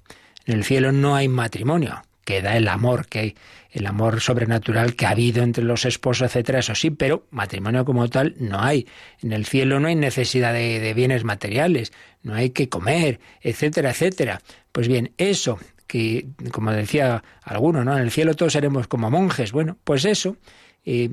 En 0.46 0.54
el 0.54 0.64
cielo 0.64 0.92
no 0.92 1.14
hay 1.14 1.28
matrimonio, 1.28 2.02
queda 2.24 2.56
el 2.56 2.68
amor 2.68 3.06
que 3.06 3.18
hay 3.18 3.34
el 3.72 3.86
amor 3.86 4.20
sobrenatural 4.20 4.94
que 4.94 5.06
ha 5.06 5.10
habido 5.10 5.42
entre 5.42 5.64
los 5.64 5.86
esposos, 5.86 6.26
etcétera, 6.26 6.58
eso 6.58 6.74
sí, 6.74 6.90
pero 6.90 7.26
matrimonio 7.30 7.84
como 7.84 8.08
tal 8.08 8.34
no 8.38 8.60
hay. 8.60 8.86
En 9.22 9.32
el 9.32 9.46
cielo 9.46 9.80
no 9.80 9.88
hay 9.88 9.94
necesidad 9.94 10.52
de, 10.52 10.92
bienes 10.94 11.24
materiales, 11.24 11.92
no 12.22 12.34
hay 12.34 12.50
que 12.50 12.68
comer, 12.68 13.18
etcétera, 13.40 13.90
etcétera. 13.90 14.42
Pues 14.72 14.88
bien, 14.88 15.12
eso 15.16 15.58
que, 15.86 16.26
como 16.52 16.70
decía 16.70 17.24
alguno, 17.42 17.82
¿no? 17.82 17.96
En 17.96 18.02
el 18.02 18.10
cielo 18.10 18.34
todos 18.34 18.52
seremos 18.52 18.88
como 18.88 19.10
monjes. 19.10 19.52
Bueno, 19.52 19.78
pues 19.84 20.04
eso, 20.04 20.36
eh, 20.84 21.08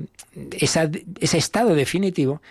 ese 0.52 1.38
estado 1.38 1.74
definitivo 1.74 2.42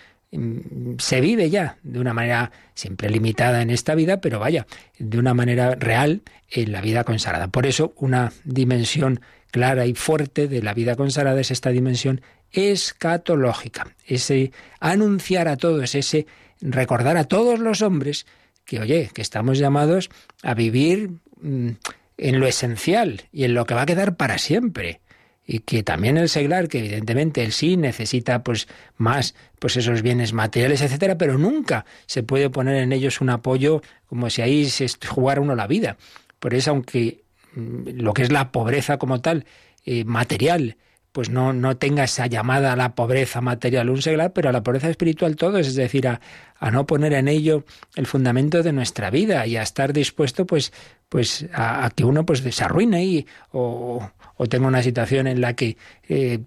se 0.98 1.20
vive 1.20 1.50
ya 1.50 1.76
de 1.82 1.98
una 1.98 2.14
manera 2.14 2.52
siempre 2.74 3.10
limitada 3.10 3.62
en 3.62 3.70
esta 3.70 3.94
vida, 3.94 4.20
pero 4.20 4.38
vaya, 4.38 4.66
de 4.98 5.18
una 5.18 5.34
manera 5.34 5.74
real 5.74 6.22
en 6.50 6.72
la 6.72 6.80
vida 6.80 7.04
consagrada. 7.04 7.48
Por 7.48 7.66
eso 7.66 7.92
una 7.96 8.32
dimensión 8.44 9.20
clara 9.50 9.86
y 9.86 9.94
fuerte 9.94 10.46
de 10.46 10.62
la 10.62 10.74
vida 10.74 10.94
consagrada 10.94 11.40
es 11.40 11.50
esta 11.50 11.70
dimensión 11.70 12.20
escatológica, 12.52 13.94
ese 14.06 14.52
anunciar 14.78 15.48
a 15.48 15.56
todos, 15.56 15.94
ese 15.94 16.26
recordar 16.60 17.16
a 17.16 17.24
todos 17.24 17.58
los 17.58 17.82
hombres 17.82 18.26
que, 18.64 18.80
oye, 18.80 19.10
que 19.12 19.22
estamos 19.22 19.58
llamados 19.58 20.10
a 20.42 20.54
vivir 20.54 21.10
mm, 21.40 21.70
en 22.18 22.40
lo 22.40 22.46
esencial 22.46 23.22
y 23.32 23.44
en 23.44 23.54
lo 23.54 23.64
que 23.66 23.74
va 23.74 23.82
a 23.82 23.86
quedar 23.86 24.16
para 24.16 24.38
siempre. 24.38 25.00
Y 25.46 25.60
que 25.60 25.82
también 25.82 26.16
el 26.16 26.28
seglar, 26.28 26.68
que 26.68 26.78
evidentemente 26.78 27.42
él 27.42 27.52
sí 27.52 27.76
necesita 27.76 28.42
pues 28.42 28.68
más 28.96 29.34
pues 29.58 29.76
esos 29.76 30.02
bienes 30.02 30.32
materiales, 30.32 30.80
etcétera, 30.80 31.18
pero 31.18 31.38
nunca 31.38 31.84
se 32.06 32.22
puede 32.22 32.50
poner 32.50 32.76
en 32.76 32.92
ellos 32.92 33.20
un 33.20 33.30
apoyo 33.30 33.82
como 34.06 34.30
si 34.30 34.42
ahí 34.42 34.66
se 34.66 34.86
jugara 35.06 35.40
uno 35.40 35.54
la 35.56 35.66
vida. 35.66 35.96
Por 36.38 36.54
eso, 36.54 36.70
aunque 36.70 37.24
mm, 37.54 38.00
lo 38.00 38.14
que 38.14 38.22
es 38.22 38.32
la 38.32 38.52
pobreza 38.52 38.98
como 38.98 39.20
tal, 39.20 39.44
eh, 39.84 40.04
material, 40.04 40.76
pues 41.12 41.30
no, 41.30 41.52
no 41.52 41.76
tenga 41.76 42.04
esa 42.04 42.26
llamada 42.26 42.72
a 42.72 42.76
la 42.76 42.94
pobreza 42.94 43.40
material 43.40 43.90
un 43.90 44.00
seglar, 44.00 44.32
pero 44.32 44.48
a 44.48 44.52
la 44.52 44.62
pobreza 44.62 44.88
espiritual 44.88 45.36
todo, 45.36 45.58
es 45.58 45.74
decir, 45.74 46.06
a, 46.06 46.20
a, 46.58 46.70
no 46.70 46.86
poner 46.86 47.12
en 47.14 47.28
ello 47.28 47.64
el 47.96 48.06
fundamento 48.06 48.62
de 48.62 48.72
nuestra 48.72 49.10
vida 49.10 49.46
y 49.46 49.56
a 49.56 49.62
estar 49.62 49.92
dispuesto 49.92 50.46
pues, 50.46 50.72
pues 51.08 51.46
a, 51.52 51.90
que 51.94 52.04
uno 52.04 52.24
pues 52.24 52.40
se 52.40 52.64
arruine 52.64 53.04
y, 53.04 53.26
o, 53.50 54.08
o 54.42 54.46
tenga 54.46 54.66
una 54.66 54.82
situación 54.82 55.26
en 55.26 55.42
la 55.42 55.54
que 55.54 55.76
eh, 56.08 56.38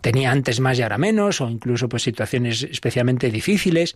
tenía 0.00 0.32
antes 0.32 0.58
más 0.58 0.76
y 0.76 0.82
ahora 0.82 0.98
menos, 0.98 1.40
o 1.40 1.48
incluso 1.48 1.88
pues 1.88 2.02
situaciones 2.02 2.64
especialmente 2.64 3.30
difíciles, 3.30 3.94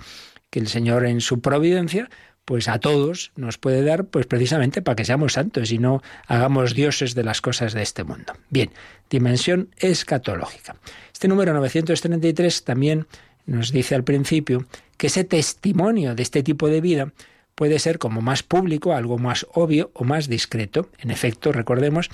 que 0.50 0.60
el 0.60 0.68
Señor 0.68 1.04
en 1.04 1.20
su 1.20 1.40
providencia 1.40 2.08
pues 2.44 2.68
a 2.68 2.78
todos 2.78 3.32
nos 3.34 3.58
puede 3.58 3.82
dar 3.82 4.04
pues 4.04 4.26
precisamente 4.26 4.82
para 4.82 4.94
que 4.94 5.04
seamos 5.04 5.32
santos 5.32 5.72
y 5.72 5.78
no 5.78 6.00
hagamos 6.28 6.74
dioses 6.74 7.16
de 7.16 7.24
las 7.24 7.40
cosas 7.40 7.72
de 7.72 7.82
este 7.82 8.04
mundo. 8.04 8.34
Bien, 8.50 8.70
dimensión 9.10 9.68
escatológica. 9.78 10.76
Este 11.12 11.26
número 11.26 11.52
933 11.54 12.62
también 12.62 13.08
nos 13.46 13.72
dice 13.72 13.96
al 13.96 14.04
principio 14.04 14.64
que 14.96 15.08
ese 15.08 15.24
testimonio 15.24 16.14
de 16.14 16.22
este 16.22 16.44
tipo 16.44 16.68
de 16.68 16.80
vida 16.80 17.12
puede 17.56 17.80
ser 17.80 17.98
como 17.98 18.20
más 18.20 18.44
público, 18.44 18.92
algo 18.92 19.18
más 19.18 19.44
obvio 19.54 19.90
o 19.92 20.04
más 20.04 20.28
discreto. 20.28 20.88
En 21.00 21.10
efecto, 21.10 21.50
recordemos, 21.50 22.10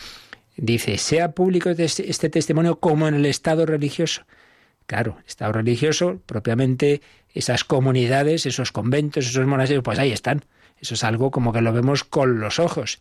dice, 0.56 0.98
sea 0.98 1.32
público 1.32 1.70
este 1.70 2.30
testimonio 2.30 2.80
como 2.80 3.08
en 3.08 3.14
el 3.14 3.26
estado 3.26 3.66
religioso. 3.66 4.22
Claro, 4.86 5.18
estado 5.26 5.52
religioso, 5.52 6.20
propiamente 6.26 7.00
esas 7.32 7.64
comunidades, 7.64 8.46
esos 8.46 8.72
conventos, 8.72 9.26
esos 9.26 9.46
monasterios, 9.46 9.84
pues 9.84 9.98
ahí 9.98 10.10
están. 10.12 10.44
Eso 10.80 10.94
es 10.94 11.04
algo 11.04 11.30
como 11.30 11.52
que 11.52 11.60
lo 11.60 11.72
vemos 11.72 12.04
con 12.04 12.40
los 12.40 12.58
ojos. 12.58 12.98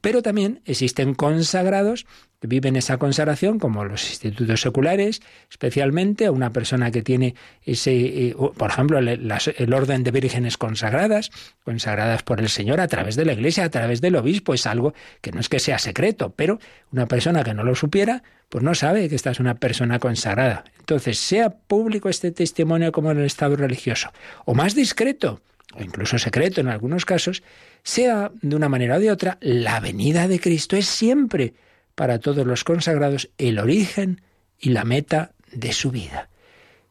Pero 0.00 0.22
también 0.22 0.60
existen 0.64 1.14
consagrados 1.14 2.06
que 2.40 2.46
viven 2.46 2.76
esa 2.76 2.96
consagración, 2.96 3.58
como 3.58 3.84
los 3.84 4.08
institutos 4.08 4.62
seculares, 4.62 5.20
especialmente 5.50 6.24
a 6.24 6.32
una 6.32 6.52
persona 6.52 6.90
que 6.90 7.02
tiene 7.02 7.34
ese, 7.62 7.92
eh, 7.92 8.36
por 8.56 8.70
ejemplo, 8.70 8.98
el, 8.98 9.74
orden 9.74 10.04
de 10.04 10.10
vírgenes 10.10 10.56
consagradas, 10.56 11.30
consagradas 11.64 12.22
por 12.22 12.40
el 12.40 12.48
Señor 12.48 12.80
a 12.80 12.88
través 12.88 13.16
de 13.16 13.26
la 13.26 13.34
Iglesia, 13.34 13.64
a 13.64 13.68
través 13.68 14.00
del 14.00 14.16
obispo, 14.16 14.54
es 14.54 14.66
algo 14.66 14.94
que 15.20 15.32
no 15.32 15.40
es 15.40 15.50
que 15.50 15.60
sea 15.60 15.78
secreto, 15.78 16.32
pero 16.34 16.58
una 16.92 17.06
persona 17.06 17.44
que 17.44 17.52
no 17.52 17.62
lo 17.62 17.74
supiera, 17.74 18.22
pues 18.48 18.64
no 18.64 18.74
sabe 18.74 19.10
que 19.10 19.16
esta 19.16 19.32
es 19.32 19.40
una 19.40 19.56
persona 19.56 19.98
consagrada. 19.98 20.64
Entonces, 20.78 21.18
sea 21.18 21.50
público 21.50 22.08
este 22.08 22.32
testimonio 22.32 22.90
como 22.90 23.10
en 23.10 23.18
el 23.18 23.26
estado 23.26 23.54
religioso, 23.54 24.10
o 24.46 24.54
más 24.54 24.74
discreto, 24.74 25.42
o 25.74 25.82
incluso 25.82 26.18
secreto 26.18 26.60
en 26.60 26.68
algunos 26.68 27.04
casos, 27.04 27.42
sea 27.82 28.32
de 28.42 28.56
una 28.56 28.68
manera 28.68 28.96
o 28.96 29.00
de 29.00 29.10
otra, 29.10 29.38
la 29.40 29.80
venida 29.80 30.28
de 30.28 30.40
Cristo 30.40 30.76
es 30.76 30.86
siempre 30.86 31.54
para 31.94 32.18
todos 32.18 32.46
los 32.46 32.64
consagrados 32.64 33.30
el 33.38 33.58
origen 33.58 34.22
y 34.58 34.70
la 34.70 34.84
meta 34.84 35.32
de 35.52 35.72
su 35.72 35.90
vida. 35.90 36.28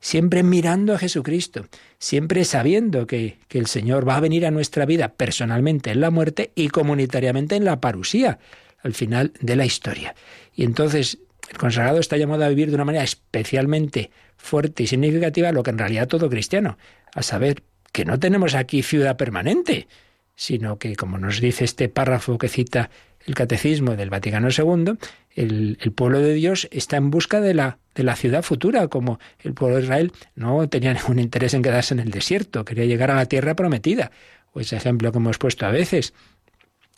Siempre 0.01 0.43
mirando 0.43 0.93
a 0.93 0.97
Jesucristo, 0.97 1.67
siempre 1.97 2.45
sabiendo 2.45 3.05
que, 3.05 3.37
que, 3.49 3.59
el 3.59 3.67
Señor 3.67 4.07
va 4.07 4.15
a 4.15 4.21
venir 4.21 4.45
a 4.45 4.51
nuestra 4.51 4.85
vida 4.85 5.09
personalmente 5.09 5.91
en 5.91 5.99
la 5.99 6.09
muerte 6.09 6.51
y 6.55 6.69
comunitariamente 6.69 7.57
en 7.57 7.65
la 7.65 7.81
parusía, 7.81 8.39
al 8.81 8.93
final 8.93 9.33
de 9.41 9.57
la 9.57 9.65
historia. 9.65 10.15
Y 10.55 10.63
entonces 10.63 11.19
el 11.49 11.57
consagrado 11.57 11.99
está 11.99 12.15
llamado 12.15 12.45
a 12.45 12.49
vivir 12.49 12.69
de 12.69 12.75
una 12.75 12.85
manera 12.85 13.03
especialmente 13.03 14.11
fuerte 14.37 14.83
y 14.83 14.87
significativa 14.87 15.51
lo 15.51 15.63
que 15.63 15.71
en 15.71 15.77
realidad 15.77 16.07
todo 16.07 16.29
cristiano, 16.29 16.77
a 17.13 17.23
saber 17.23 17.63
que 17.91 18.05
no 18.05 18.19
tenemos 18.19 18.55
aquí 18.55 18.83
ciudad 18.83 19.17
permanente, 19.17 19.87
sino 20.35 20.77
que, 20.77 20.95
como 20.95 21.17
nos 21.17 21.41
dice 21.41 21.65
este 21.65 21.89
párrafo 21.89 22.37
que 22.37 22.47
cita 22.47 22.89
el 23.25 23.35
Catecismo 23.35 23.95
del 23.95 24.09
Vaticano 24.09 24.47
II, 24.49 24.93
el, 25.35 25.77
pueblo 25.95 26.19
de 26.19 26.33
Dios 26.33 26.67
está 26.71 26.97
en 26.97 27.11
busca 27.11 27.41
de 27.41 27.53
la, 27.53 27.77
de 27.95 28.03
la 28.03 28.15
ciudad 28.15 28.43
futura, 28.43 28.87
como 28.87 29.19
el 29.39 29.53
pueblo 29.53 29.77
de 29.77 29.83
Israel 29.83 30.11
no 30.35 30.67
tenía 30.69 30.93
ningún 30.93 31.19
interés 31.19 31.53
en 31.53 31.61
quedarse 31.61 31.93
en 31.93 31.99
el 31.99 32.11
desierto, 32.11 32.65
quería 32.65 32.85
llegar 32.85 33.11
a 33.11 33.15
la 33.15 33.25
tierra 33.25 33.55
prometida. 33.55 34.11
O 34.53 34.61
ese 34.61 34.77
ejemplo 34.77 35.11
que 35.11 35.17
hemos 35.17 35.37
puesto 35.37 35.65
a 35.65 35.71
veces, 35.71 36.13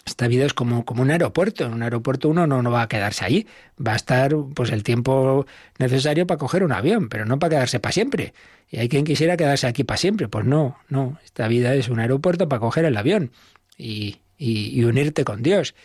esta 0.06 0.28
vida 0.28 0.46
es 0.46 0.54
como, 0.54 0.84
como 0.84 1.04
un 1.04 1.12
aeropuerto. 1.12 1.66
En 1.66 1.74
un 1.74 1.84
aeropuerto 1.84 2.30
uno 2.30 2.48
no, 2.48 2.62
no 2.62 2.72
va 2.72 2.84
a 2.84 2.88
quedarse 2.88 3.24
ahí. 3.24 3.48
Va 3.86 3.94
a 3.94 3.96
estar 3.96 4.36
pues 4.54 4.72
el 4.72 4.84
tiempo 4.84 5.46
necesario 5.78 6.26
para 6.26 6.38
coger 6.38 6.64
un 6.64 6.72
avión, 6.72 7.10
pero 7.10 7.26
no 7.26 7.40
para 7.40 7.52
quedarse 7.52 7.80
para 7.80 7.94
siempre. 7.94 8.34
Y 8.70 8.78
hay 8.78 8.90
quien 8.90 9.06
quisiera 9.06 9.38
quedarse 9.38 9.68
aquí 9.68 9.84
para 9.84 9.98
siempre. 9.98 10.28
Pues 10.28 10.46
no, 10.46 10.78
no. 10.90 11.20
Esta 11.24 11.48
vida 11.48 11.76
es 11.76 11.90
un 11.90 12.00
aeropuerto 12.00 12.50
para 12.50 12.60
coger 12.60 12.86
el 12.86 12.98
avión 12.98 13.32
y, 13.78 14.18
y 14.38 14.84
unirte 14.84 15.24
con 15.24 15.44
Dios. 15.44 15.76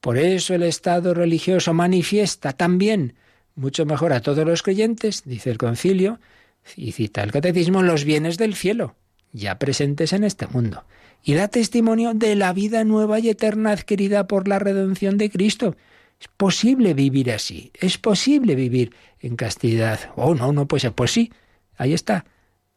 Por 0.00 0.18
eso 0.18 0.54
el 0.54 0.62
Estado 0.62 1.14
religioso 1.14 1.74
manifiesta 1.74 2.52
también 2.52 3.14
mucho 3.54 3.84
mejor 3.84 4.12
a 4.12 4.20
todos 4.20 4.46
los 4.46 4.62
creyentes, 4.62 5.22
dice 5.24 5.50
el 5.50 5.58
concilio, 5.58 6.18
y 6.76 6.92
cita 6.92 7.22
el 7.22 7.32
catecismo, 7.32 7.82
los 7.82 8.04
bienes 8.04 8.38
del 8.38 8.54
cielo, 8.54 8.96
ya 9.32 9.58
presentes 9.58 10.12
en 10.12 10.24
este 10.24 10.46
mundo 10.46 10.84
y 11.22 11.34
da 11.34 11.48
testimonio 11.48 12.14
de 12.14 12.34
la 12.34 12.52
vida 12.52 12.84
nueva 12.84 13.18
y 13.18 13.28
eterna 13.28 13.72
adquirida 13.72 14.26
por 14.26 14.48
la 14.48 14.58
redención 14.58 15.18
de 15.18 15.30
Cristo. 15.30 15.76
Es 16.20 16.28
posible 16.28 16.94
vivir 16.94 17.30
así, 17.30 17.72
es 17.74 17.98
posible 17.98 18.54
vivir 18.54 18.92
en 19.20 19.36
castidad. 19.36 20.00
Oh, 20.16 20.34
no, 20.34 20.52
no 20.52 20.66
puede 20.66 20.82
ser. 20.82 20.92
Pues 20.92 21.10
sí, 21.12 21.32
ahí 21.76 21.94
está. 21.94 22.26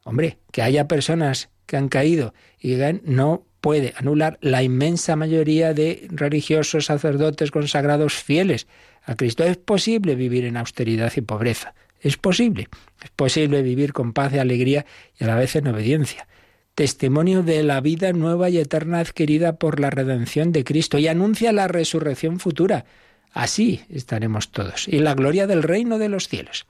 Hombre, 0.02 0.38
que 0.50 0.62
haya 0.62 0.88
personas 0.88 1.50
que 1.66 1.76
han 1.76 1.88
caído 1.88 2.34
y 2.58 2.76
no 3.04 3.46
puede 3.60 3.94
anular 3.96 4.38
la 4.42 4.62
inmensa 4.62 5.16
mayoría 5.16 5.72
de 5.72 6.06
religiosos, 6.10 6.86
sacerdotes, 6.86 7.50
consagrados 7.50 8.14
fieles 8.14 8.66
a 9.02 9.14
Cristo. 9.14 9.44
Es 9.44 9.56
posible 9.56 10.14
vivir 10.14 10.44
en 10.44 10.58
austeridad 10.58 11.12
y 11.16 11.22
pobreza. 11.22 11.74
Es 12.00 12.18
posible. 12.18 12.68
Es 13.02 13.10
posible 13.10 13.62
vivir 13.62 13.94
con 13.94 14.12
paz 14.12 14.34
y 14.34 14.38
alegría 14.38 14.84
y 15.18 15.24
a 15.24 15.26
la 15.26 15.36
vez 15.36 15.56
en 15.56 15.68
obediencia 15.68 16.26
testimonio 16.74 17.42
de 17.42 17.62
la 17.62 17.80
vida 17.80 18.12
nueva 18.12 18.50
y 18.50 18.58
eterna 18.58 18.98
adquirida 18.98 19.56
por 19.56 19.80
la 19.80 19.90
redención 19.90 20.52
de 20.52 20.64
Cristo 20.64 20.98
y 20.98 21.08
anuncia 21.08 21.52
la 21.52 21.68
resurrección 21.68 22.40
futura. 22.40 22.84
Así 23.32 23.82
estaremos 23.88 24.50
todos, 24.50 24.88
y 24.88 24.98
la 24.98 25.14
gloria 25.14 25.46
del 25.46 25.62
reino 25.62 25.98
de 25.98 26.08
los 26.08 26.28
cielos. 26.28 26.66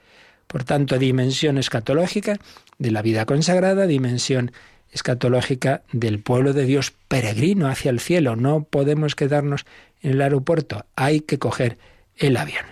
Por 0.47 0.65
tanto, 0.65 0.99
dimensión 0.99 1.59
escatológica 1.59 2.39
de 2.79 2.91
la 2.91 3.03
vida 3.03 3.25
consagrada, 3.25 3.87
dimensión 3.87 4.53
escatológica 4.93 5.83
del 5.93 6.21
pueblo 6.21 6.53
de 6.53 6.65
Dios 6.65 6.93
peregrino 7.09 7.69
hacia 7.69 7.91
el 7.91 8.01
cielo. 8.01 8.37
No 8.37 8.65
podemos 8.65 9.15
quedarnos 9.15 9.67
en 10.03 10.13
el 10.13 10.23
aeropuerto, 10.23 10.87
hay 10.97 11.21
que 11.21 11.39
coger 11.39 11.79
el 12.17 12.37
avión. 12.37 12.65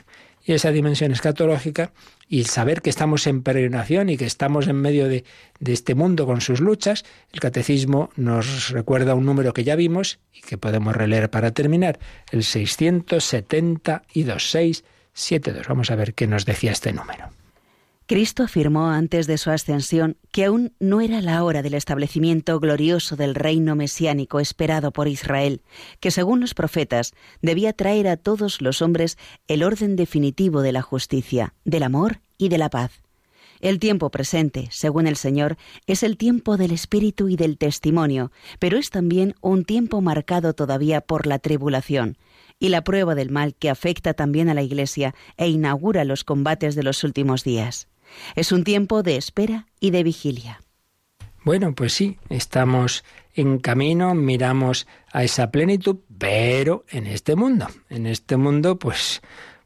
Y 0.45 0.53
esa 0.53 0.71
dimensión 0.71 1.13
escatológica 1.13 1.93
y 2.33 2.45
saber 2.45 2.81
que 2.81 2.89
estamos 2.89 3.27
en 3.27 3.43
peregrinación 3.43 4.09
y 4.09 4.17
que 4.17 4.25
estamos 4.25 4.67
en 4.67 4.77
medio 4.77 5.07
de, 5.07 5.23
de, 5.61 5.73
este 5.75 5.95
mundo 5.95 6.25
con 6.25 6.41
sus 6.41 6.61
luchas, 6.61 7.05
el 7.31 7.41
catecismo 7.41 8.09
nos 8.17 8.71
recuerda 8.71 9.15
un 9.15 9.27
número 9.27 9.53
que 9.53 9.65
ya 9.65 9.77
vimos 9.77 10.19
y 10.33 10.41
que 10.41 10.57
podemos 10.57 10.97
releer 10.97 11.29
para 11.29 11.51
terminar, 11.51 11.99
el 12.31 12.43
672, 12.43 14.03
672. 14.51 15.69
Vamos 15.69 15.91
a 15.91 15.95
ver 15.95 16.15
qué 16.15 16.27
nos 16.27 16.47
decía 16.47 16.73
este 16.73 16.95
número. 16.95 17.42
Cristo 18.07 18.43
afirmó 18.43 18.91
antes 18.91 19.27
de 19.27 19.39
su 19.39 19.51
ascensión 19.51 20.19
que 20.33 20.45
aún 20.45 20.75
no 20.81 21.01
era 21.01 21.21
la 21.21 21.45
hora 21.45 21.63
del 21.63 21.75
establecimiento 21.75 22.59
glorioso 22.59 23.17
del 23.17 23.35
reino 23.35 23.77
mesiánico 23.77 24.41
esperado 24.41 24.93
por 24.93 25.09
Israel, 25.09 25.63
que 26.01 26.11
según 26.11 26.41
los 26.41 26.55
profetas 26.55 27.15
debía 27.41 27.73
traer 27.73 28.09
a 28.09 28.17
todos 28.17 28.61
los 28.61 28.83
hombres 28.83 29.19
el 29.47 29.63
orden 29.63 29.97
definitivo 29.97 30.63
de 30.63 30.73
la 30.73 30.83
justicia, 30.83 31.55
del 31.65 31.85
amor 31.85 32.21
y 32.39 32.49
de 32.49 32.59
la 32.59 32.71
paz. 32.71 33.03
El 33.61 33.79
tiempo 33.79 34.11
presente, 34.11 34.67
según 34.73 35.07
el 35.07 35.15
Señor, 35.15 35.57
es 35.87 36.03
el 36.03 36.17
tiempo 36.17 36.57
del 36.57 36.73
Espíritu 36.73 37.29
y 37.29 37.37
del 37.37 37.59
testimonio, 37.59 38.33
pero 38.59 38.77
es 38.77 38.91
también 38.91 39.37
un 39.41 39.65
tiempo 39.65 40.01
marcado 40.01 40.53
todavía 40.53 41.01
por 41.01 41.29
la 41.29 41.39
tribulación 41.39 42.19
y 42.59 42.71
la 42.71 42.83
prueba 42.83 43.15
del 43.15 43.31
mal 43.31 43.55
que 43.55 43.71
afecta 43.71 44.15
también 44.15 44.49
a 44.49 44.55
la 44.55 44.63
Iglesia 44.63 45.15
e 45.37 45.49
inaugura 45.49 46.05
los 46.05 46.25
combates 46.25 46.75
de 46.75 46.83
los 46.83 47.05
últimos 47.05 47.45
días. 47.45 47.89
Es 48.35 48.53
un 48.53 48.65
tiempo 48.65 49.03
de 49.03 49.17
espera 49.17 49.67
y 49.81 49.91
de 49.91 50.03
vigilia. 50.03 50.61
Bueno, 51.45 51.75
pues 51.75 51.93
sí, 51.93 52.19
estamos 52.29 53.05
en 53.35 53.59
camino, 53.59 54.15
miramos 54.15 54.87
a 55.13 55.25
esa 55.25 55.51
plenitud, 55.51 55.99
pero 56.19 56.85
en 56.89 57.07
este 57.07 57.35
mundo. 57.35 57.67
En 57.89 58.07
este 58.07 58.37
mundo, 58.37 58.79
pues, 58.79 59.23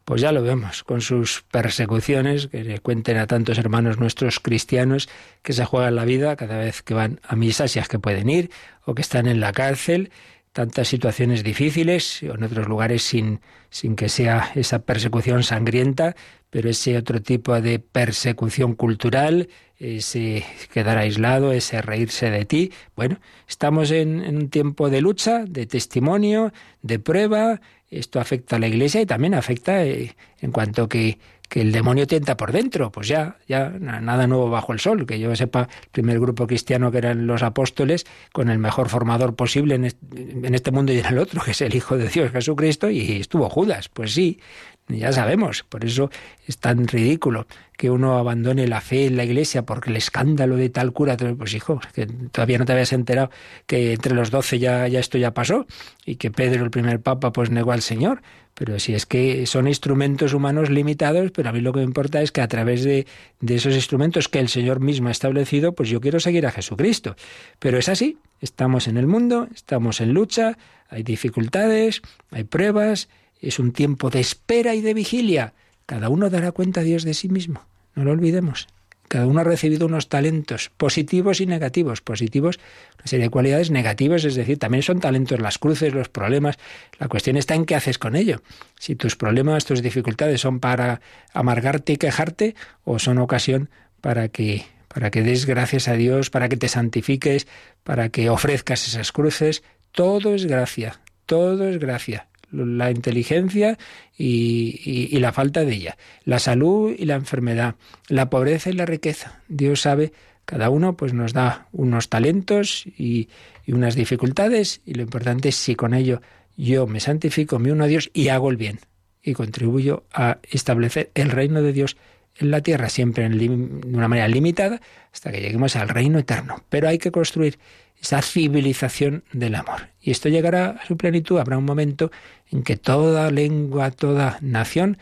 pues 0.07 0.23
ya 0.23 0.33
lo 0.33 0.43
vemos, 0.43 0.85
con 0.85 1.03
sus 1.03 1.43
persecuciones, 1.51 2.47
que 2.47 2.65
le 2.65 2.79
cuenten 2.79 3.19
a 3.19 3.27
tantos 3.27 3.59
hermanos 3.59 3.99
nuestros 3.99 4.41
cristianos 4.41 5.09
que 5.43 5.53
se 5.53 5.67
juegan 5.67 5.97
la 5.97 6.07
vida 6.07 6.37
cada 6.37 6.59
vez 6.59 6.83
que 6.83 6.95
van 6.95 7.21
a 7.23 7.37
misas, 7.37 7.73
si 7.73 7.79
es 7.79 7.89
que 7.89 7.99
pueden 7.99 8.31
ir, 8.31 8.51
o 8.85 8.95
que 8.95 9.03
están 9.03 9.27
en 9.27 9.41
la 9.41 9.53
cárcel, 9.53 10.11
tantas 10.53 10.89
situaciones 10.89 11.45
difíciles, 11.45 12.23
o 12.23 12.37
en 12.37 12.45
otros 12.45 12.69
lugares 12.69 13.03
sin, 13.03 13.41
sin 13.69 13.97
que 13.97 14.09
sea 14.09 14.53
esa 14.55 14.79
persecución 14.79 15.43
sangrienta, 15.43 16.17
pero 16.57 16.71
ese 16.71 16.97
otro 16.97 17.21
tipo 17.21 17.61
de 17.61 17.79
persecución 17.79 18.77
cultural, 18.77 19.51
ese 19.79 20.43
quedar 20.73 20.97
aislado, 20.97 21.53
ese 21.53 21.83
reírse 21.83 22.31
de 22.31 22.47
ti. 22.47 22.73
Bueno, 22.97 23.19
estamos 23.47 23.91
en, 23.91 24.21
un 24.35 24.49
tiempo 24.49 24.89
de 24.89 25.03
lucha, 25.03 25.45
de 25.47 25.67
testimonio, 25.67 26.55
de 26.81 26.99
prueba. 26.99 27.61
Esto 27.91 28.21
afecta 28.21 28.57
a 28.57 28.59
la 28.59 28.69
Iglesia 28.69 29.03
y 29.03 29.07
también 29.07 29.35
afecta 29.35 29.85
eh, 29.85 30.17
en 30.41 30.51
cuanto 30.51 30.89
que 30.89 31.19
que 31.49 31.61
el 31.61 31.73
demonio 31.73 32.07
tienta 32.07 32.37
por 32.37 32.53
dentro, 32.53 32.91
pues 32.91 33.09
ya, 33.09 33.37
ya 33.47 33.71
nada 33.71 34.27
nuevo 34.27 34.51
bajo 34.51 34.73
el 34.73 34.81
sol, 34.81 35.07
que 35.07 35.19
yo 35.19 35.35
sepa, 35.37 35.69
el 35.83 35.89
primer 35.91 36.19
grupo 36.19 36.47
cristiano 36.47 36.91
que 36.91 36.99
eran 36.99 37.27
los 37.27 37.43
apóstoles, 37.43 38.05
con 38.33 38.51
el 38.51 38.59
mejor 38.59 38.89
formador 38.89 39.37
posible 39.37 39.77
en 39.77 39.85
este, 39.85 40.71
mundo 40.73 40.93
y 40.93 40.99
en 40.99 41.07
el 41.07 41.19
otro, 41.19 41.43
que 41.43 41.53
es 41.53 41.61
el 41.61 41.75
Hijo 41.75 41.97
de 41.97 42.09
Dios 42.09 42.33
Jesucristo, 42.33 42.91
y 42.91 43.21
estuvo 43.21 43.49
Judas, 43.49 43.89
pues 43.89 44.13
sí, 44.13 44.41
ya 44.89 45.13
sabemos, 45.13 45.65
por 45.65 45.85
eso 45.85 46.11
es 46.47 46.59
tan 46.59 46.87
ridículo 46.87 47.47
que 47.77 47.91
uno 47.91 48.19
abandone 48.19 48.69
la 48.69 48.81
fe 48.81 49.07
en 49.07 49.17
la 49.17 49.25
iglesia 49.25 49.67
porque 49.67 49.91
el 49.91 49.97
escándalo 49.97 50.57
de 50.57 50.71
tal 50.71 50.93
cura, 50.93 51.17
pues 51.17 51.55
hijo, 51.55 51.81
que 51.93 52.07
todavía 52.07 52.59
no 52.59 52.65
te 52.65 52.73
habías 52.73 52.93
enterado 52.93 53.31
que 53.67 53.93
entre 53.93 54.15
los 54.15 54.31
doce 54.31 54.59
ya, 54.59 54.87
ya 54.89 55.01
esto 55.01 55.19
ya 55.19 55.35
pasó 55.35 55.67
y 56.05 56.17
que 56.17 56.31
Pedro, 56.31 56.65
el 56.65 56.71
primer 56.71 57.01
papa, 57.01 57.33
pues 57.33 57.51
negó 57.51 57.73
al 57.73 57.83
Señor. 57.83 58.23
Pero 58.55 58.79
si 58.79 58.95
es 58.95 59.05
que 59.05 59.45
son 59.45 59.69
instrumentos 59.69 60.33
humanos 60.33 60.71
limitados, 60.71 61.31
pero 61.31 61.51
a 61.51 61.53
mí 61.53 61.61
lo 61.61 61.75
que 61.75 61.81
me 61.81 61.85
importa 61.85 62.23
es 62.23 62.33
que 62.33 62.41
a 62.41 62.49
través 62.49 62.85
de, 62.85 63.07
de 63.41 63.55
esos 63.55 63.75
instrumentos 63.75 64.29
que 64.29 64.39
el 64.39 64.49
Señor 64.49 64.81
mismo 64.81 65.09
ha 65.09 65.11
establecido, 65.11 65.75
pues 65.75 65.91
yo 65.91 66.01
quiero 66.01 66.21
seguir 66.21 66.47
a 66.47 66.53
Jesucristo. 66.53 67.17
Pero 67.59 67.77
es 67.77 67.91
así, 67.91 68.17
estamos 68.41 68.89
en 68.89 68.97
el 68.97 69.07
mundo, 69.07 69.49
estamos 69.55 70.01
en 70.01 70.15
lucha, 70.15 70.57
hay 70.89 71.03
dificultades, 71.03 72.01
hay 72.31 72.45
pruebas, 72.45 73.11
es 73.41 73.59
un 73.59 73.73
tiempo 73.73 74.11
de 74.11 74.21
espera 74.21 74.75
y 74.75 74.81
de 74.81 74.95
vigilia. 74.95 75.55
Cada 75.87 76.09
uno 76.09 76.31
dará 76.31 76.53
cuenta 76.53 76.81
a 76.81 76.85
Dios 76.85 77.05
de 77.05 77.15
sí 77.15 77.29
mismo, 77.29 77.65
no 77.95 78.05
lo 78.05 78.13
olvidemos. 78.13 78.69
Cada 79.09 79.27
uno 79.27 79.41
ha 79.41 79.45
recibido 79.45 79.87
unos 79.87 80.09
talentos 80.09 80.71
positivos 80.77 81.41
y 81.41 81.47
negativos. 81.47 82.01
Positivos, 82.01 82.59
una 82.99 83.07
serie 83.07 83.27
de 83.27 83.31
cualidades 83.31 83.71
negativas, 83.71 84.25
es 84.25 84.35
decir, 84.35 84.59
también 84.59 84.83
son 84.83 85.01
talentos 85.01 85.41
las 85.41 85.59
cruces, 85.59 85.95
los 85.95 86.09
problemas. 86.09 86.59
La 86.99 87.09
cuestión 87.09 87.37
está 87.37 87.55
en 87.55 87.67
qué 87.67 87.77
haces 87.77 87.99
con 87.99 88.17
ello. 88.17 88.43
Si 88.79 88.97
tus 88.97 89.15
problemas, 89.17 89.65
tus 89.65 89.83
dificultades 89.83 90.41
son 90.41 90.59
para 90.59 91.01
amargarte 91.33 91.93
y 91.93 91.97
quejarte 91.97 92.57
o 92.85 92.99
son 92.99 93.19
ocasión 93.19 93.71
para 94.01 94.29
que 94.29 94.67
para 94.89 95.11
que 95.11 95.23
des 95.23 95.45
gracias 95.45 95.89
a 95.89 95.93
Dios, 95.93 96.31
para 96.31 96.49
que 96.49 96.57
te 96.57 96.69
santifiques, 96.69 97.47
para 97.85 98.09
que 98.09 98.31
ofrezcas 98.31 98.89
esas 98.89 99.13
cruces, 99.13 99.63
todo 99.93 100.35
es 100.35 100.47
gracia, 100.47 101.01
todo 101.27 101.69
es 101.69 101.79
gracia 101.79 102.29
la 102.51 102.91
inteligencia 102.91 103.79
y, 104.17 105.19
la 105.19 105.33
falta 105.33 105.65
de 105.65 105.75
ella, 105.75 105.97
la 106.25 106.39
salud 106.39 106.95
y 106.97 107.05
la 107.05 107.15
enfermedad, 107.15 107.75
la 108.09 108.31
pobreza 108.31 108.71
y 108.71 108.75
la 108.75 108.87
riqueza. 108.87 109.41
Dios 109.49 109.81
sabe, 109.83 110.13
cada 110.45 110.71
uno 110.71 110.97
pues 110.97 111.13
nos 111.13 111.33
da 111.33 111.69
unos 111.73 112.09
talentos 112.09 112.87
y, 112.87 113.29
unas 113.69 113.97
dificultades 113.97 114.81
y 114.87 114.95
lo 114.95 115.03
importante 115.03 115.49
es 115.49 115.57
si 115.57 115.75
con 115.75 115.93
ello 115.93 116.23
yo 116.57 116.87
me 116.87 117.01
santifico, 117.01 117.59
me 117.59 117.73
uno 117.73 117.85
a 117.85 117.89
Dios 117.89 118.11
y 118.15 118.29
hago 118.29 118.49
el 118.51 118.57
bien 118.57 118.79
y 119.23 119.33
contribuyo 119.33 120.05
a 120.13 120.39
establecer 120.49 121.11
el 121.15 121.31
reino 121.31 121.63
de 121.63 121.73
Dios 121.73 121.97
en 122.39 122.51
la 122.53 122.61
tierra, 122.61 122.89
siempre 122.89 123.29
de 123.29 123.49
una 123.49 124.09
manera 124.09 124.29
limitada, 124.29 124.81
hasta 125.13 125.33
que 125.33 125.41
lleguemos 125.41 125.75
al 125.75 125.89
reino 125.89 126.19
eterno. 126.19 126.63
Pero 126.69 126.89
hay 126.89 126.99
que 126.99 127.11
construir 127.11 127.59
esa 128.01 128.23
civilización 128.23 129.25
del 129.33 129.55
amor. 129.55 129.89
Y 130.01 130.11
esto 130.11 130.29
llegará 130.29 130.71
a 130.71 130.87
su 130.87 130.97
plenitud. 130.97 131.39
Habrá 131.39 131.59
un 131.59 131.65
momento 131.65 132.11
en 132.51 132.63
que 132.63 132.77
toda 132.77 133.31
lengua, 133.31 133.91
toda 133.91 134.39
nación 134.41 134.99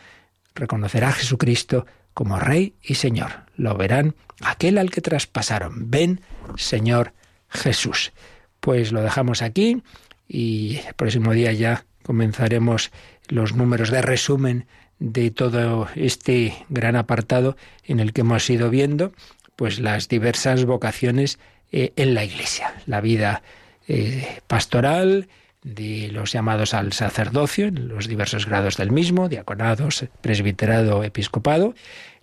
reconocerá 0.55 1.09
a 1.09 1.13
Jesucristo 1.13 1.85
como 2.13 2.39
Rey 2.39 2.75
y 2.81 2.95
Señor. 2.95 3.45
Lo 3.55 3.75
verán 3.75 4.15
aquel 4.41 4.77
al 4.77 4.89
que 4.89 5.01
traspasaron. 5.01 5.91
Ven, 5.91 6.21
Señor 6.57 7.13
Jesús. 7.49 8.13
Pues 8.59 8.91
lo 8.91 9.01
dejamos 9.01 9.41
aquí 9.41 9.83
y 10.27 10.77
el 10.87 10.93
próximo 10.95 11.33
día 11.33 11.51
ya 11.51 11.85
comenzaremos 12.03 12.91
los 13.27 13.55
números 13.55 13.91
de 13.91 14.01
resumen 14.01 14.67
de 14.99 15.29
todo 15.29 15.87
este 15.95 16.53
gran 16.69 16.95
apartado 16.95 17.57
en 17.83 17.99
el 17.99 18.13
que 18.13 18.21
hemos 18.21 18.49
ido 18.49 18.69
viendo 18.69 19.11
pues 19.55 19.79
las 19.79 20.07
diversas 20.07 20.65
vocaciones 20.65 21.39
eh, 21.71 21.93
en 21.95 22.13
la 22.13 22.23
Iglesia, 22.23 22.73
la 22.85 23.01
vida 23.01 23.41
eh, 23.87 24.39
pastoral 24.47 25.27
de 25.63 26.09
los 26.11 26.31
llamados 26.31 26.73
al 26.73 26.93
sacerdocio, 26.93 27.67
en 27.67 27.87
los 27.87 28.07
diversos 28.07 28.45
grados 28.45 28.77
del 28.77 28.91
mismo, 28.91 29.29
diaconados, 29.29 30.05
presbiterado, 30.21 31.03
episcopado, 31.03 31.73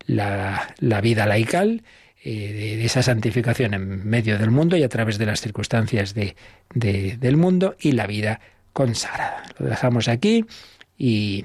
la, 0.07 0.75
vida 1.03 1.27
laical, 1.27 1.83
eh, 2.25 2.77
de, 2.79 2.85
esa 2.85 3.03
santificación 3.03 3.75
en 3.75 4.07
medio 4.09 4.39
del 4.39 4.53
mundo 4.53 4.77
y 4.77 4.85
a 4.85 4.89
través 4.89 5.19
de 5.19 5.27
las 5.27 5.41
circunstancias 5.41 6.15
de, 6.15 6.37
del 6.75 7.37
mundo 7.37 7.75
y 7.81 7.93
la 7.93 8.07
vida 8.07 8.41
consagrada. 8.73 9.43
Lo 9.59 9.67
dejamos 9.67 10.07
aquí 10.07 10.45
y 10.97 11.45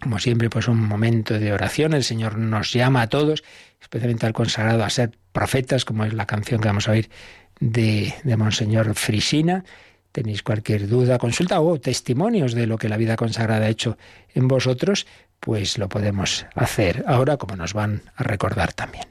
como 0.00 0.18
siempre, 0.18 0.48
pues 0.48 0.66
un 0.66 0.82
momento 0.82 1.38
de 1.38 1.52
oración. 1.52 1.92
El 1.92 2.04
Señor 2.04 2.38
nos 2.38 2.72
llama 2.72 3.02
a 3.02 3.08
todos, 3.08 3.44
especialmente 3.90 4.24
al 4.24 4.32
consagrado, 4.32 4.84
a 4.84 4.90
ser 4.90 5.10
profetas, 5.32 5.84
como 5.84 6.04
es 6.04 6.14
la 6.14 6.24
canción 6.24 6.60
que 6.60 6.68
vamos 6.68 6.86
a 6.86 6.92
oír 6.92 7.10
de, 7.58 8.14
de 8.22 8.36
Monseñor 8.36 8.94
Frisina. 8.94 9.64
Tenéis 10.12 10.44
cualquier 10.44 10.86
duda, 10.86 11.18
consulta 11.18 11.60
o 11.60 11.80
testimonios 11.80 12.54
de 12.54 12.68
lo 12.68 12.78
que 12.78 12.88
la 12.88 12.96
vida 12.96 13.16
consagrada 13.16 13.66
ha 13.66 13.68
hecho 13.68 13.98
en 14.32 14.46
vosotros, 14.46 15.08
pues 15.40 15.76
lo 15.76 15.88
podemos 15.88 16.46
hacer 16.54 17.02
ahora 17.08 17.36
como 17.36 17.56
nos 17.56 17.74
van 17.74 18.02
a 18.14 18.22
recordar 18.22 18.72
también. 18.72 19.06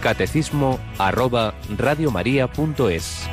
Catecismo 0.00 0.78
arroba 0.98 1.54
radiomaria.es. 1.76 3.28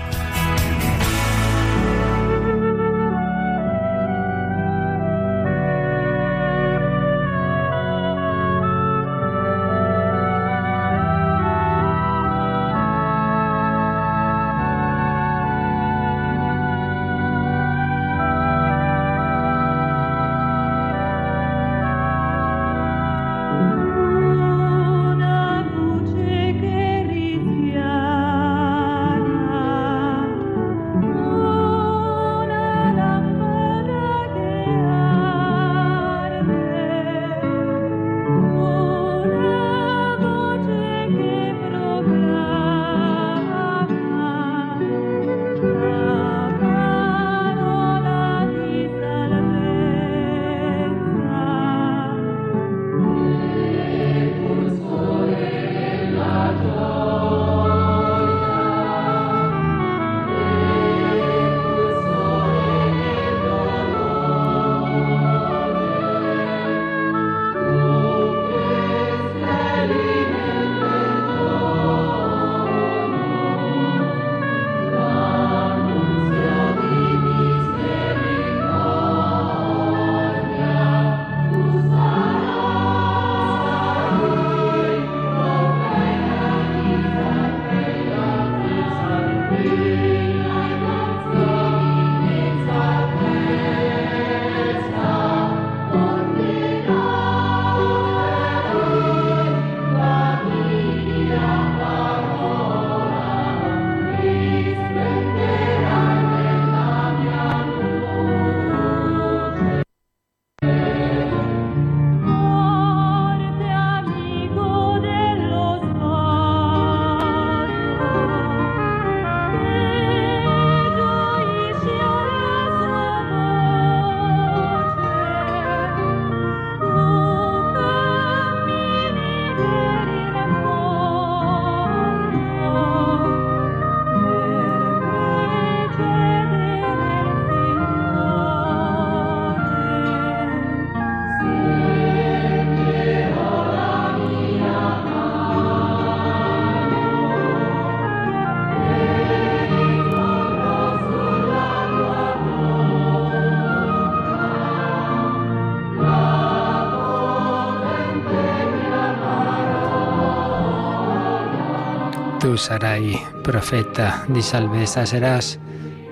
Tú, 162.55 162.59
Sarai, 162.59 163.19
profeta 163.43 164.23
de 164.29 164.41
salveza, 164.41 165.05
serás 165.05 165.59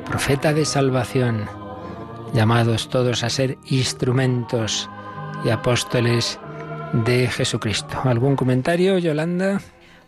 profeta 0.05 0.51
de 0.51 0.65
salvación, 0.65 1.45
llamados 2.33 2.89
todos 2.89 3.23
a 3.23 3.29
ser 3.29 3.57
instrumentos 3.67 4.89
y 5.45 5.51
apóstoles 5.51 6.41
de 6.91 7.29
Jesucristo. 7.29 7.97
¿Algún 8.03 8.35
comentario, 8.35 8.97
Yolanda? 8.97 9.61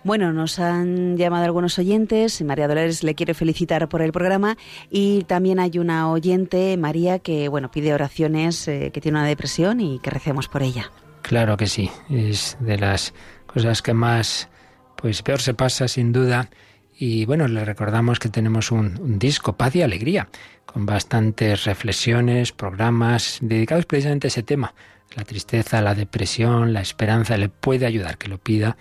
Bueno, 0.04 0.34
nos 0.34 0.60
han 0.60 1.16
llamado 1.16 1.46
algunos 1.46 1.80
oyentes. 1.80 2.42
María 2.42 2.68
Dolores 2.68 3.02
le 3.02 3.16
quiere 3.16 3.34
felicitar 3.34 3.88
por 3.88 4.02
el 4.02 4.12
programa 4.12 4.58
y 4.90 5.24
también 5.24 5.58
hay 5.62 5.80
una 5.80 6.12
oyente, 6.12 6.76
María, 6.76 7.20
que 7.20 7.48
bueno 7.48 7.72
pide 7.72 7.94
oraciones, 7.94 8.68
eh, 8.68 8.92
que 8.94 9.00
tiene 9.00 9.20
una 9.20 9.28
depresión 9.28 9.80
y 9.80 10.00
que 10.00 10.10
recemos 10.10 10.50
por 10.50 10.64
ella. 10.64 10.92
Claro 11.22 11.56
que 11.56 11.68
sí, 11.68 11.90
es 12.10 12.58
de 12.60 12.78
las 12.78 13.14
cosas 13.48 13.82
que 13.82 13.94
más, 13.94 14.50
pues 14.96 15.22
peor 15.22 15.42
se 15.42 15.54
pasa 15.54 15.88
sin 15.88 16.12
duda. 16.12 16.50
Y 16.98 17.26
bueno, 17.26 17.48
le 17.48 17.66
recordamos 17.66 18.20
que 18.20 18.30
tenemos 18.30 18.72
un, 18.72 19.20
disco, 19.20 19.58
Paz 19.58 19.76
y 19.76 19.82
Alegría, 19.82 20.30
con 20.66 20.86
bastantes 20.86 21.66
reflexiones, 21.66 22.52
programas 22.52 23.40
dedicados 23.42 23.86
precisamente 23.86 24.28
a 24.28 24.30
ese 24.30 24.44
tema. 24.44 24.74
La 25.16 25.24
tristeza, 25.24 25.82
la 25.82 25.94
depresión, 25.94 26.74
la 26.74 26.82
esperanza, 26.82 27.38
le 27.38 27.50
puede 27.50 27.86
ayudar, 27.86 28.18
que 28.18 28.30
lo 28.30 28.38
pida 28.38 28.78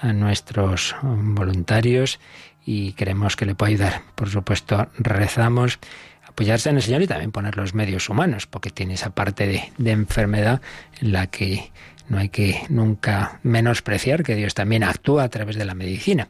a 0.00 0.12
nuestros 0.12 0.96
voluntarios 1.02 2.20
y 2.64 2.92
queremos 2.92 3.36
que 3.36 3.46
le 3.46 3.54
pueda 3.54 3.70
ayudar. 3.70 4.02
Por 4.14 4.30
supuesto, 4.30 4.88
rezamos 4.98 5.78
apoyarse 6.26 6.70
en 6.70 6.76
el 6.76 6.82
Señor 6.82 7.02
y 7.02 7.06
también 7.06 7.32
poner 7.32 7.56
los 7.56 7.74
medios 7.74 8.08
humanos, 8.08 8.46
porque 8.46 8.70
tiene 8.70 8.94
esa 8.94 9.10
parte 9.10 9.46
de, 9.46 9.72
de 9.76 9.90
enfermedad 9.90 10.62
en 11.00 11.12
la 11.12 11.26
que 11.26 11.72
no 12.08 12.18
hay 12.18 12.28
que 12.28 12.62
nunca 12.68 13.40
menospreciar 13.42 14.22
que 14.22 14.34
Dios 14.34 14.54
también 14.54 14.82
actúa 14.82 15.24
a 15.24 15.28
través 15.28 15.56
de 15.56 15.64
la 15.64 15.74
medicina. 15.74 16.28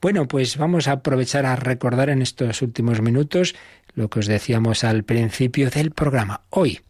Bueno, 0.00 0.28
pues 0.28 0.56
vamos 0.56 0.88
a 0.88 0.92
aprovechar 0.92 1.46
a 1.46 1.56
recordar 1.56 2.10
en 2.10 2.22
estos 2.22 2.62
últimos 2.62 3.00
minutos 3.00 3.54
lo 3.94 4.08
que 4.08 4.20
os 4.20 4.26
decíamos 4.26 4.84
al 4.84 5.04
principio 5.04 5.70
del 5.70 5.90
programa. 5.90 6.42
Hoy, 6.50 6.80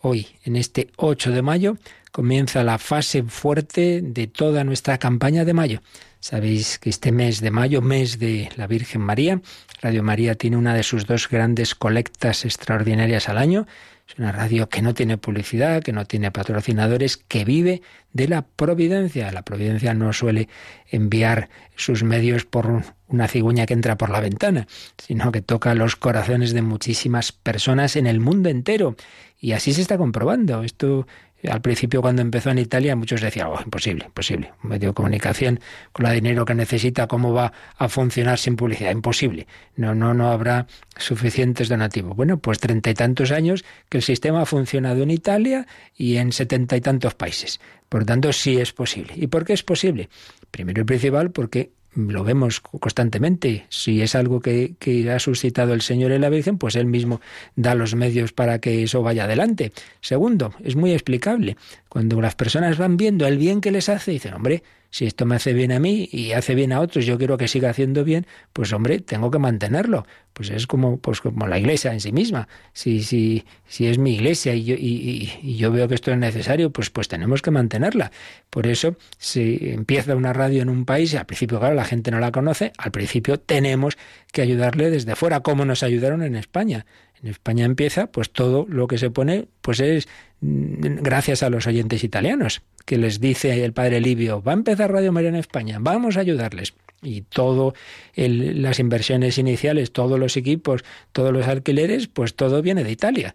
hoy, 0.00 0.28
en 0.44 0.56
este 0.56 0.90
8 0.96 1.30
de 1.32 1.42
mayo, 1.42 1.76
comienza 2.12 2.62
la 2.62 2.78
fase 2.78 3.22
fuerte 3.24 4.00
de 4.02 4.26
toda 4.26 4.64
nuestra 4.64 4.98
campaña 4.98 5.44
de 5.44 5.54
mayo. 5.54 5.82
Sabéis 6.20 6.78
que 6.78 6.90
este 6.90 7.10
mes 7.10 7.40
de 7.40 7.50
mayo, 7.50 7.82
mes 7.82 8.20
de 8.20 8.48
la 8.56 8.68
Virgen 8.68 9.00
María, 9.00 9.40
Radio 9.82 10.04
María 10.04 10.36
tiene 10.36 10.56
una 10.56 10.74
de 10.74 10.84
sus 10.84 11.06
dos 11.06 11.28
grandes 11.28 11.74
colectas 11.74 12.44
extraordinarias 12.44 13.28
al 13.28 13.38
año. 13.38 13.66
Es 14.12 14.18
una 14.18 14.30
radio 14.30 14.68
que 14.68 14.82
no 14.82 14.92
tiene 14.92 15.16
publicidad, 15.16 15.82
que 15.82 15.92
no 15.92 16.04
tiene 16.04 16.30
patrocinadores, 16.30 17.16
que 17.16 17.46
vive 17.46 17.80
de 18.12 18.28
la 18.28 18.42
providencia. 18.42 19.32
La 19.32 19.40
providencia 19.40 19.94
no 19.94 20.12
suele 20.12 20.50
enviar 20.90 21.48
sus 21.76 22.02
medios 22.02 22.44
por 22.44 22.82
una 23.08 23.26
cigüeña 23.26 23.64
que 23.64 23.72
entra 23.72 23.96
por 23.96 24.10
la 24.10 24.20
ventana, 24.20 24.66
sino 24.98 25.32
que 25.32 25.40
toca 25.40 25.74
los 25.74 25.96
corazones 25.96 26.52
de 26.52 26.60
muchísimas 26.60 27.32
personas 27.32 27.96
en 27.96 28.06
el 28.06 28.20
mundo 28.20 28.50
entero. 28.50 28.96
Y 29.40 29.52
así 29.52 29.72
se 29.72 29.80
está 29.80 29.96
comprobando. 29.96 30.62
Esto 30.62 31.06
al 31.48 31.60
principio, 31.60 32.00
cuando 32.00 32.22
empezó 32.22 32.50
en 32.50 32.58
Italia, 32.58 32.94
muchos 32.94 33.20
decían, 33.20 33.48
oh, 33.48 33.60
imposible, 33.64 34.04
imposible. 34.06 34.52
Un 34.62 34.70
medio 34.70 34.90
de 34.90 34.94
comunicación 34.94 35.60
con 35.92 36.06
el 36.06 36.14
dinero 36.14 36.44
que 36.44 36.54
necesita, 36.54 37.06
¿cómo 37.08 37.32
va 37.32 37.52
a 37.76 37.88
funcionar 37.88 38.38
sin 38.38 38.56
publicidad? 38.56 38.92
Imposible. 38.92 39.46
No, 39.76 39.94
no, 39.94 40.14
no 40.14 40.30
habrá 40.30 40.66
suficientes 40.96 41.68
donativos. 41.68 42.16
Bueno, 42.16 42.38
pues 42.38 42.58
treinta 42.58 42.90
y 42.90 42.94
tantos 42.94 43.32
años 43.32 43.64
que 43.88 43.98
el 43.98 44.02
sistema 44.02 44.42
ha 44.42 44.46
funcionado 44.46 45.02
en 45.02 45.10
Italia 45.10 45.66
y 45.96 46.16
en 46.16 46.32
setenta 46.32 46.76
y 46.76 46.80
tantos 46.80 47.14
países. 47.14 47.60
Por 47.88 48.02
lo 48.02 48.06
tanto, 48.06 48.32
sí 48.32 48.58
es 48.58 48.72
posible. 48.72 49.12
¿Y 49.16 49.26
por 49.26 49.44
qué 49.44 49.52
es 49.52 49.62
posible? 49.62 50.08
Primero 50.50 50.82
y 50.82 50.84
principal, 50.84 51.30
porque 51.30 51.72
lo 51.94 52.24
vemos 52.24 52.60
constantemente. 52.60 53.66
Si 53.68 54.02
es 54.02 54.14
algo 54.14 54.40
que, 54.40 54.74
que, 54.78 55.10
ha 55.10 55.18
suscitado 55.18 55.74
el 55.74 55.82
Señor 55.82 56.12
y 56.12 56.18
la 56.18 56.30
Virgen, 56.30 56.58
pues 56.58 56.76
Él 56.76 56.86
mismo 56.86 57.20
da 57.56 57.74
los 57.74 57.94
medios 57.94 58.32
para 58.32 58.58
que 58.58 58.82
eso 58.82 59.02
vaya 59.02 59.24
adelante. 59.24 59.72
Segundo, 60.00 60.54
es 60.64 60.76
muy 60.76 60.92
explicable. 60.92 61.56
Cuando 61.88 62.20
las 62.20 62.34
personas 62.34 62.78
van 62.78 62.96
viendo 62.96 63.26
el 63.26 63.38
bien 63.38 63.60
que 63.60 63.70
les 63.70 63.88
hace, 63.88 64.10
dicen, 64.10 64.34
hombre, 64.34 64.62
si 64.92 65.06
esto 65.06 65.24
me 65.24 65.36
hace 65.36 65.54
bien 65.54 65.72
a 65.72 65.78
mí 65.78 66.06
y 66.12 66.32
hace 66.32 66.54
bien 66.54 66.70
a 66.70 66.80
otros, 66.80 67.06
yo 67.06 67.16
quiero 67.16 67.38
que 67.38 67.48
siga 67.48 67.70
haciendo 67.70 68.04
bien, 68.04 68.26
pues 68.52 68.74
hombre, 68.74 68.98
tengo 69.00 69.30
que 69.30 69.38
mantenerlo. 69.38 70.06
Pues 70.34 70.50
es 70.50 70.66
como, 70.66 70.98
pues 70.98 71.22
como 71.22 71.46
la 71.46 71.58
iglesia 71.58 71.94
en 71.94 72.00
sí 72.00 72.12
misma. 72.12 72.46
Si, 72.74 73.02
si, 73.02 73.46
si 73.66 73.86
es 73.86 73.96
mi 73.96 74.14
iglesia 74.14 74.54
y 74.54 75.56
yo, 75.56 75.72
veo 75.72 75.88
que 75.88 75.94
esto 75.94 76.12
es 76.12 76.18
necesario, 76.18 76.70
pues, 76.70 76.90
pues 76.90 77.08
tenemos 77.08 77.40
que 77.40 77.50
mantenerla. 77.50 78.12
Por 78.50 78.66
eso, 78.66 78.96
si 79.16 79.58
empieza 79.62 80.14
una 80.14 80.34
radio 80.34 80.60
en 80.60 80.68
un 80.68 80.84
país, 80.84 81.14
y 81.14 81.16
al 81.16 81.24
principio, 81.24 81.58
claro, 81.58 81.74
la 81.74 81.86
gente 81.86 82.10
no 82.10 82.20
la 82.20 82.30
conoce, 82.30 82.72
al 82.76 82.90
principio 82.90 83.40
tenemos 83.40 83.96
que 84.30 84.42
ayudarle 84.42 84.90
desde 84.90 85.16
fuera, 85.16 85.40
como 85.40 85.64
nos 85.64 85.82
ayudaron 85.82 86.22
en 86.22 86.36
España. 86.36 86.84
En 87.22 87.30
España 87.30 87.64
empieza, 87.64 88.08
pues 88.08 88.30
todo 88.30 88.66
lo 88.68 88.88
que 88.88 88.98
se 88.98 89.08
pone, 89.08 89.46
pues 89.62 89.80
es 89.80 90.06
gracias 90.42 91.44
a 91.44 91.50
los 91.50 91.68
oyentes 91.68 92.02
italianos, 92.02 92.62
que 92.84 92.98
les 92.98 93.20
dice 93.20 93.64
el 93.64 93.72
padre 93.72 94.00
Livio, 94.00 94.42
va 94.42 94.52
a 94.52 94.54
empezar 94.54 94.92
Radio 94.92 95.12
María 95.12 95.30
en 95.30 95.36
España, 95.36 95.78
vamos 95.80 96.16
a 96.16 96.20
ayudarles. 96.20 96.74
Y 97.02 97.22
todo 97.22 97.74
las 98.14 98.78
inversiones 98.78 99.36
iniciales, 99.38 99.92
todos 99.92 100.20
los 100.20 100.36
equipos, 100.36 100.84
todos 101.10 101.32
los 101.32 101.48
alquileres, 101.48 102.06
pues 102.06 102.34
todo 102.34 102.62
viene 102.62 102.84
de 102.84 102.92
Italia. 102.92 103.34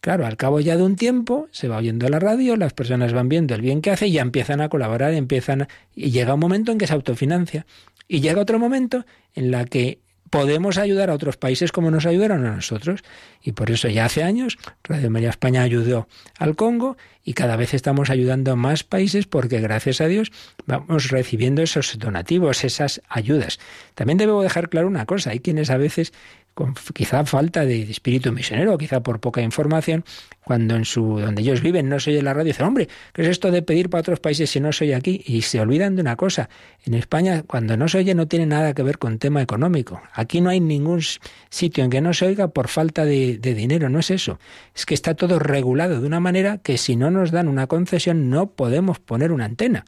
Claro, 0.00 0.26
al 0.26 0.36
cabo 0.36 0.60
ya 0.60 0.76
de 0.76 0.82
un 0.82 0.96
tiempo 0.96 1.48
se 1.50 1.66
va 1.66 1.78
oyendo 1.78 2.08
la 2.08 2.18
radio, 2.18 2.56
las 2.56 2.74
personas 2.74 3.12
van 3.12 3.28
viendo 3.28 3.54
el 3.54 3.62
bien 3.62 3.80
que 3.80 3.90
hace 3.90 4.08
y 4.08 4.12
ya 4.12 4.22
empiezan 4.22 4.60
a 4.60 4.68
colaborar, 4.68 5.14
empiezan 5.14 5.66
y 5.94 6.10
llega 6.10 6.34
un 6.34 6.40
momento 6.40 6.72
en 6.72 6.78
que 6.78 6.86
se 6.86 6.92
autofinancia 6.92 7.66
y 8.06 8.20
llega 8.20 8.40
otro 8.40 8.58
momento 8.58 9.04
en 9.34 9.50
la 9.50 9.64
que 9.64 9.98
podemos 10.30 10.78
ayudar 10.78 11.10
a 11.10 11.14
otros 11.14 11.36
países 11.36 11.72
como 11.72 11.90
nos 11.90 12.06
ayudaron 12.06 12.44
a 12.46 12.54
nosotros. 12.54 13.02
Y 13.42 13.52
por 13.52 13.70
eso 13.70 13.88
ya 13.88 14.04
hace 14.04 14.22
años 14.22 14.58
Radio 14.84 15.10
María 15.10 15.30
España 15.30 15.62
ayudó 15.62 16.08
al 16.38 16.56
Congo 16.56 16.96
y 17.24 17.34
cada 17.34 17.56
vez 17.56 17.74
estamos 17.74 18.10
ayudando 18.10 18.52
a 18.52 18.56
más 18.56 18.84
países 18.84 19.26
porque 19.26 19.60
gracias 19.60 20.00
a 20.00 20.06
Dios 20.06 20.32
vamos 20.66 21.08
recibiendo 21.10 21.62
esos 21.62 21.98
donativos, 21.98 22.64
esas 22.64 23.02
ayudas. 23.08 23.58
También 23.94 24.18
debo 24.18 24.42
dejar 24.42 24.68
claro 24.68 24.86
una 24.86 25.06
cosa, 25.06 25.30
hay 25.30 25.40
quienes 25.40 25.70
a 25.70 25.76
veces 25.76 26.12
con 26.56 26.72
quizá 26.94 27.22
falta 27.26 27.66
de, 27.66 27.82
espíritu 27.82 28.32
misionero, 28.32 28.78
quizá 28.78 29.02
por 29.02 29.20
poca 29.20 29.42
información, 29.42 30.06
cuando 30.42 30.74
en 30.74 30.86
su 30.86 31.20
donde 31.20 31.42
ellos 31.42 31.60
viven 31.60 31.90
no 31.90 32.00
se 32.00 32.12
oye 32.12 32.22
la 32.22 32.32
radio, 32.32 32.46
dicen, 32.46 32.64
hombre, 32.64 32.88
¿qué 33.12 33.20
es 33.20 33.28
esto 33.28 33.50
de 33.50 33.60
pedir 33.60 33.90
para 33.90 34.00
otros 34.00 34.20
países 34.20 34.48
si 34.48 34.58
no 34.58 34.72
soy 34.72 34.94
aquí? 34.94 35.22
Y 35.26 35.42
se 35.42 35.60
olvidan 35.60 35.96
de 35.96 36.00
una 36.00 36.16
cosa, 36.16 36.48
en 36.86 36.94
España 36.94 37.42
cuando 37.46 37.76
no 37.76 37.88
se 37.88 37.98
oye 37.98 38.14
no 38.14 38.26
tiene 38.26 38.46
nada 38.46 38.72
que 38.72 38.82
ver 38.82 38.96
con 38.96 39.18
tema 39.18 39.42
económico. 39.42 40.00
Aquí 40.14 40.40
no 40.40 40.48
hay 40.48 40.60
ningún 40.60 41.02
sitio 41.50 41.84
en 41.84 41.90
que 41.90 42.00
no 42.00 42.14
se 42.14 42.24
oiga 42.24 42.48
por 42.48 42.68
falta 42.68 43.04
de, 43.04 43.36
de 43.36 43.52
dinero, 43.52 43.90
no 43.90 43.98
es 43.98 44.10
eso. 44.10 44.38
Es 44.74 44.86
que 44.86 44.94
está 44.94 45.12
todo 45.12 45.38
regulado 45.38 46.00
de 46.00 46.06
una 46.06 46.20
manera 46.20 46.56
que 46.56 46.78
si 46.78 46.96
no 46.96 47.10
nos 47.10 47.32
dan 47.32 47.48
una 47.48 47.66
concesión 47.66 48.30
no 48.30 48.46
podemos 48.46 48.98
poner 48.98 49.30
una 49.30 49.44
antena. 49.44 49.84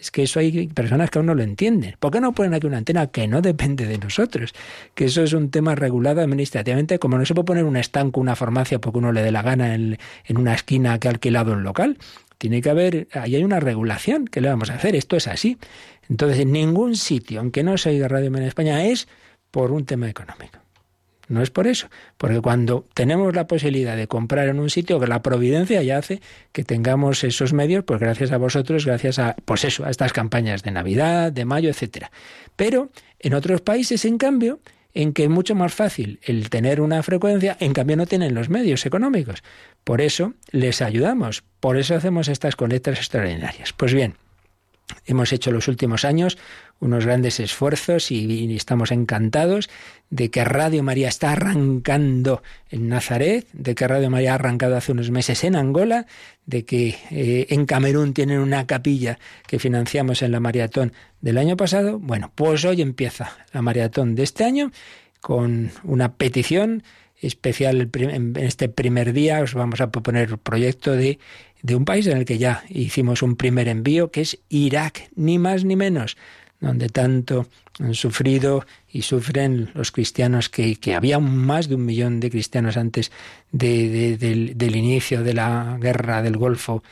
Es 0.00 0.10
que 0.10 0.22
eso 0.22 0.40
hay 0.40 0.68
personas 0.68 1.10
que 1.10 1.18
aún 1.18 1.26
no 1.26 1.34
lo 1.34 1.42
entienden. 1.42 1.94
¿Por 2.00 2.10
qué 2.10 2.20
no 2.22 2.32
ponen 2.32 2.54
aquí 2.54 2.66
una 2.66 2.78
antena 2.78 3.08
que 3.08 3.28
no 3.28 3.42
depende 3.42 3.86
de 3.86 3.98
nosotros? 3.98 4.54
Que 4.94 5.04
eso 5.04 5.22
es 5.22 5.34
un 5.34 5.50
tema 5.50 5.74
regulado 5.74 6.22
administrativamente, 6.22 6.98
como 6.98 7.18
no 7.18 7.26
se 7.26 7.34
puede 7.34 7.44
poner 7.44 7.64
un 7.64 7.76
estanco, 7.76 8.18
una 8.18 8.34
farmacia, 8.34 8.80
porque 8.80 8.98
uno 8.98 9.12
le 9.12 9.22
dé 9.22 9.30
la 9.30 9.42
gana 9.42 9.74
en, 9.74 9.98
en 10.24 10.38
una 10.38 10.54
esquina 10.54 10.98
que 10.98 11.08
ha 11.08 11.10
alquilado 11.10 11.52
un 11.52 11.64
local. 11.64 11.98
Tiene 12.38 12.62
que 12.62 12.70
haber, 12.70 13.08
ahí 13.12 13.36
hay 13.36 13.44
una 13.44 13.60
regulación. 13.60 14.24
¿Qué 14.24 14.40
le 14.40 14.48
vamos 14.48 14.70
a 14.70 14.76
hacer? 14.76 14.96
Esto 14.96 15.16
es 15.16 15.28
así. 15.28 15.58
Entonces, 16.08 16.38
en 16.38 16.52
ningún 16.52 16.96
sitio, 16.96 17.40
aunque 17.40 17.62
no 17.62 17.76
se 17.76 17.90
oiga 17.90 18.08
Radio 18.08 18.28
en 18.28 18.42
España, 18.42 18.86
es 18.86 19.06
por 19.50 19.70
un 19.70 19.84
tema 19.84 20.08
económico. 20.08 20.59
No 21.30 21.42
es 21.42 21.50
por 21.50 21.68
eso, 21.68 21.88
porque 22.18 22.40
cuando 22.40 22.88
tenemos 22.92 23.36
la 23.36 23.46
posibilidad 23.46 23.96
de 23.96 24.08
comprar 24.08 24.48
en 24.48 24.58
un 24.58 24.68
sitio 24.68 24.98
que 24.98 25.06
la 25.06 25.22
providencia 25.22 25.80
ya 25.80 25.96
hace 25.96 26.20
que 26.50 26.64
tengamos 26.64 27.22
esos 27.22 27.52
medios, 27.52 27.84
pues 27.84 28.00
gracias 28.00 28.32
a 28.32 28.36
vosotros, 28.36 28.84
gracias 28.84 29.20
a, 29.20 29.36
pues 29.44 29.64
eso, 29.64 29.84
a 29.84 29.90
estas 29.90 30.12
campañas 30.12 30.64
de 30.64 30.72
Navidad, 30.72 31.30
de 31.30 31.44
mayo, 31.44 31.70
etcétera. 31.70 32.10
Pero 32.56 32.90
en 33.20 33.34
otros 33.34 33.60
países, 33.60 34.04
en 34.04 34.18
cambio, 34.18 34.58
en 34.92 35.12
que 35.12 35.22
es 35.22 35.30
mucho 35.30 35.54
más 35.54 35.72
fácil 35.72 36.18
el 36.24 36.50
tener 36.50 36.80
una 36.80 37.00
frecuencia, 37.04 37.56
en 37.60 37.74
cambio 37.74 37.96
no 37.96 38.06
tienen 38.06 38.34
los 38.34 38.48
medios 38.48 38.84
económicos. 38.84 39.44
Por 39.84 40.00
eso 40.00 40.34
les 40.50 40.82
ayudamos, 40.82 41.44
por 41.60 41.76
eso 41.76 41.94
hacemos 41.94 42.26
estas 42.26 42.56
colectas 42.56 42.98
extraordinarias. 42.98 43.72
Pues 43.72 43.94
bien, 43.94 44.16
hemos 45.06 45.32
hecho 45.32 45.50
los 45.50 45.68
últimos 45.68 46.04
años 46.04 46.38
unos 46.80 47.04
grandes 47.04 47.40
esfuerzos 47.40 48.10
y, 48.10 48.54
estamos 48.56 48.90
encantados 48.90 49.68
de 50.08 50.30
que 50.30 50.44
Radio 50.44 50.82
María 50.82 51.08
está 51.08 51.32
arrancando 51.32 52.42
en 52.70 52.88
Nazaret, 52.88 53.46
de 53.52 53.74
que 53.74 53.86
Radio 53.86 54.10
María 54.10 54.32
ha 54.32 54.34
arrancado 54.36 54.76
hace 54.76 54.92
unos 54.92 55.10
meses 55.10 55.44
en 55.44 55.56
Angola, 55.56 56.06
de 56.46 56.64
que 56.64 56.96
eh, 57.10 57.46
en 57.50 57.66
Camerún 57.66 58.14
tienen 58.14 58.40
una 58.40 58.66
capilla 58.66 59.18
que 59.46 59.58
financiamos 59.58 60.22
en 60.22 60.32
la 60.32 60.40
maratón 60.40 60.92
del 61.20 61.38
año 61.38 61.56
pasado. 61.56 61.98
Bueno, 61.98 62.32
pues 62.34 62.64
hoy 62.64 62.80
empieza 62.80 63.36
la 63.52 63.62
maratón 63.62 64.14
de 64.14 64.22
este 64.22 64.44
año 64.44 64.72
con 65.20 65.70
una 65.84 66.14
petición 66.14 66.82
especial 67.20 67.90
en 67.92 68.36
este 68.36 68.68
primer 68.68 69.12
día. 69.12 69.40
Os 69.40 69.54
vamos 69.54 69.80
a 69.80 69.90
proponer 69.90 70.30
el 70.30 70.38
proyecto 70.38 70.92
de, 70.92 71.18
de 71.62 71.74
un 71.74 71.84
país 71.84 72.06
en 72.06 72.16
el 72.16 72.24
que 72.24 72.38
ya 72.38 72.64
hicimos 72.68 73.22
un 73.22 73.36
primer 73.36 73.68
envío, 73.68 74.10
que 74.10 74.22
es 74.22 74.38
Irak, 74.48 75.10
ni 75.14 75.38
más 75.38 75.64
ni 75.64 75.76
menos 75.76 76.16
donde 76.60 76.88
tanto 76.88 77.46
han 77.78 77.94
sufrido 77.94 78.66
y 78.92 79.02
sufren 79.02 79.70
los 79.74 79.90
cristianos, 79.90 80.48
que, 80.48 80.76
que 80.76 80.94
había 80.94 81.18
más 81.18 81.68
de 81.68 81.76
un 81.76 81.86
millón 81.86 82.20
de 82.20 82.30
cristianos 82.30 82.76
antes 82.76 83.10
de, 83.50 84.16
del, 84.18 84.76
inicio 84.76 85.22
de 85.22 85.34
la 85.34 85.78
guerra 85.80 86.22
del 86.22 86.36
Golfo, 86.36 86.82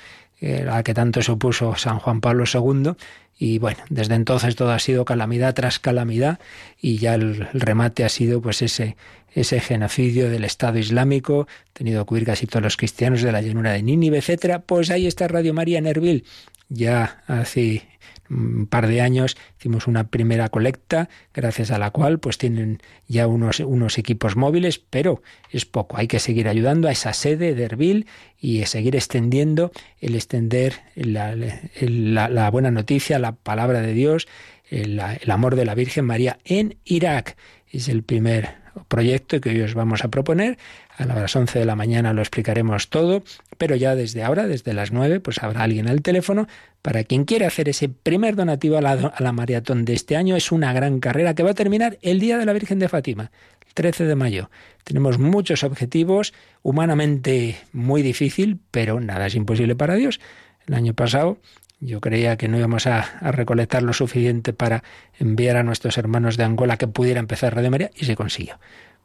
eh, 0.41 0.63
a 0.63 0.77
la 0.77 0.83
que 0.83 0.95
tanto 0.95 1.23
se 1.23 1.33
opuso 1.33 1.75
San 1.77 1.99
Juan 1.99 2.21
Pablo 2.21 2.45
II. 2.53 2.93
Y 3.39 3.59
bueno, 3.59 3.79
desde 3.89 4.15
entonces 4.15 4.57
todo 4.57 4.73
ha 4.73 4.79
sido 4.79 5.05
calamidad 5.05 5.55
tras 5.55 5.79
calamidad 5.79 6.41
y 6.81 6.99
ya 6.99 7.15
el, 7.15 7.49
remate 7.53 8.05
ha 8.05 8.09
sido 8.09 8.43
pues 8.43 8.63
ese, 8.63 8.97
ese 9.33 9.61
genocidio 9.61 10.29
del 10.29 10.45
Estado 10.45 10.79
Islámico, 10.79 11.47
tenido 11.73 12.05
que 12.05 12.15
huir 12.15 12.25
casi 12.25 12.47
todos 12.47 12.63
los 12.63 12.77
cristianos 12.77 13.23
de 13.23 13.31
la 13.31 13.41
llanura 13.41 13.73
de 13.73 13.83
Nínive, 13.83 14.19
etcétera. 14.19 14.61
Pues 14.61 14.91
ahí 14.91 15.07
está 15.07 15.29
Radio 15.29 15.55
María 15.55 15.81
Nervil, 15.81 16.25
ya 16.69 17.23
hace 17.27 17.87
un 18.31 18.67
par 18.67 18.87
de 18.87 19.01
años 19.01 19.37
hicimos 19.59 19.87
una 19.87 20.09
primera 20.09 20.49
colecta, 20.49 21.09
gracias 21.35 21.71
a 21.71 21.79
la 21.79 21.91
cual 21.91 22.19
pues 22.19 22.39
tienen 22.39 22.81
ya 23.07 23.27
unos, 23.27 23.61
unos 23.61 23.99
equipos 23.99 24.37
móviles, 24.37 24.79
pero 24.79 25.23
es 25.51 25.65
poco. 25.65 25.97
Hay 25.97 26.09
que 26.09 26.19
seguir 26.19 26.49
ayudando 26.49 26.89
a 26.89 26.93
esa 26.93 27.13
sede 27.13 27.55
de 27.55 27.65
Erbil 27.65 28.07
y 28.39 28.65
seguir 28.67 28.97
extendiendo, 28.97 29.73
el 30.01 30.15
extender 30.15 30.75
la, 30.95 31.35
la, 31.35 32.51
buena 32.51 32.71
noticia, 32.71 33.19
la 33.19 33.33
palabra 33.33 33.81
de 33.81 33.95
Dios, 33.95 34.29
el, 34.71 35.01
el 35.01 35.31
amor 35.31 35.57
de 35.57 35.65
la 35.65 35.75
Virgen 35.75 36.05
María 36.05 36.39
en 36.45 36.77
Irak. 36.85 37.37
Es 37.71 37.89
el 37.89 38.03
primer 38.03 38.57
proyecto 38.89 39.41
que 39.41 39.51
hoy 39.51 39.61
os 39.63 39.75
vamos 39.75 40.05
a 40.05 40.09
proponer. 40.09 40.59
A 40.99 41.07
las 41.07 41.37
11 41.37 41.61
de 41.61 41.65
la 41.65 41.77
mañana 41.77 42.13
lo 42.13 42.21
explicaremos 42.21 42.89
todo, 42.89 43.23
pero 43.57 43.77
ya 43.77 43.95
desde 43.95 44.25
ahora, 44.25 44.49
desde 44.49 44.73
las 44.73 44.91
9, 44.91 45.21
pues 45.21 45.41
habrá 45.43 45.63
alguien 45.63 45.89
al 45.89 46.03
teléfono 46.03 46.49
para 46.83 47.05
quien 47.05 47.25
quiera 47.25 47.47
hacer 47.47 47.69
ese 47.69 47.89
primer 47.89 48.35
donativo 48.35 48.79
a 48.79 48.81
la, 48.81 48.93
a 48.93 49.23
la 49.23 49.31
maratón 49.31 49.85
de 49.85 49.95
este 49.95 50.17
año. 50.17 50.35
Es 50.35 50.51
una 50.51 50.73
gran 50.73 50.99
carrera 50.99 51.35
que 51.35 51.45
va 51.45 51.53
a 51.53 51.55
terminar 51.55 51.99
el 52.03 52.19
Día 52.19 52.37
de 52.37 52.47
la 52.47 52.53
Virgen 52.53 52.81
de 52.81 52.89
Fátima, 52.89 53.31
el 53.65 53.75
13 53.75 54.07
de 54.07 54.17
mayo. 54.17 54.51
Tenemos 54.83 55.21
muchos 55.21 55.63
objetivos, 55.63 56.35
humanamente 56.63 57.57
muy 57.73 58.03
difícil, 58.03 58.59
pero 58.73 58.99
nada 58.99 59.27
es 59.27 59.37
imposible 59.37 59.77
para 59.77 59.95
Dios. 59.95 60.19
El 60.67 60.75
año 60.75 60.95
pasado 60.95 61.39
yo 61.81 62.01
creía 62.01 62.37
que 62.37 62.49
no 62.49 62.59
íbamos 62.59 62.87
a, 62.87 63.03
recolectar 63.31 63.83
lo 63.83 63.93
suficiente 63.93 64.53
para 64.53 64.83
enviar 65.19 65.57
a 65.57 65.63
nuestros 65.63 65.97
hermanos 65.97 66.37
de 66.37 66.45
Angola 66.45 66.77
que 66.77 66.89
pudiera 66.89 67.21
empezar 67.21 67.55
Radio 67.55 67.71
María 67.71 67.91
y 67.95 68.05
se 68.05 68.17
consiguió. 68.17 68.59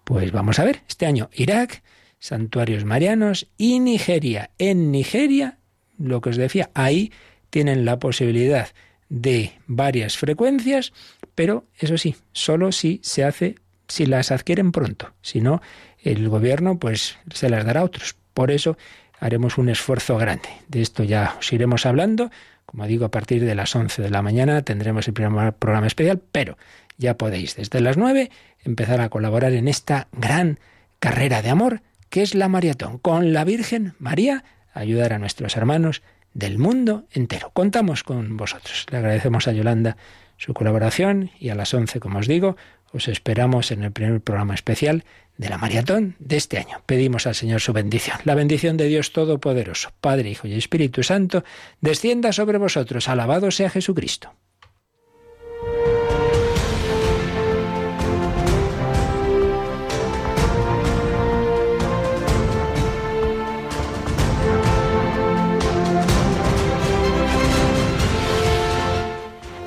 Pues 0.04 0.32
vamos 0.32 0.60
a 0.60 0.66
ver, 0.66 0.82
este 0.88 1.06
año 1.06 1.30
Irak, 1.34 1.82
santuarios 2.20 2.86
marianos 2.86 3.48
y 3.58 3.80
Nigeria. 3.80 4.52
En 4.58 4.92
Nigeria, 4.92 5.58
lo 5.98 6.22
que 6.22 6.30
os 6.30 6.38
decía, 6.38 6.70
ahí 6.74 7.12
tienen 7.50 7.86
la 7.86 8.00
posibilidad 8.00 8.70
de 9.10 9.54
varias 9.68 10.18
frecuencias, 10.18 10.92
pero 11.36 11.66
eso 11.78 11.98
sí, 11.98 12.16
solo 12.32 12.72
si 12.72 13.00
se 13.04 13.24
hace, 13.24 13.56
si 13.88 14.06
las 14.06 14.32
adquieren 14.32 14.72
pronto. 14.72 15.14
Si 15.22 15.40
no, 15.40 15.62
el 16.00 16.28
gobierno 16.30 16.80
pues 16.80 17.18
se 17.34 17.50
las 17.50 17.66
dará 17.66 17.82
a 17.82 17.86
otros. 17.86 18.16
Por 18.34 18.52
eso 18.52 18.78
haremos 19.20 19.58
un 19.58 19.70
esfuerzo 19.70 20.18
grande. 20.18 20.50
De 20.68 20.82
esto 20.82 21.04
ya 21.04 21.36
os 21.40 21.54
iremos 21.54 21.86
hablando 21.86 22.30
como 22.74 22.88
digo, 22.88 23.06
a 23.06 23.12
partir 23.12 23.46
de 23.46 23.54
las 23.54 23.76
11 23.76 24.02
de 24.02 24.10
la 24.10 24.24
mañana 24.24 24.64
tendremos 24.64 25.08
el 25.08 25.14
primer 25.14 25.54
programa 25.54 25.86
especial, 25.86 26.20
pero 26.32 26.58
ya 26.98 27.18
podéis 27.18 27.56
desde 27.56 27.82
las 27.82 27.98
9 27.98 28.30
empezar 28.64 29.02
a 29.02 29.10
colaborar 29.10 29.54
en 29.54 29.68
esta 29.68 30.08
gran 30.12 30.60
carrera 31.00 31.42
de 31.42 31.50
amor 31.50 31.82
que 32.10 32.22
es 32.22 32.36
la 32.36 32.48
maratón. 32.48 33.00
Con 33.00 33.34
la 33.34 33.44
Virgen 33.44 33.96
María, 34.00 34.44
ayudar 34.74 35.14
a 35.14 35.20
nuestros 35.20 35.58
hermanos 35.58 36.04
del 36.34 36.60
mundo 36.60 37.06
entero. 37.12 37.52
Contamos 37.54 38.04
con 38.04 38.38
vosotros. 38.38 38.86
Le 38.92 38.98
agradecemos 38.98 39.48
a 39.48 39.52
Yolanda 39.52 39.98
su 40.38 40.54
colaboración 40.54 41.32
y 41.40 41.50
a 41.50 41.56
las 41.56 41.74
11, 41.74 42.00
como 42.00 42.20
os 42.20 42.28
digo, 42.28 42.58
os 42.92 43.08
esperamos 43.08 43.72
en 43.72 43.84
el 43.84 43.92
primer 43.92 44.22
programa 44.22 44.54
especial 44.54 45.04
de 45.38 45.50
la 45.50 45.58
maratón 45.58 46.16
de 46.20 46.38
este 46.38 46.60
año. 46.60 46.82
Pedimos 46.86 47.26
al 47.26 47.36
Señor 47.36 47.62
su 47.62 47.74
bendición. 47.74 48.18
La 48.24 48.36
bendición 48.36 48.78
de 48.78 48.86
Dios 48.86 49.12
Todopoderoso, 49.14 49.92
Padre, 50.00 50.30
Hijo 50.30 50.48
y 50.48 50.54
Espíritu 50.54 51.02
Santo, 51.02 51.44
descienda 51.82 52.32
sobre 52.32 52.60
vosotros. 52.60 53.10
Alabado 53.10 53.50
sea 53.50 53.70
Jesucristo. 53.70 54.34